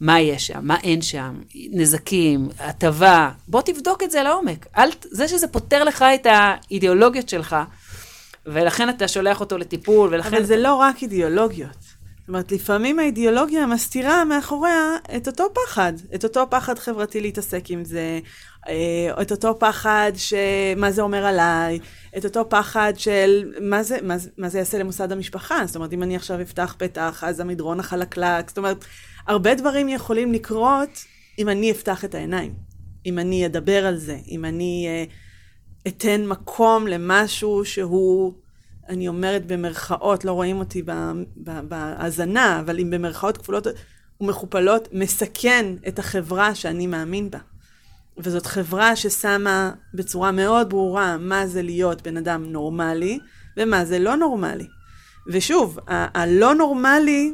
מה 0.00 0.20
יש 0.20 0.46
שם, 0.46 0.60
מה 0.62 0.76
אין 0.82 1.02
שם, 1.02 1.40
נזקים, 1.54 2.48
הטבה, 2.58 3.30
בוא 3.48 3.62
תבדוק 3.62 4.02
את 4.02 4.10
זה 4.10 4.22
לעומק. 4.22 4.66
אל, 4.76 4.88
זה 5.10 5.28
שזה 5.28 5.48
פותר 5.48 5.84
לך 5.84 6.04
את 6.14 6.26
האידיאולוגיות 6.30 7.28
שלך, 7.28 7.56
ולכן 8.46 8.88
אתה 8.88 9.08
שולח 9.08 9.40
אותו 9.40 9.58
לטיפול, 9.58 10.14
ולכן... 10.14 10.28
אבל 10.28 10.38
אתה... 10.38 10.46
זה 10.46 10.56
לא 10.56 10.74
רק 10.74 11.02
אידיאולוגיות. 11.02 11.98
זאת 12.28 12.28
אומרת, 12.28 12.52
לפעמים 12.52 12.98
האידיאולוגיה 12.98 13.66
מסתירה 13.66 14.24
מאחוריה 14.24 14.96
את 15.16 15.26
אותו 15.26 15.44
פחד, 15.54 15.92
את 16.14 16.24
אותו 16.24 16.46
פחד 16.50 16.78
חברתי 16.78 17.20
להתעסק 17.20 17.70
עם 17.70 17.84
זה, 17.84 18.20
את 19.22 19.30
אותו 19.30 19.58
פחד 19.58 20.12
שמה 20.16 20.90
זה 20.90 21.02
אומר 21.02 21.24
עליי, 21.24 21.78
את 22.16 22.24
אותו 22.24 22.48
פחד 22.48 22.92
של 22.96 23.52
מה 23.60 23.82
זה, 23.82 23.98
מה, 24.02 24.16
מה 24.38 24.48
זה 24.48 24.58
יעשה 24.58 24.78
למוסד 24.78 25.12
המשפחה. 25.12 25.66
זאת 25.66 25.76
אומרת, 25.76 25.92
אם 25.92 26.02
אני 26.02 26.16
עכשיו 26.16 26.42
אפתח 26.42 26.74
פתח, 26.78 27.24
אז 27.26 27.40
המדרון 27.40 27.80
החלקלק. 27.80 28.48
זאת 28.48 28.58
אומרת, 28.58 28.84
הרבה 29.26 29.54
דברים 29.54 29.88
יכולים 29.88 30.32
לקרות 30.32 31.04
אם 31.38 31.48
אני 31.48 31.70
אפתח 31.70 32.04
את 32.04 32.14
העיניים, 32.14 32.54
אם 33.06 33.18
אני 33.18 33.46
אדבר 33.46 33.86
על 33.86 33.96
זה, 33.96 34.16
אם 34.28 34.44
אני 34.44 34.88
uh, 34.88 35.88
אתן 35.88 36.26
מקום 36.26 36.86
למשהו 36.86 37.64
שהוא 37.64 38.32
אני 38.88 39.08
אומרת 39.08 39.46
במרכאות, 39.46 40.24
לא 40.24 40.32
רואים 40.32 40.58
אותי 40.58 40.82
בהאזנה, 41.36 42.60
אבל 42.60 42.80
אם 42.80 42.90
במרכאות 42.90 43.38
כפולות 43.38 43.66
ומכופלות, 44.20 44.88
מסכן 44.92 45.66
את 45.88 45.98
החברה 45.98 46.54
שאני 46.54 46.86
מאמין 46.86 47.30
בה. 47.30 47.38
וזאת 48.18 48.46
חברה 48.46 48.96
ששמה 48.96 49.72
בצורה 49.94 50.32
מאוד 50.32 50.68
ברורה 50.68 51.16
מה 51.18 51.46
זה 51.46 51.62
להיות 51.62 52.02
בן 52.02 52.16
אדם 52.16 52.44
נורמלי 52.44 53.18
ומה 53.56 53.84
זה 53.84 53.98
לא 53.98 54.16
נורמלי. 54.16 54.66
ושוב, 55.32 55.78
הלא 55.86 56.54
נורמלי 56.54 57.32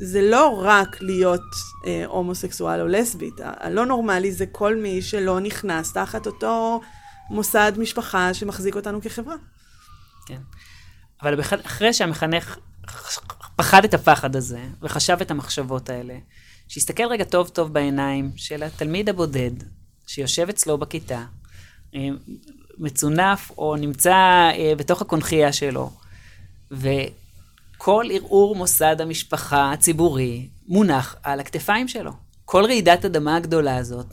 זה 0.00 0.22
לא 0.22 0.62
רק 0.62 1.02
להיות 1.02 1.40
אה, 1.86 2.04
הומוסקסואל 2.06 2.80
או 2.80 2.86
לסבית, 2.88 3.34
הלא 3.40 3.86
נורמלי 3.86 4.32
זה 4.32 4.46
כל 4.46 4.76
מי 4.76 5.02
שלא 5.02 5.40
נכנס 5.40 5.92
תחת 5.92 6.26
אותו 6.26 6.80
מוסד 7.30 7.72
משפחה 7.78 8.34
שמחזיק 8.34 8.76
אותנו 8.76 9.02
כחברה. 9.02 9.36
כן. 10.26 10.40
אבל 11.22 11.40
אחרי 11.40 11.92
שהמחנך 11.92 12.58
פחד 13.56 13.84
את 13.84 13.94
הפחד 13.94 14.36
הזה 14.36 14.60
וחשב 14.82 15.16
את 15.20 15.30
המחשבות 15.30 15.90
האלה, 15.90 16.14
שיסתכל 16.68 17.06
רגע 17.06 17.24
טוב 17.24 17.48
טוב 17.48 17.72
בעיניים 17.72 18.30
של 18.36 18.62
התלמיד 18.62 19.08
הבודד 19.08 19.50
שיושב 20.06 20.48
אצלו 20.48 20.78
בכיתה, 20.78 21.24
אה, 21.94 22.08
מצונף 22.78 23.50
או 23.58 23.76
נמצא 23.76 24.14
אה, 24.54 24.72
בתוך 24.76 25.02
הקונכייה 25.02 25.52
שלו, 25.52 25.90
וכל 26.70 28.06
ערעור 28.12 28.56
מוסד 28.56 29.00
המשפחה 29.00 29.72
הציבורי 29.72 30.48
מונח 30.68 31.16
על 31.22 31.40
הכתפיים 31.40 31.88
שלו. 31.88 32.12
כל 32.52 32.64
רעידת 32.64 33.04
אדמה 33.04 33.36
הגדולה 33.36 33.76
הזאת, 33.76 34.06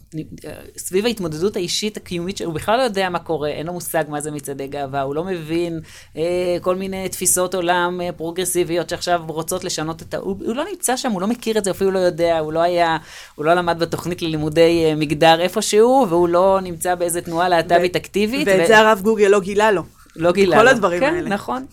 סביב 0.78 1.06
ההתמודדות 1.06 1.56
האישית 1.56 1.98
הקיומית 1.98 2.42
הוא 2.42 2.54
בכלל 2.54 2.78
לא 2.78 2.84
יודע 2.84 3.10
מה 3.10 3.20
קורה, 3.20 3.50
אין 3.50 3.66
לו 3.68 3.74
מושג 3.74 4.04
מה 4.08 4.22
זה 4.22 4.32
מצעדי 4.32 4.68
גאווה, 4.68 5.02
הוא 5.02 5.16
לא 5.16 5.24
מבין 5.24 5.80
אה, 6.18 6.58
כל 6.62 6.76
מיני 6.76 7.10
תפיסות 7.10 7.56
עולם 7.56 8.02
אה, 8.02 8.12
פרוגרסיביות 8.12 8.90
שעכשיו 8.90 9.22
רוצות 9.28 9.64
לשנות 9.64 10.02
את 10.02 10.14
ה... 10.14 10.18
הוא, 10.18 10.36
הוא 10.46 10.56
לא 10.56 10.64
נמצא 10.72 10.98
שם, 10.98 11.12
הוא 11.12 11.22
לא 11.22 11.28
מכיר 11.28 11.58
את 11.58 11.64
זה, 11.64 11.72
אפילו 11.72 11.92
לא 11.92 12.00
יודע, 12.00 12.40
הוא 12.40 12.54
לא 12.54 12.60
היה, 12.60 12.98
הוא 13.36 13.46
לא 13.46 13.54
למד 13.54 13.80
בתוכנית 13.80 14.22
ללימודי 14.22 14.86
אה, 14.86 14.96
מגדר 14.96 15.42
איפשהו, 15.42 16.06
והוא 16.10 16.30
לא 16.30 16.60
נמצא 16.64 16.96
באיזה 16.96 17.22
תנועה 17.22 17.50
להט"בית 17.50 17.96
אקטיבית. 17.96 18.48
ואת 18.48 18.60
ו... 18.64 18.68
זה 18.68 18.80
הרב 18.80 19.02
גוגל 19.02 19.28
לא 19.28 19.40
גילה 19.40 19.72
לו. 19.72 19.84
לא 20.16 20.32
גילה 20.32 20.56
כל 20.56 20.64
לו. 20.64 20.70
כל 20.70 20.76
הדברים 20.76 21.00
כן, 21.00 21.14
האלה. 21.14 21.28
כן, 21.28 21.34
נכון. 21.34 21.66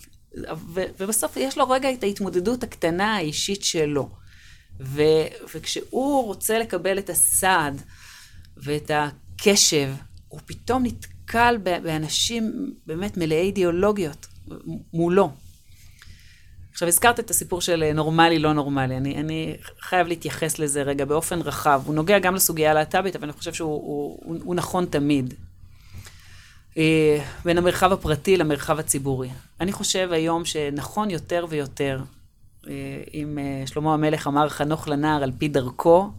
ו- 0.74 0.84
ובסוף 1.00 1.36
יש 1.36 1.58
לו 1.58 1.70
רגע 1.70 1.92
את 1.92 2.02
ההתמודדות 2.02 2.62
הקטנה 2.62 3.16
האישית 3.16 3.64
שלו. 3.64 4.08
ו, 4.80 5.02
וכשהוא 5.54 6.24
רוצה 6.24 6.58
לקבל 6.58 6.98
את 6.98 7.10
הסעד 7.10 7.82
ואת 8.56 8.90
הקשב, 8.94 9.90
הוא 10.28 10.40
פתאום 10.46 10.82
נתקל 10.86 11.56
באנשים 11.82 12.74
באמת 12.86 13.16
מלאי 13.16 13.40
אידיאולוגיות 13.40 14.26
מולו. 14.92 15.30
עכשיו, 16.72 16.88
הזכרת 16.88 17.20
את 17.20 17.30
הסיפור 17.30 17.60
של 17.60 17.92
נורמלי, 17.94 18.38
לא 18.38 18.52
נורמלי. 18.52 18.96
אני, 18.96 19.20
אני 19.20 19.56
חייב 19.80 20.06
להתייחס 20.06 20.58
לזה 20.58 20.82
רגע 20.82 21.04
באופן 21.04 21.40
רחב. 21.40 21.82
הוא 21.86 21.94
נוגע 21.94 22.18
גם 22.18 22.34
לסוגיה 22.34 22.70
הלהט"בית, 22.70 23.16
אבל 23.16 23.24
אני 23.24 23.32
חושב 23.32 23.52
שהוא 23.52 23.70
הוא, 23.70 24.18
הוא, 24.24 24.36
הוא 24.44 24.54
נכון 24.54 24.86
תמיד. 24.86 25.34
אה, 26.76 27.24
בין 27.44 27.58
המרחב 27.58 27.92
הפרטי 27.92 28.36
למרחב 28.36 28.78
הציבורי. 28.78 29.28
אני 29.60 29.72
חושב 29.72 30.08
היום 30.12 30.44
שנכון 30.44 31.10
יותר 31.10 31.46
ויותר 31.48 32.00
אם 33.14 33.38
אה, 33.38 33.66
שלמה 33.66 33.94
המלך 33.94 34.26
אמר 34.26 34.48
חנוך 34.48 34.88
לנער 34.88 35.22
על 35.22 35.32
פי 35.38 35.48
דרכו, 35.48 36.10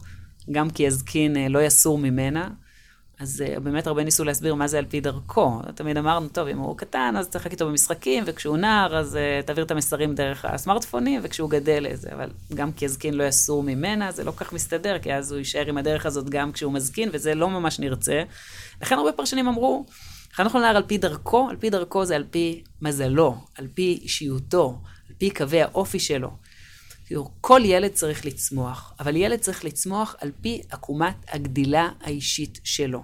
גם 0.50 0.70
כי 0.70 0.82
יזקין 0.82 1.36
אה, 1.36 1.48
לא 1.48 1.62
יסור 1.62 1.98
ממנה. 1.98 2.48
אז 3.20 3.44
באמת 3.62 3.86
הרבה 3.86 4.04
ניסו 4.04 4.24
להסביר 4.24 4.54
מה 4.54 4.66
זה 4.66 4.78
על 4.78 4.84
פי 4.84 5.00
דרכו. 5.00 5.60
תמיד 5.74 5.96
אמרנו, 5.96 6.28
טוב, 6.28 6.48
אם 6.48 6.58
הוא 6.58 6.76
קטן, 6.76 7.14
אז 7.18 7.28
תשחק 7.28 7.52
איתו 7.52 7.66
במשחקים, 7.66 8.24
וכשהוא 8.26 8.56
נער, 8.56 8.96
אז 8.96 9.18
תעביר 9.46 9.64
את 9.64 9.70
המסרים 9.70 10.14
דרך 10.14 10.44
הסמארטפונים, 10.44 11.20
וכשהוא 11.24 11.50
גדל 11.50 11.86
איזה, 11.86 12.08
אבל 12.12 12.30
גם 12.54 12.72
כי 12.72 12.84
יזקין 12.84 13.14
לא 13.14 13.24
יסור 13.24 13.62
ממנה, 13.62 14.12
זה 14.12 14.24
לא 14.24 14.32
כך 14.36 14.52
מסתדר, 14.52 14.98
כי 14.98 15.14
אז 15.14 15.32
הוא 15.32 15.38
יישאר 15.38 15.66
עם 15.66 15.78
הדרך 15.78 16.06
הזאת 16.06 16.30
גם 16.30 16.52
כשהוא 16.52 16.72
מזקין, 16.72 17.08
וזה 17.12 17.34
לא 17.34 17.50
ממש 17.50 17.80
נרצה. 17.80 18.22
לכן 18.82 18.94
הרבה 18.94 19.12
פרשנים 19.12 19.48
אמרו, 19.48 19.86
חנוך 20.34 20.54
לנער 20.54 20.76
על 20.76 20.82
פי 20.86 20.98
דרכו, 20.98 21.48
על 21.50 21.56
פי 21.56 21.70
דרכו 21.70 22.04
זה 22.04 22.16
על 22.16 22.24
פי 22.30 22.62
מזלו, 22.82 23.36
על 23.54 23.66
פי 23.74 23.98
אישיותו, 24.02 24.78
פי 25.18 25.30
קווי 25.30 25.62
האופי 25.62 25.98
שלו. 25.98 26.30
כל 27.40 27.60
ילד 27.64 27.92
צריך 27.92 28.26
לצמוח, 28.26 28.92
אבל 29.00 29.16
ילד 29.16 29.38
צריך 29.38 29.64
לצמוח 29.64 30.16
על 30.18 30.30
פי 30.40 30.62
עקומת 30.70 31.16
הגדילה 31.28 31.88
האישית 32.00 32.60
שלו. 32.64 33.02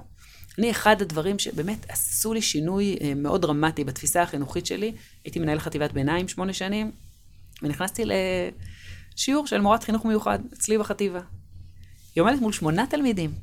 אני, 0.59 0.71
אחד 0.71 1.03
הדברים 1.03 1.39
שבאמת 1.39 1.87
עשו 1.89 2.35
לי 2.35 2.43
שינוי 2.43 2.97
אה, 3.01 3.15
מאוד 3.15 3.43
דרמטי 3.43 3.85
בתפיסה 3.85 4.23
החינוכית 4.23 4.67
שלי, 4.67 4.93
הייתי 5.25 5.39
מנהל 5.39 5.59
חטיבת 5.59 5.93
ביניים 5.93 6.29
שמונה 6.29 6.53
שנים, 6.53 6.93
ונכנסתי 7.63 8.03
לשיעור 9.15 9.47
של 9.47 9.61
מורת 9.61 9.83
חינוך 9.85 10.05
מיוחד 10.05 10.39
אצלי 10.55 10.79
בחטיבה. 10.79 11.21
היא 12.15 12.23
עומדת 12.23 12.41
מול 12.41 12.53
שמונה 12.53 12.87
תלמידים, 12.87 13.35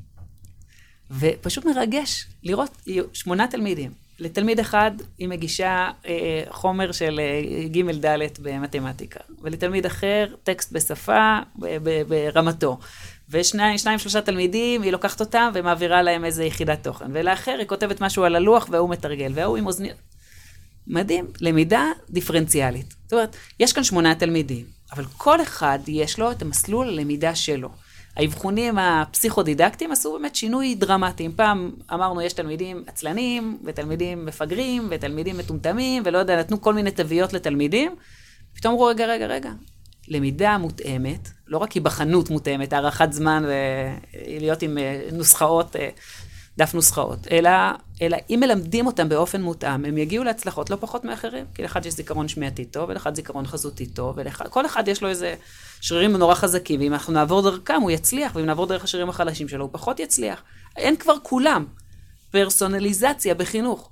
ופשוט 1.10 1.64
מרגש 1.64 2.26
לראות 2.42 2.82
שמונה 3.12 3.46
תלמידים. 3.48 4.01
לתלמיד 4.18 4.60
אחד 4.60 4.90
היא 5.18 5.28
מגישה 5.28 5.90
אה, 6.06 6.42
חומר 6.50 6.92
של 6.92 7.20
אה, 7.20 7.68
ג' 7.68 8.06
ד' 8.06 8.18
במתמטיקה, 8.42 9.20
ולתלמיד 9.42 9.86
אחר 9.86 10.26
טקסט 10.42 10.72
בשפה 10.72 11.38
ברמתו. 12.08 12.78
ושניים, 13.30 13.78
שניים, 13.78 13.98
שלושה 13.98 14.20
תלמידים, 14.20 14.82
היא 14.82 14.92
לוקחת 14.92 15.20
אותם 15.20 15.50
ומעבירה 15.54 16.02
להם 16.02 16.24
איזה 16.24 16.44
יחידת 16.44 16.84
תוכן. 16.84 17.04
ולאחר 17.12 17.56
היא 17.58 17.66
כותבת 17.66 18.00
משהו 18.00 18.24
על 18.24 18.36
הלוח 18.36 18.68
והוא 18.70 18.90
מתרגל, 18.90 19.32
והוא 19.34 19.56
עם 19.56 19.66
אוזניות. 19.66 19.96
מדהים, 20.86 21.26
למידה 21.40 21.86
דיפרנציאלית. 22.10 22.94
זאת 23.02 23.12
אומרת, 23.12 23.36
יש 23.60 23.72
כאן 23.72 23.84
שמונה 23.84 24.14
תלמידים, 24.14 24.64
אבל 24.92 25.04
כל 25.16 25.42
אחד 25.42 25.78
יש 25.86 26.18
לו 26.18 26.30
את 26.30 26.42
המסלול 26.42 26.88
הלמידה 26.88 27.34
שלו. 27.34 27.68
האבחונים 28.16 28.78
הפסיכודידקטיים 28.78 29.92
עשו 29.92 30.12
באמת 30.12 30.36
שינוי 30.36 30.74
דרמטי. 30.74 31.28
פעם 31.36 31.70
אמרנו, 31.92 32.22
יש 32.22 32.32
תלמידים 32.32 32.84
עצלנים, 32.86 33.58
ותלמידים 33.64 34.26
מפגרים, 34.26 34.88
ותלמידים 34.90 35.38
מטומטמים, 35.38 36.02
ולא 36.06 36.18
יודע, 36.18 36.38
נתנו 36.38 36.60
כל 36.60 36.74
מיני 36.74 36.90
תוויות 36.90 37.32
לתלמידים. 37.32 37.94
פתאום 38.54 38.74
אמרו, 38.74 38.86
רגע, 38.86 39.06
רגע, 39.06 39.26
רגע. 39.26 39.50
למידה 40.08 40.58
מותאמת, 40.58 41.28
לא 41.46 41.58
רק 41.58 41.72
היבחנות 41.72 42.30
מותאמת, 42.30 42.72
הארכת 42.72 43.12
זמן 43.12 43.44
ולהיות 43.46 44.62
עם 44.62 44.78
אה, 44.78 45.08
נוסחאות, 45.12 45.76
אה, 45.76 45.88
דף 46.58 46.74
נוסחאות, 46.74 47.18
אלא, 47.30 47.50
אלא 48.02 48.16
אם 48.30 48.38
מלמדים 48.40 48.86
אותם 48.86 49.08
באופן 49.08 49.42
מותאם, 49.42 49.84
הם 49.84 49.98
יגיעו 49.98 50.24
להצלחות 50.24 50.70
לא 50.70 50.76
פחות 50.80 51.04
מאחרים. 51.04 51.44
כי 51.54 51.62
לאחד 51.62 51.86
יש 51.86 51.94
זיכרון 51.94 52.28
שמיעתי 52.28 52.64
טוב, 52.64 52.90
ולאחד 52.90 53.14
זיכרון 53.14 53.46
חזותי 53.46 53.86
טוב, 53.86 54.14
ולכל 54.16 54.66
אחד 54.66 54.88
יש 54.88 55.02
לו 55.02 55.08
איזה 55.08 55.34
שרירים 55.80 56.16
נורא 56.16 56.34
חזקים, 56.34 56.80
ואם 56.80 56.92
אנחנו 56.92 57.12
נעבור 57.12 57.42
דרכם 57.42 57.80
הוא 57.82 57.90
יצליח, 57.90 58.36
ואם 58.36 58.46
נעבור 58.46 58.66
דרך 58.66 58.84
השרירים 58.84 59.08
החלשים 59.08 59.48
שלו 59.48 59.64
הוא 59.64 59.70
פחות 59.72 60.00
יצליח. 60.00 60.42
אין 60.76 60.96
כבר 60.96 61.14
כולם. 61.22 61.64
פרסונליזציה 62.30 63.34
בחינוך. 63.34 63.90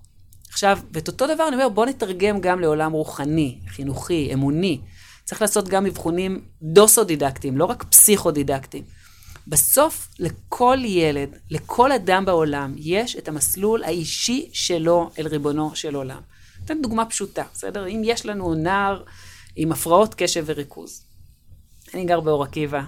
עכשיו, 0.49 0.79
ואת 0.93 1.09
אותו 1.09 1.27
דבר 1.27 1.49
אני 1.49 1.57
אומר, 1.57 1.69
בואו 1.69 1.87
נתרגם 1.87 2.41
גם 2.41 2.61
לעולם 2.61 2.93
רוחני, 2.93 3.59
חינוכי, 3.69 4.31
אמוני. 4.35 4.81
צריך 5.25 5.43
לעשות 5.43 5.69
גם 5.69 5.87
אבחונים 5.87 6.45
דוסו-דידקטיים, 6.63 7.59
לא 7.59 7.65
רק 7.65 7.83
פסיכו-דידקטיים. 7.83 8.85
בסוף, 9.51 10.09
לכל 10.19 10.79
ילד, 10.85 11.37
לכל 11.51 11.93
אדם 11.93 12.25
בעולם, 12.25 12.75
יש 12.77 13.17
את 13.17 13.29
המסלול 13.29 13.85
האישי 13.85 14.51
שלו 14.53 15.11
אל 15.19 15.27
ריבונו 15.27 15.71
של 15.75 15.95
עולם. 15.95 16.21
אתן 16.65 16.83
דוגמה 16.83 17.07
פשוטה, 17.07 17.43
בסדר? 17.55 17.89
אם 17.89 18.03
יש 18.05 18.27
לנו 18.27 18.55
נער 18.55 19.03
עם 19.57 19.73
הפרעות 19.73 20.15
קשב 20.15 20.45
וריכוז, 20.47 21.05
אני 21.95 22.05
גר 22.05 22.21
באור 22.21 22.43
עקיבא. 22.43 22.81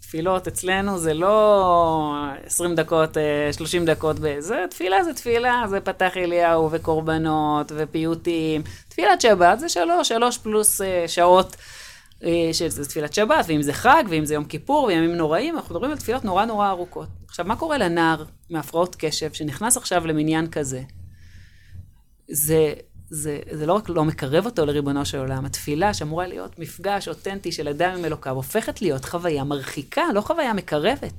תפילות 0.00 0.48
אצלנו 0.48 0.98
זה 0.98 1.14
לא 1.14 2.14
20 2.44 2.74
דקות, 2.74 3.16
30 3.52 3.88
אה, 3.88 3.94
דקות, 3.94 4.16
זה 4.38 4.64
תפילה 4.70 5.04
זה 5.04 5.14
תפילה, 5.14 5.62
זה 5.68 5.80
פתח 5.80 6.16
אליהו 6.16 6.68
וקורבנות 6.72 7.72
ופיוטים. 7.76 8.62
תפילת 8.88 9.20
שבת 9.20 9.58
זה 9.58 9.68
שלוש, 9.68 10.08
שלוש 10.08 10.38
פלוס 10.38 10.80
אה, 10.80 11.04
שעות 11.06 11.56
שזה 12.52 12.88
תפילת 12.88 13.14
שבת, 13.14 13.44
ואם 13.48 13.62
זה 13.62 13.72
חג, 13.72 14.04
ואם 14.08 14.24
זה 14.24 14.34
יום 14.34 14.44
כיפור, 14.44 14.84
וימים 14.84 15.14
נוראים, 15.14 15.56
אנחנו 15.56 15.74
מדברים 15.74 15.90
על 15.90 15.98
תפילות 15.98 16.24
נורא 16.24 16.44
נורא 16.44 16.68
ארוכות. 16.68 17.08
עכשיו, 17.28 17.44
מה 17.44 17.56
קורה 17.56 17.78
לנער 17.78 18.24
מהפרעות 18.50 18.96
קשב 18.98 19.32
שנכנס 19.32 19.76
עכשיו 19.76 20.06
למניין 20.06 20.50
כזה? 20.50 20.82
זה 22.28 22.74
זה, 23.10 23.38
זה 23.50 23.66
לא 23.66 23.72
רק 23.72 23.88
לא 23.88 24.04
מקרב 24.04 24.46
אותו 24.46 24.66
לריבונו 24.66 25.04
של 25.06 25.18
עולם, 25.18 25.44
התפילה 25.44 25.94
שאמורה 25.94 26.26
להיות 26.26 26.58
מפגש 26.58 27.08
אותנטי 27.08 27.52
של 27.52 27.68
אדם 27.68 27.94
עם 27.98 28.04
אלוקיו, 28.04 28.34
הופכת 28.34 28.82
להיות 28.82 29.04
חוויה 29.04 29.44
מרחיקה, 29.44 30.02
לא 30.14 30.20
חוויה 30.20 30.52
מקרבת. 30.52 31.12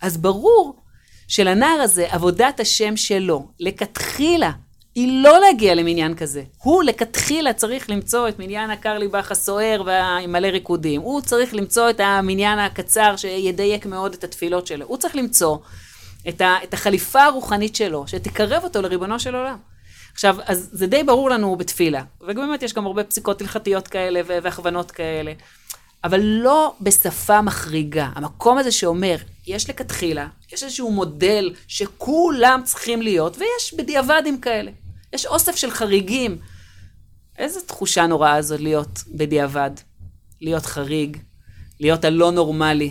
אז 0.00 0.16
ברור 0.16 0.76
שלנער 1.28 1.80
הזה, 1.80 2.06
עבודת 2.10 2.60
השם 2.60 2.96
שלו, 2.96 3.48
לכתחילה, 3.60 4.52
היא 4.94 5.22
לא 5.22 5.40
להגיע 5.40 5.74
למניין 5.74 6.14
כזה. 6.14 6.42
הוא 6.58 6.82
לכתחילה 6.82 7.52
צריך 7.52 7.90
למצוא 7.90 8.28
את 8.28 8.38
מניין 8.38 8.70
הקר 8.70 8.98
ליבך 8.98 9.32
הסוער 9.32 9.82
והמלא 9.86 10.46
ריקודים. 10.46 11.00
הוא 11.00 11.20
צריך 11.20 11.54
למצוא 11.54 11.90
את 11.90 12.00
המניין 12.00 12.58
הקצר 12.58 13.16
שידייק 13.16 13.86
מאוד 13.86 14.14
את 14.14 14.24
התפילות 14.24 14.66
שלו. 14.66 14.86
הוא 14.86 14.96
צריך 14.96 15.16
למצוא 15.16 15.58
את, 16.28 16.40
ה, 16.40 16.56
את 16.64 16.74
החליפה 16.74 17.24
הרוחנית 17.24 17.76
שלו, 17.76 18.04
שתקרב 18.06 18.64
אותו 18.64 18.82
לריבונו 18.82 19.18
של 19.20 19.34
עולם. 19.34 19.56
עכשיו, 20.12 20.36
אז 20.46 20.68
זה 20.72 20.86
די 20.86 21.04
ברור 21.04 21.30
לנו 21.30 21.56
בתפילה, 21.56 22.02
ובאמת 22.20 22.62
יש 22.62 22.74
גם 22.74 22.86
הרבה 22.86 23.04
פסיקות 23.04 23.40
הלכתיות 23.40 23.88
כאלה 23.88 24.20
והכוונות 24.26 24.90
כאלה, 24.90 25.32
אבל 26.04 26.20
לא 26.20 26.74
בשפה 26.80 27.42
מחריגה. 27.42 28.08
המקום 28.14 28.58
הזה 28.58 28.72
שאומר, 28.72 29.16
יש 29.46 29.70
לכתחילה, 29.70 30.26
יש 30.52 30.64
איזשהו 30.64 30.90
מודל 30.90 31.54
שכולם 31.68 32.60
צריכים 32.64 33.02
להיות, 33.02 33.36
ויש 33.36 33.74
בדיעבדים 33.78 34.40
כאלה. 34.40 34.70
יש 35.12 35.26
אוסף 35.26 35.56
של 35.56 35.70
חריגים. 35.70 36.38
איזו 37.38 37.60
תחושה 37.60 38.06
נוראה 38.06 38.42
זו 38.42 38.56
להיות 38.58 39.02
בדיעבד, 39.08 39.70
להיות 40.40 40.66
חריג, 40.66 41.16
להיות 41.80 42.04
הלא 42.04 42.30
נורמלי. 42.30 42.90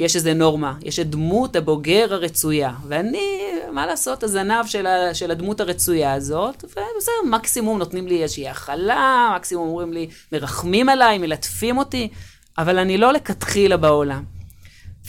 כי 0.00 0.04
יש 0.04 0.16
איזה 0.16 0.34
נורמה, 0.34 0.74
יש 0.82 0.98
את 0.98 1.10
דמות 1.10 1.56
הבוגר 1.56 2.14
הרצויה, 2.14 2.72
ואני, 2.88 3.40
מה 3.72 3.86
לעשות, 3.86 4.22
הזנב 4.22 4.66
של, 4.66 4.86
ה, 4.86 5.14
של 5.14 5.30
הדמות 5.30 5.60
הרצויה 5.60 6.12
הזאת, 6.12 6.64
ובסדר, 6.64 7.12
מקסימום 7.30 7.78
נותנים 7.78 8.06
לי 8.06 8.22
איזושהי 8.22 8.48
הכלה, 8.48 9.32
מקסימום 9.36 9.68
אומרים 9.68 9.92
לי, 9.92 10.08
מרחמים 10.32 10.88
עליי, 10.88 11.18
מלטפים 11.18 11.78
אותי, 11.78 12.08
אבל 12.58 12.78
אני 12.78 12.98
לא 12.98 13.12
לכתחילה 13.12 13.76
בעולם. 13.76 14.24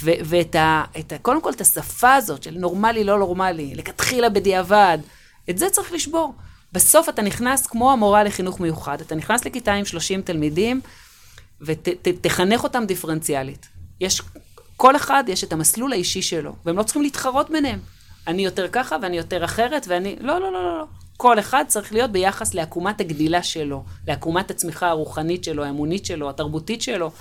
ו- 0.03 0.11
ואת 0.25 0.55
ה, 0.55 0.83
את 0.99 1.11
ה... 1.11 1.17
קודם 1.17 1.41
כל 1.41 1.49
את 1.49 1.61
השפה 1.61 2.13
הזאת 2.13 2.43
של 2.43 2.57
נורמלי, 2.57 3.03
לא 3.03 3.19
נורמלי, 3.19 3.75
לכתחילה 3.75 4.29
בדיעבד, 4.29 4.97
את 5.49 5.57
זה 5.57 5.69
צריך 5.69 5.93
לשבור. 5.93 6.33
בסוף 6.73 7.09
אתה 7.09 7.21
נכנס 7.21 7.67
כמו 7.67 7.91
המורה 7.91 8.23
לחינוך 8.23 8.59
מיוחד, 8.59 9.01
אתה 9.01 9.15
נכנס 9.15 9.45
לכיתה 9.45 9.73
עם 9.73 9.85
30 9.85 10.21
תלמידים, 10.21 10.81
ותחנך 11.61 12.59
ות, 12.59 12.63
אותם 12.63 12.85
דיפרנציאלית. 12.85 13.67
יש 13.99 14.21
כל 14.77 14.95
אחד 14.95 15.23
יש 15.27 15.43
את 15.43 15.53
המסלול 15.53 15.93
האישי 15.93 16.21
שלו, 16.21 16.55
והם 16.65 16.77
לא 16.77 16.83
צריכים 16.83 17.01
להתחרות 17.01 17.49
ביניהם. 17.49 17.79
אני 18.27 18.45
יותר 18.45 18.67
ככה 18.71 18.95
ואני 19.01 19.17
יותר 19.17 19.45
אחרת 19.45 19.85
ואני... 19.89 20.15
לא, 20.19 20.39
לא, 20.39 20.51
לא, 20.51 20.63
לא. 20.63 20.77
לא. 20.77 20.85
כל 21.21 21.39
אחד 21.39 21.63
צריך 21.67 21.93
להיות 21.93 22.11
ביחס 22.11 22.53
לעקומת 22.53 23.01
הגדילה 23.01 23.43
שלו, 23.43 23.83
לעקומת 24.07 24.51
הצמיחה 24.51 24.87
הרוחנית 24.89 25.43
שלו, 25.43 25.63
האמונית 25.63 26.05
שלו, 26.05 26.29
התרבותית 26.29 26.81
שלו. 26.81 27.11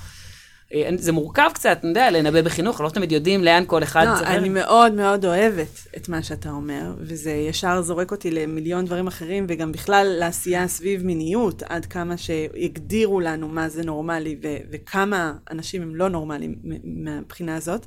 אה, 0.75 0.91
זה 0.97 1.13
מורכב 1.13 1.51
קצת, 1.55 1.77
אתה 1.81 1.87
יודע, 1.87 2.11
לנבא 2.11 2.43
בחינוך, 2.43 2.81
לא 2.81 2.89
תמיד 2.89 3.13
יודעים 3.13 3.45
לאן 3.45 3.65
כל 3.67 3.83
אחד 3.83 4.07
לא, 4.07 4.15
צריך. 4.15 4.29
אני 4.29 4.49
מאוד 4.49 4.93
מאוד 4.93 5.25
אוהבת 5.25 5.87
את 5.97 6.09
מה 6.09 6.23
שאתה 6.23 6.51
אומר, 6.51 6.95
וזה 6.99 7.31
ישר 7.31 7.83
זורק 7.83 8.11
אותי 8.11 8.31
למיליון 8.31 8.85
דברים 8.85 9.07
אחרים, 9.07 9.47
וגם 9.49 9.73
בכלל 9.73 10.07
לעשייה 10.19 10.69
סביב 10.69 11.05
מיניות, 11.05 11.63
עד 11.63 11.87
כמה 11.87 12.17
שהגדירו 12.17 13.21
לנו 13.21 13.49
מה 13.49 13.69
זה 13.69 13.83
נורמלי, 13.83 14.37
ו- 14.43 14.57
וכמה 14.71 15.33
אנשים 15.51 15.83
הם 15.83 15.95
לא 15.95 16.09
נורמליים 16.09 16.55
מהבחינה 16.85 17.57
הזאת. 17.57 17.87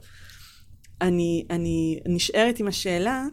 אני, 1.01 1.45
אני 1.49 1.99
נשארת 2.05 2.59
עם 2.59 2.67
השאלה, 2.67 3.25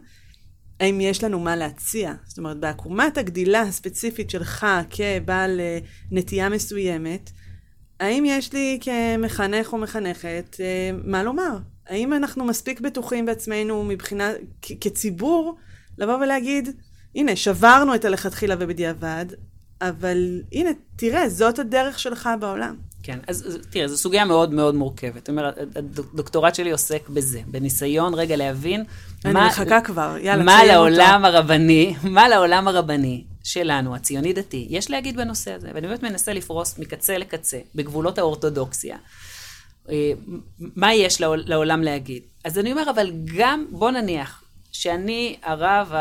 האם 0.81 1.01
יש 1.01 1.23
לנו 1.23 1.39
מה 1.39 1.55
להציע? 1.55 2.13
זאת 2.25 2.37
אומרת, 2.37 2.57
בעקומת 2.57 3.17
הגדילה 3.17 3.61
הספציפית 3.61 4.29
שלך 4.29 4.65
כבעל 4.89 5.59
אה, 5.59 5.79
נטייה 6.11 6.49
מסוימת, 6.49 7.31
האם 7.99 8.23
יש 8.25 8.53
לי 8.53 8.79
כמחנך 8.81 9.73
או 9.73 9.77
מחנכת 9.77 10.57
אה, 10.59 10.91
מה 11.03 11.23
לומר? 11.23 11.57
האם 11.87 12.13
אנחנו 12.13 12.45
מספיק 12.45 12.79
בטוחים 12.79 13.25
בעצמנו 13.25 13.83
מבחינה, 13.83 14.31
כציבור, 14.61 15.57
לבוא 15.97 16.15
ולהגיד, 16.15 16.69
הנה, 17.15 17.35
שברנו 17.35 17.95
את 17.95 18.05
הלכתחילה 18.05 18.55
ובדיעבד, 18.59 19.25
אבל 19.81 20.41
הנה, 20.51 20.69
תראה, 20.95 21.29
זאת 21.29 21.59
הדרך 21.59 21.99
שלך 21.99 22.29
בעולם. 22.39 22.75
כן, 23.03 23.19
אז 23.27 23.57
תראה, 23.69 23.87
זו 23.87 23.97
סוגיה 23.97 24.25
מאוד 24.25 24.53
מאוד 24.53 24.75
מורכבת. 24.75 25.15
זאת 25.15 25.29
אומרת, 25.29 25.57
הדוקטורט 25.75 26.55
שלי 26.55 26.71
עוסק 26.71 27.09
בזה, 27.09 27.41
בניסיון 27.47 28.13
רגע 28.13 28.35
להבין 28.35 28.83
אני 29.25 29.33
מה... 29.33 29.39
אני 29.39 29.49
מחכה 29.49 29.81
כבר, 29.81 30.15
יאללה, 30.21 30.43
מה 30.43 30.65
לעולם 30.65 31.25
אותו. 31.25 31.37
הרבני, 31.37 31.95
מה 32.03 32.29
לעולם 32.29 32.67
הרבני 32.67 33.23
שלנו, 33.43 33.95
הציוני-דתי, 33.95 34.67
יש 34.69 34.91
להגיד 34.91 35.17
בנושא 35.17 35.53
הזה, 35.53 35.69
ואני 35.73 35.87
באמת 35.87 36.03
מנסה 36.03 36.33
לפרוס 36.33 36.79
מקצה 36.79 37.17
לקצה, 37.17 37.59
בגבולות 37.75 38.17
האורתודוקסיה. 38.17 38.97
אה, 39.89 40.11
מה 40.59 40.93
יש 40.93 41.21
לעולם 41.21 41.83
להגיד? 41.83 42.23
אז 42.43 42.59
אני 42.59 42.71
אומר, 42.71 42.89
אבל 42.89 43.11
גם, 43.37 43.65
בוא 43.69 43.91
נניח, 43.91 44.43
שאני 44.71 45.35
הרב 45.43 45.93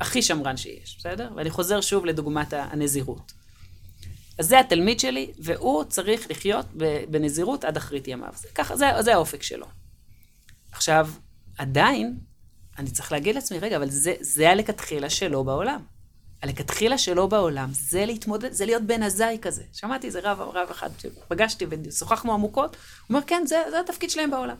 הכי 0.00 0.22
שמרן 0.22 0.56
שיש, 0.56 0.96
בסדר? 0.98 1.28
ואני 1.36 1.50
חוזר 1.50 1.80
שוב 1.80 2.06
לדוגמת 2.06 2.52
הנזירות. 2.52 3.32
אז 4.38 4.48
זה 4.48 4.60
התלמיד 4.60 5.00
שלי, 5.00 5.32
והוא 5.38 5.84
צריך 5.84 6.30
לחיות 6.30 6.66
בנזירות 7.10 7.64
עד 7.64 7.76
אחרית 7.76 8.08
ימיו. 8.08 8.32
זה, 8.34 8.48
ככה, 8.54 8.76
זה, 8.76 8.86
זה 9.00 9.14
האופק 9.14 9.42
שלו. 9.42 9.66
עכשיו, 10.72 11.08
עדיין, 11.58 12.18
אני 12.78 12.90
צריך 12.90 13.12
להגיד 13.12 13.34
לעצמי, 13.34 13.58
רגע, 13.58 13.76
אבל 13.76 13.90
זה, 13.90 14.14
זה 14.20 14.50
הלכתחילה 14.50 15.10
שלו 15.10 15.44
בעולם. 15.44 15.80
הלכתחילה 16.42 16.98
שלו 16.98 17.28
בעולם 17.28 17.68
זה 17.72 18.06
להתמודד, 18.06 18.52
זה 18.52 18.66
להיות 18.66 18.82
בן 18.82 19.02
הזי 19.02 19.38
כזה. 19.42 19.62
שמעתי 19.72 20.06
איזה 20.06 20.20
רב, 20.22 20.40
רב 20.40 20.70
אחד 20.70 20.90
שפגשתי 20.98 21.66
ושוחחנו 21.70 22.32
עמוקות, 22.32 22.70
הוא 22.70 22.80
אומר, 23.08 23.20
כן, 23.26 23.42
זה, 23.46 23.62
זה 23.70 23.80
התפקיד 23.80 24.10
שלהם 24.10 24.30
בעולם. 24.30 24.56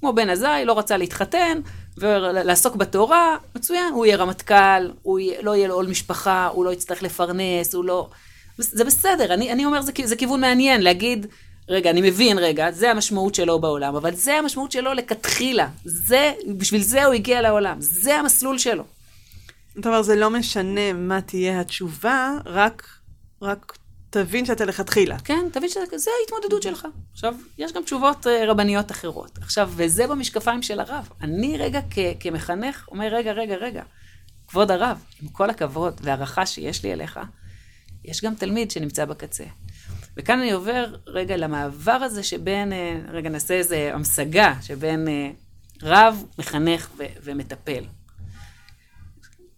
כמו 0.00 0.12
בן 0.12 0.30
הזי, 0.30 0.64
לא 0.64 0.78
רצה 0.78 0.96
להתחתן 0.96 1.60
ולעסוק 1.96 2.76
בתורה, 2.76 3.36
מצוין, 3.54 3.92
הוא 3.92 4.06
יהיה 4.06 4.16
רמטכ"ל, 4.16 4.90
הוא 5.02 5.18
יהיה, 5.18 5.42
לא 5.42 5.56
יהיה 5.56 5.68
לו 5.68 5.74
עול 5.74 5.86
משפחה, 5.86 6.46
הוא 6.46 6.64
לא 6.64 6.72
יצטרך 6.72 7.02
לפרנס, 7.02 7.74
הוא 7.74 7.84
לא... 7.84 8.10
זה 8.58 8.84
בסדר, 8.84 9.34
אני, 9.34 9.52
אני 9.52 9.64
אומר, 9.64 9.82
זה, 9.82 9.92
זה 10.04 10.16
כיוון 10.16 10.40
מעניין, 10.40 10.82
להגיד, 10.82 11.26
רגע, 11.68 11.90
אני 11.90 12.00
מבין 12.00 12.38
רגע, 12.38 12.70
זה 12.70 12.90
המשמעות 12.90 13.34
שלו 13.34 13.60
בעולם, 13.60 13.96
אבל 13.96 14.14
זה 14.14 14.34
המשמעות 14.34 14.72
שלו 14.72 14.92
לכתחילה. 14.92 15.68
זה, 15.84 16.32
בשביל 16.56 16.82
זה 16.82 17.04
הוא 17.04 17.14
הגיע 17.14 17.42
לעולם, 17.42 17.76
זה 17.80 18.16
המסלול 18.16 18.58
שלו. 18.58 18.84
זאת 19.74 19.86
אומרת, 19.86 20.04
זה 20.04 20.16
לא 20.16 20.30
משנה 20.30 20.92
מה 20.92 21.20
תהיה 21.20 21.60
התשובה, 21.60 22.30
רק, 22.46 22.88
רק 23.42 23.78
תבין 24.10 24.46
שאתה 24.46 24.64
לכתחילה. 24.64 25.18
כן, 25.18 25.46
תבין 25.52 25.68
שזה 25.68 26.10
ההתמודדות 26.20 26.62
שלך. 26.62 26.86
עכשיו, 27.12 27.34
יש 27.58 27.72
גם 27.72 27.82
תשובות 27.82 28.26
אה, 28.26 28.50
רבניות 28.50 28.90
אחרות. 28.90 29.38
עכשיו, 29.38 29.70
וזה 29.76 30.06
במשקפיים 30.06 30.62
של 30.62 30.80
הרב. 30.80 31.08
אני 31.20 31.58
רגע 31.58 31.80
כ- 31.90 31.98
כמחנך 32.20 32.88
אומר, 32.90 33.06
רגע, 33.06 33.32
רגע, 33.32 33.54
רגע, 33.54 33.82
כבוד 34.48 34.70
הרב, 34.70 34.98
עם 35.22 35.28
כל 35.28 35.50
הכבוד 35.50 36.00
והערכה 36.02 36.46
שיש 36.46 36.82
לי 36.82 36.92
אליך, 36.92 37.20
יש 38.04 38.24
גם 38.24 38.34
תלמיד 38.34 38.70
שנמצא 38.70 39.04
בקצה. 39.04 39.44
וכאן 40.16 40.38
אני 40.40 40.52
עובר 40.52 40.94
רגע 41.06 41.36
למעבר 41.36 41.92
הזה 41.92 42.22
שבין, 42.22 42.72
אה, 42.72 43.00
רגע 43.08 43.28
נעשה 43.28 43.54
איזו 43.54 43.74
המשגה, 43.74 44.54
שבין 44.62 45.08
אה, 45.08 45.30
רב, 45.82 46.24
מחנך 46.38 46.90
ו- 46.98 47.04
ומטפל. 47.22 47.84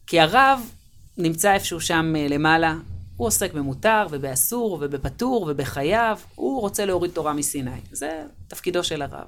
כי 0.07 0.21
הרב 0.21 0.71
נמצא 1.19 1.55
איפשהו 1.55 1.81
שם 1.81 2.15
למעלה, 2.17 2.75
הוא 3.17 3.27
עוסק 3.27 3.53
במותר 3.53 4.07
ובאסור 4.11 4.79
ובפטור 4.81 5.47
ובחייו, 5.51 6.19
הוא 6.35 6.61
רוצה 6.61 6.85
להוריד 6.85 7.11
תורה 7.11 7.33
מסיני. 7.33 7.81
זה 7.93 8.23
תפקידו 8.49 8.85
של 8.85 9.03
הרב. 9.03 9.27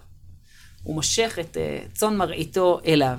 הוא 0.82 0.94
מושך 0.94 1.38
את 1.40 1.56
צאן 1.94 2.16
מרעיתו 2.16 2.80
אליו. 2.86 3.18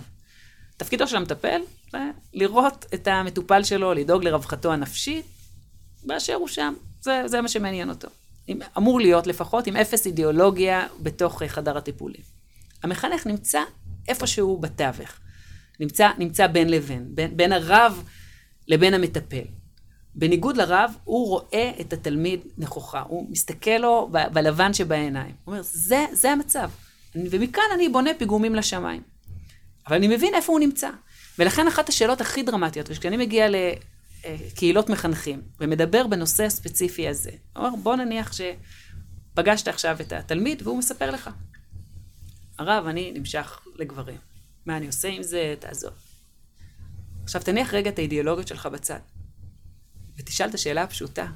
תפקידו 0.78 1.08
של 1.08 1.16
המטפל 1.16 1.62
זה 1.92 1.98
לראות 2.34 2.86
את 2.94 3.08
המטופל 3.08 3.64
שלו, 3.64 3.94
לדאוג 3.94 4.24
לרווחתו 4.24 4.74
הנפשית, 4.74 5.26
באשר 6.04 6.34
הוא 6.34 6.48
שם. 6.48 6.74
זה, 7.02 7.24
זה 7.26 7.42
מה 7.42 7.48
שמעניין 7.48 7.90
אותו. 7.90 8.08
עם, 8.48 8.60
אמור 8.78 9.00
להיות 9.02 9.28
לפחות 9.28 9.68
עם 9.68 9.76
אפס 9.76 10.06
אידיאולוגיה 10.06 10.88
בתוך 11.00 11.42
uh, 11.42 11.46
חדר 11.48 11.78
הטיפולים. 11.78 12.22
המחנך 12.84 13.28
נמצא 13.28 13.62
איפשהו 14.08 14.58
בתווך. 14.58 15.10
נמצא, 15.80 16.10
נמצא 16.18 16.48
בין 16.48 16.70
לבין, 16.70 17.16
בין, 17.16 17.38
בין 17.38 17.54
הרב 17.54 18.04
לבין 18.68 18.94
המטפל. 18.94 19.44
בניגוד 20.16 20.58
לרב, 20.58 20.94
הוא 21.04 21.28
רואה 21.28 21.72
את 21.82 21.94
התלמיד 21.94 22.40
נכוחה, 22.58 23.02
הוא 23.08 23.32
מסתכל 23.32 23.78
לו 23.80 24.10
ב- 24.12 24.34
בלבן 24.34 24.74
שבעיניים. 24.74 25.36
הוא 25.46 25.54
אומר, 25.54 25.64
זה, 25.64 26.06
זה 26.12 26.32
המצב. 26.32 26.70
ומכאן 27.16 27.64
אני 27.74 27.90
בונה 27.90 28.10
פיגומים 28.18 28.56
לשמיים. 28.56 29.02
אבל 29.88 29.96
אני 29.96 30.08
מבין 30.08 30.34
איפה 30.34 30.52
הוא 30.52 30.60
נמצא. 30.60 30.90
ולכן 31.40 31.68
אחת 31.68 31.90
השאלות 31.90 32.22
הכי 32.22 32.44
דרמטיות, 32.44 32.90
וכשאני 32.90 33.18
מגיע 33.18 33.48
לקהילות 34.26 34.90
מחנכים 34.90 35.42
ומדבר 35.60 36.08
בנושא 36.08 36.44
הספציפי 36.44 37.08
הזה, 37.08 37.32
אומר, 37.56 37.70
בוא 37.84 37.96
נניח 37.96 38.32
שפגשת 38.34 39.68
עכשיו 39.68 39.98
את 40.02 40.14
התלמיד 40.14 40.62
והוא 40.62 40.78
מספר 40.78 41.12
לך, 41.12 41.30
הרב, 42.58 42.86
אני 42.88 43.12
נמשך 43.12 43.60
לגברים. 43.76 44.18
מה 44.66 44.78
אני 44.78 44.88
עושה 44.88 45.08
עם 45.08 45.24
זה? 45.24 45.56
תעזוב. 45.60 45.94
עכשיו 47.24 47.42
תניח 47.42 47.74
רגע 47.74 47.90
את 47.90 48.00
האידיאולוגיות 48.00 48.48
שלך 48.48 48.66
בצד. 48.66 49.00
ותשאל 50.18 50.50
את 50.50 50.54
השאלה 50.54 50.84
הפשוטה. 50.84 51.28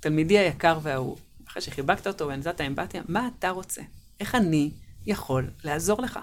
תלמידי 0.00 0.38
היקר 0.38 0.78
והאהוב, 0.82 1.20
אחרי 1.48 1.62
שחיבקת 1.62 2.06
אותו 2.06 2.28
ונתת 2.28 2.60
אמפתיה, 2.60 3.02
מה 3.08 3.28
אתה 3.38 3.50
רוצה? 3.50 3.82
איך 4.20 4.34
אני 4.34 4.70
יכול 5.06 5.50
לעזור 5.64 6.02
לך? 6.02 6.18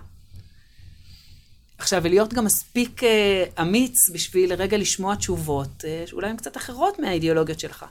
עכשיו, 1.77 2.03
ולהיות 2.03 2.33
גם 2.33 2.45
מספיק 2.45 3.03
אה, 3.03 3.43
אמיץ 3.61 4.09
בשביל 4.09 4.53
רגע 4.53 4.77
לשמוע 4.77 5.15
תשובות, 5.15 5.85
אה, 5.87 6.03
שאולי 6.05 6.29
הן 6.29 6.37
קצת 6.37 6.57
אחרות 6.57 6.99
מהאידיאולוגיות 6.99 7.59
שלך. 7.59 7.85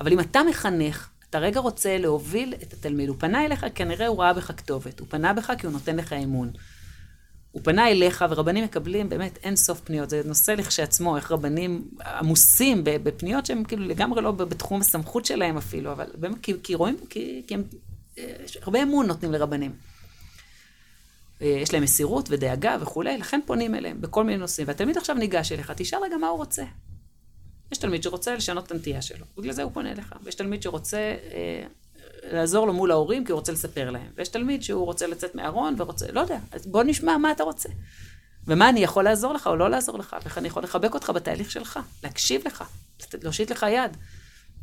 אבל 0.00 0.12
אם 0.12 0.20
אתה 0.20 0.40
מחנך, 0.50 1.08
אתה 1.30 1.38
רגע 1.38 1.60
רוצה 1.60 1.98
להוביל 1.98 2.54
את 2.62 2.72
התלמיד. 2.72 3.08
הוא 3.08 3.16
פנה 3.18 3.44
אליך, 3.44 3.66
כנראה 3.74 4.06
הוא 4.06 4.22
ראה 4.22 4.32
בך 4.32 4.52
כתובת. 4.56 5.00
הוא 5.00 5.06
פנה 5.10 5.32
בך 5.32 5.52
כי 5.58 5.66
הוא 5.66 5.72
נותן 5.72 5.96
לך 5.96 6.12
אמון. 6.12 6.50
הוא 7.52 7.62
פנה 7.64 7.88
אליך, 7.88 8.24
ורבנים 8.30 8.64
מקבלים 8.64 9.08
באמת 9.08 9.38
אין 9.42 9.56
סוף 9.56 9.80
פניות. 9.80 10.10
זה 10.10 10.22
נושא 10.24 10.50
לכשעצמו, 10.50 11.16
איך 11.16 11.32
רבנים 11.32 11.88
עמוסים 12.06 12.80
בפניות 12.84 13.46
שהם 13.46 13.64
כאילו 13.64 13.84
לגמרי 13.84 14.22
לא 14.22 14.32
בתחום 14.32 14.80
הסמכות 14.80 15.24
שלהם 15.24 15.56
אפילו, 15.56 15.92
אבל 15.92 16.06
באמת, 16.14 16.36
כי, 16.42 16.52
כי 16.62 16.74
רואים, 16.74 16.96
כי, 17.10 17.42
כי 17.46 17.54
הם, 17.54 17.62
יש 18.16 18.56
הרבה 18.62 18.82
אמון 18.82 19.06
נותנים 19.06 19.32
לרבנים. 19.32 19.72
יש 21.42 21.72
להם 21.74 21.82
מסירות 21.82 22.28
ודאגה 22.30 22.76
וכולי, 22.80 23.18
לכן 23.18 23.40
פונים 23.46 23.74
אליהם 23.74 24.00
בכל 24.00 24.24
מיני 24.24 24.38
נושאים. 24.38 24.68
והתלמיד 24.68 24.96
עכשיו 24.96 25.16
ניגש 25.16 25.52
אליך, 25.52 25.72
תשאל 25.76 25.98
רגע 26.04 26.16
מה 26.16 26.28
הוא 26.28 26.38
רוצה. 26.38 26.64
יש 27.72 27.78
תלמיד 27.78 28.02
שרוצה 28.02 28.34
לשנות 28.34 28.66
את 28.66 28.70
הנטייה 28.70 29.02
שלו, 29.02 29.26
בגלל 29.36 29.52
זה 29.52 29.62
הוא 29.62 29.72
פונה 29.74 29.92
אליך. 29.92 30.14
ויש 30.22 30.34
תלמיד 30.34 30.62
שרוצה 30.62 31.16
אה, 31.32 31.62
לעזור 32.32 32.66
לו 32.66 32.72
מול 32.72 32.90
ההורים, 32.90 33.24
כי 33.24 33.32
הוא 33.32 33.38
רוצה 33.38 33.52
לספר 33.52 33.90
להם. 33.90 34.10
ויש 34.16 34.28
תלמיד 34.28 34.62
שהוא 34.62 34.84
רוצה 34.84 35.06
לצאת 35.06 35.34
מהארון 35.34 35.74
ורוצה, 35.78 36.12
לא 36.12 36.20
יודע, 36.20 36.38
אז 36.52 36.66
בוא 36.66 36.82
נשמע 36.82 37.16
מה 37.16 37.32
אתה 37.32 37.44
רוצה. 37.44 37.68
ומה 38.46 38.68
אני 38.68 38.80
יכול 38.80 39.04
לעזור 39.04 39.32
לך 39.32 39.46
או 39.46 39.56
לא 39.56 39.70
לעזור 39.70 39.98
לך, 39.98 40.16
ואיך 40.22 40.38
אני 40.38 40.48
יכול 40.48 40.62
לחבק 40.62 40.94
אותך 40.94 41.10
בתהליך 41.10 41.50
שלך, 41.50 41.78
להקשיב 42.04 42.46
לך, 42.46 42.64
להושיט 43.22 43.50
לך 43.50 43.66
יד. 43.70 43.96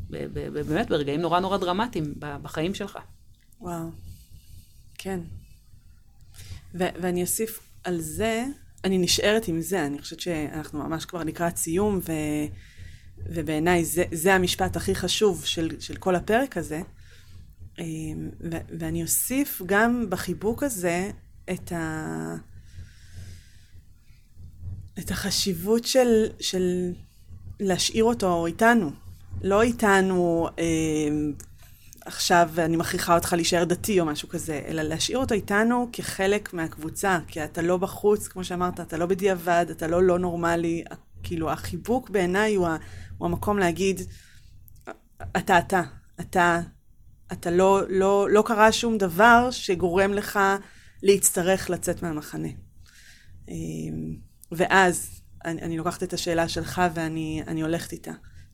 באמת, 0.10 0.90
ברגעים 0.90 1.22
נורא 1.22 1.40
נורא 1.40 1.58
דרמטיים 1.58 2.14
בחיים 2.20 2.74
שלך. 2.76 3.00
וואו, 3.62 3.90
כן. 4.98 5.20
ו- 6.76 6.94
ואני 7.02 7.22
אוסיף 7.22 7.60
על 7.84 8.02
זה, 8.02 8.46
אני 8.84 8.98
נשארת 8.98 9.48
עם 9.48 9.62
זה, 9.62 9.86
אני 9.86 10.00
חושבת 10.00 10.20
שאנחנו 10.20 10.84
ממש 10.84 11.06
כבר 11.06 11.24
לקראת 11.24 11.58
סיום, 11.58 12.00
ו... 12.08 12.12
ובעיניי 13.26 13.86
זה, 13.86 14.04
זה 14.12 14.34
המשפט 14.34 14.76
הכי 14.76 14.96
חשוב 14.96 15.46
של, 15.46 15.80
של 15.80 15.96
כל 15.96 16.16
הפרק 16.16 16.58
הזה. 16.58 16.82
אמ, 17.80 18.30
ו, 18.52 18.58
ואני 18.80 19.04
אוסיף 19.04 19.62
גם 19.66 20.06
בחיבוק 20.10 20.64
הזה 20.64 21.12
את, 21.52 21.72
ה, 21.72 22.36
את 25.00 25.12
החשיבות 25.12 25.86
של, 25.86 26.26
של 26.40 26.92
להשאיר 27.60 28.04
אותו 28.04 28.46
איתנו. 28.46 28.92
לא 29.42 29.62
איתנו 29.62 30.48
אה, 30.60 30.66
עכשיו 32.10 32.50
אני 32.58 32.78
מכריחה 32.78 33.16
אותך 33.16 33.34
להישאר 33.34 33.64
דתי 33.64 34.00
או 34.00 34.06
משהו 34.06 34.30
כזה, 34.30 34.62
אלא 34.68 34.82
להשאיר 34.82 35.18
אותו 35.18 35.34
איתנו 35.34 35.90
כחלק 35.94 36.54
מהקבוצה, 36.54 37.20
כי 37.28 37.44
אתה 37.44 37.62
לא 37.62 37.78
בחוץ, 37.78 38.28
כמו 38.28 38.44
שאמרת, 38.44 38.80
אתה 38.80 38.98
לא 38.98 39.06
בדיעבד, 39.06 39.66
אתה 39.72 39.88
לא 39.88 40.04
לא 40.04 40.20
נורמלי. 40.20 40.84
כאילו, 41.24 41.52
החיבוק 41.52 42.10
בעיניי 42.10 42.56
הוא, 42.56 42.68
הוא 43.18 43.28
המקום 43.28 43.60
להגיד, 43.60 44.02
אתה 45.38 45.60
אתה, 45.60 45.82
אתה, 46.20 46.60
אתה 47.32 47.52
לא, 47.52 47.82
לא, 47.90 48.28
לא 48.30 48.44
קרה 48.46 48.72
שום 48.72 48.98
דבר 48.98 49.52
שגורם 49.52 50.14
לך 50.14 50.40
להצטרך 51.04 51.70
לצאת 51.70 52.04
מהמחנה. 52.04 52.50
אמ, 53.50 54.16
ואז 54.52 55.22
אני, 55.46 55.62
אני 55.62 55.78
לוקחת 55.78 56.04
את 56.04 56.14
השאלה 56.14 56.48
שלך 56.48 56.82
ואני 56.94 57.62
הולכת 57.62 57.92
איתה. 57.92 58.12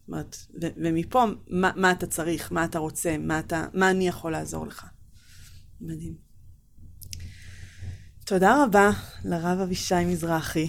אומרת, 0.08 0.36
ו, 0.62 0.68
ומפה, 0.78 1.26
מה, 1.50 1.72
מה 1.76 1.92
אתה 1.92 2.08
צריך, 2.08 2.52
מה 2.52 2.66
אתה 2.66 2.80
רוצה, 2.80 3.18
מה, 3.18 3.40
אתה, 3.40 3.66
מה 3.74 3.92
אני 3.92 4.08
יכול 4.08 4.32
לעזור 4.32 4.68
לך. 4.68 4.86
מדהים. 5.82 6.14
תודה 8.26 8.64
רבה 8.64 8.90
לרב 9.26 9.60
אבישי 9.60 10.06
מזרחי. 10.06 10.68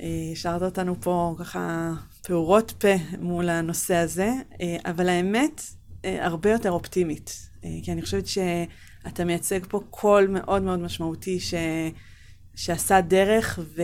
אה, 0.00 0.30
השארת 0.32 0.62
אותנו 0.62 1.00
פה 1.00 1.34
ככה 1.38 1.92
פעורות 2.22 2.74
פה 2.78 2.94
מול 3.18 3.48
הנושא 3.48 3.94
הזה, 3.94 4.32
אה, 4.60 4.76
אבל 4.84 5.08
האמת, 5.08 5.62
אה, 6.04 6.26
הרבה 6.26 6.50
יותר 6.50 6.70
אופטימית. 6.70 7.48
כי 7.82 7.92
אני 7.92 8.02
חושבת 8.02 8.26
שאתה 8.26 9.24
מייצג 9.24 9.66
פה 9.68 9.80
קול 9.90 10.26
מאוד 10.26 10.62
מאוד 10.62 10.78
משמעותי 10.78 11.40
ש... 11.40 11.54
שעשה 12.54 13.00
דרך 13.00 13.58
ו... 13.76 13.82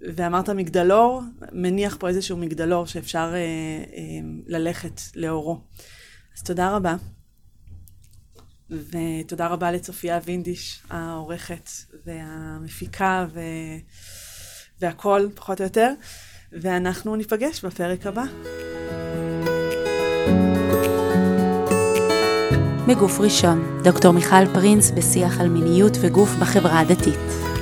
ואמרת 0.00 0.48
מגדלור, 0.48 1.22
מניח 1.52 1.96
פה 2.00 2.08
איזשהו 2.08 2.36
מגדלור 2.36 2.86
שאפשר 2.86 3.32
אה, 3.34 3.38
אה, 3.96 4.20
ללכת 4.46 5.00
לאורו. 5.16 5.60
אז 6.36 6.42
תודה 6.42 6.76
רבה. 6.76 6.96
ותודה 8.70 9.46
רבה 9.46 9.72
לצופיה 9.72 10.18
וינדיש, 10.24 10.82
העורכת 10.90 11.70
והמפיקה 12.06 13.26
ו... 13.34 13.40
והכל, 14.80 15.28
פחות 15.34 15.60
או 15.60 15.64
יותר. 15.64 15.92
ואנחנו 16.52 17.16
ניפגש 17.16 17.64
בפרק 17.64 18.06
הבא. 18.06 18.24
בגוף 22.88 23.20
ראשון, 23.20 23.80
דוקטור 23.84 24.12
מיכל 24.12 24.46
פרינס 24.54 24.90
בשיח 24.90 25.40
על 25.40 25.48
מיניות 25.48 25.92
וגוף 26.00 26.30
בחברה 26.40 26.80
הדתית. 26.80 27.53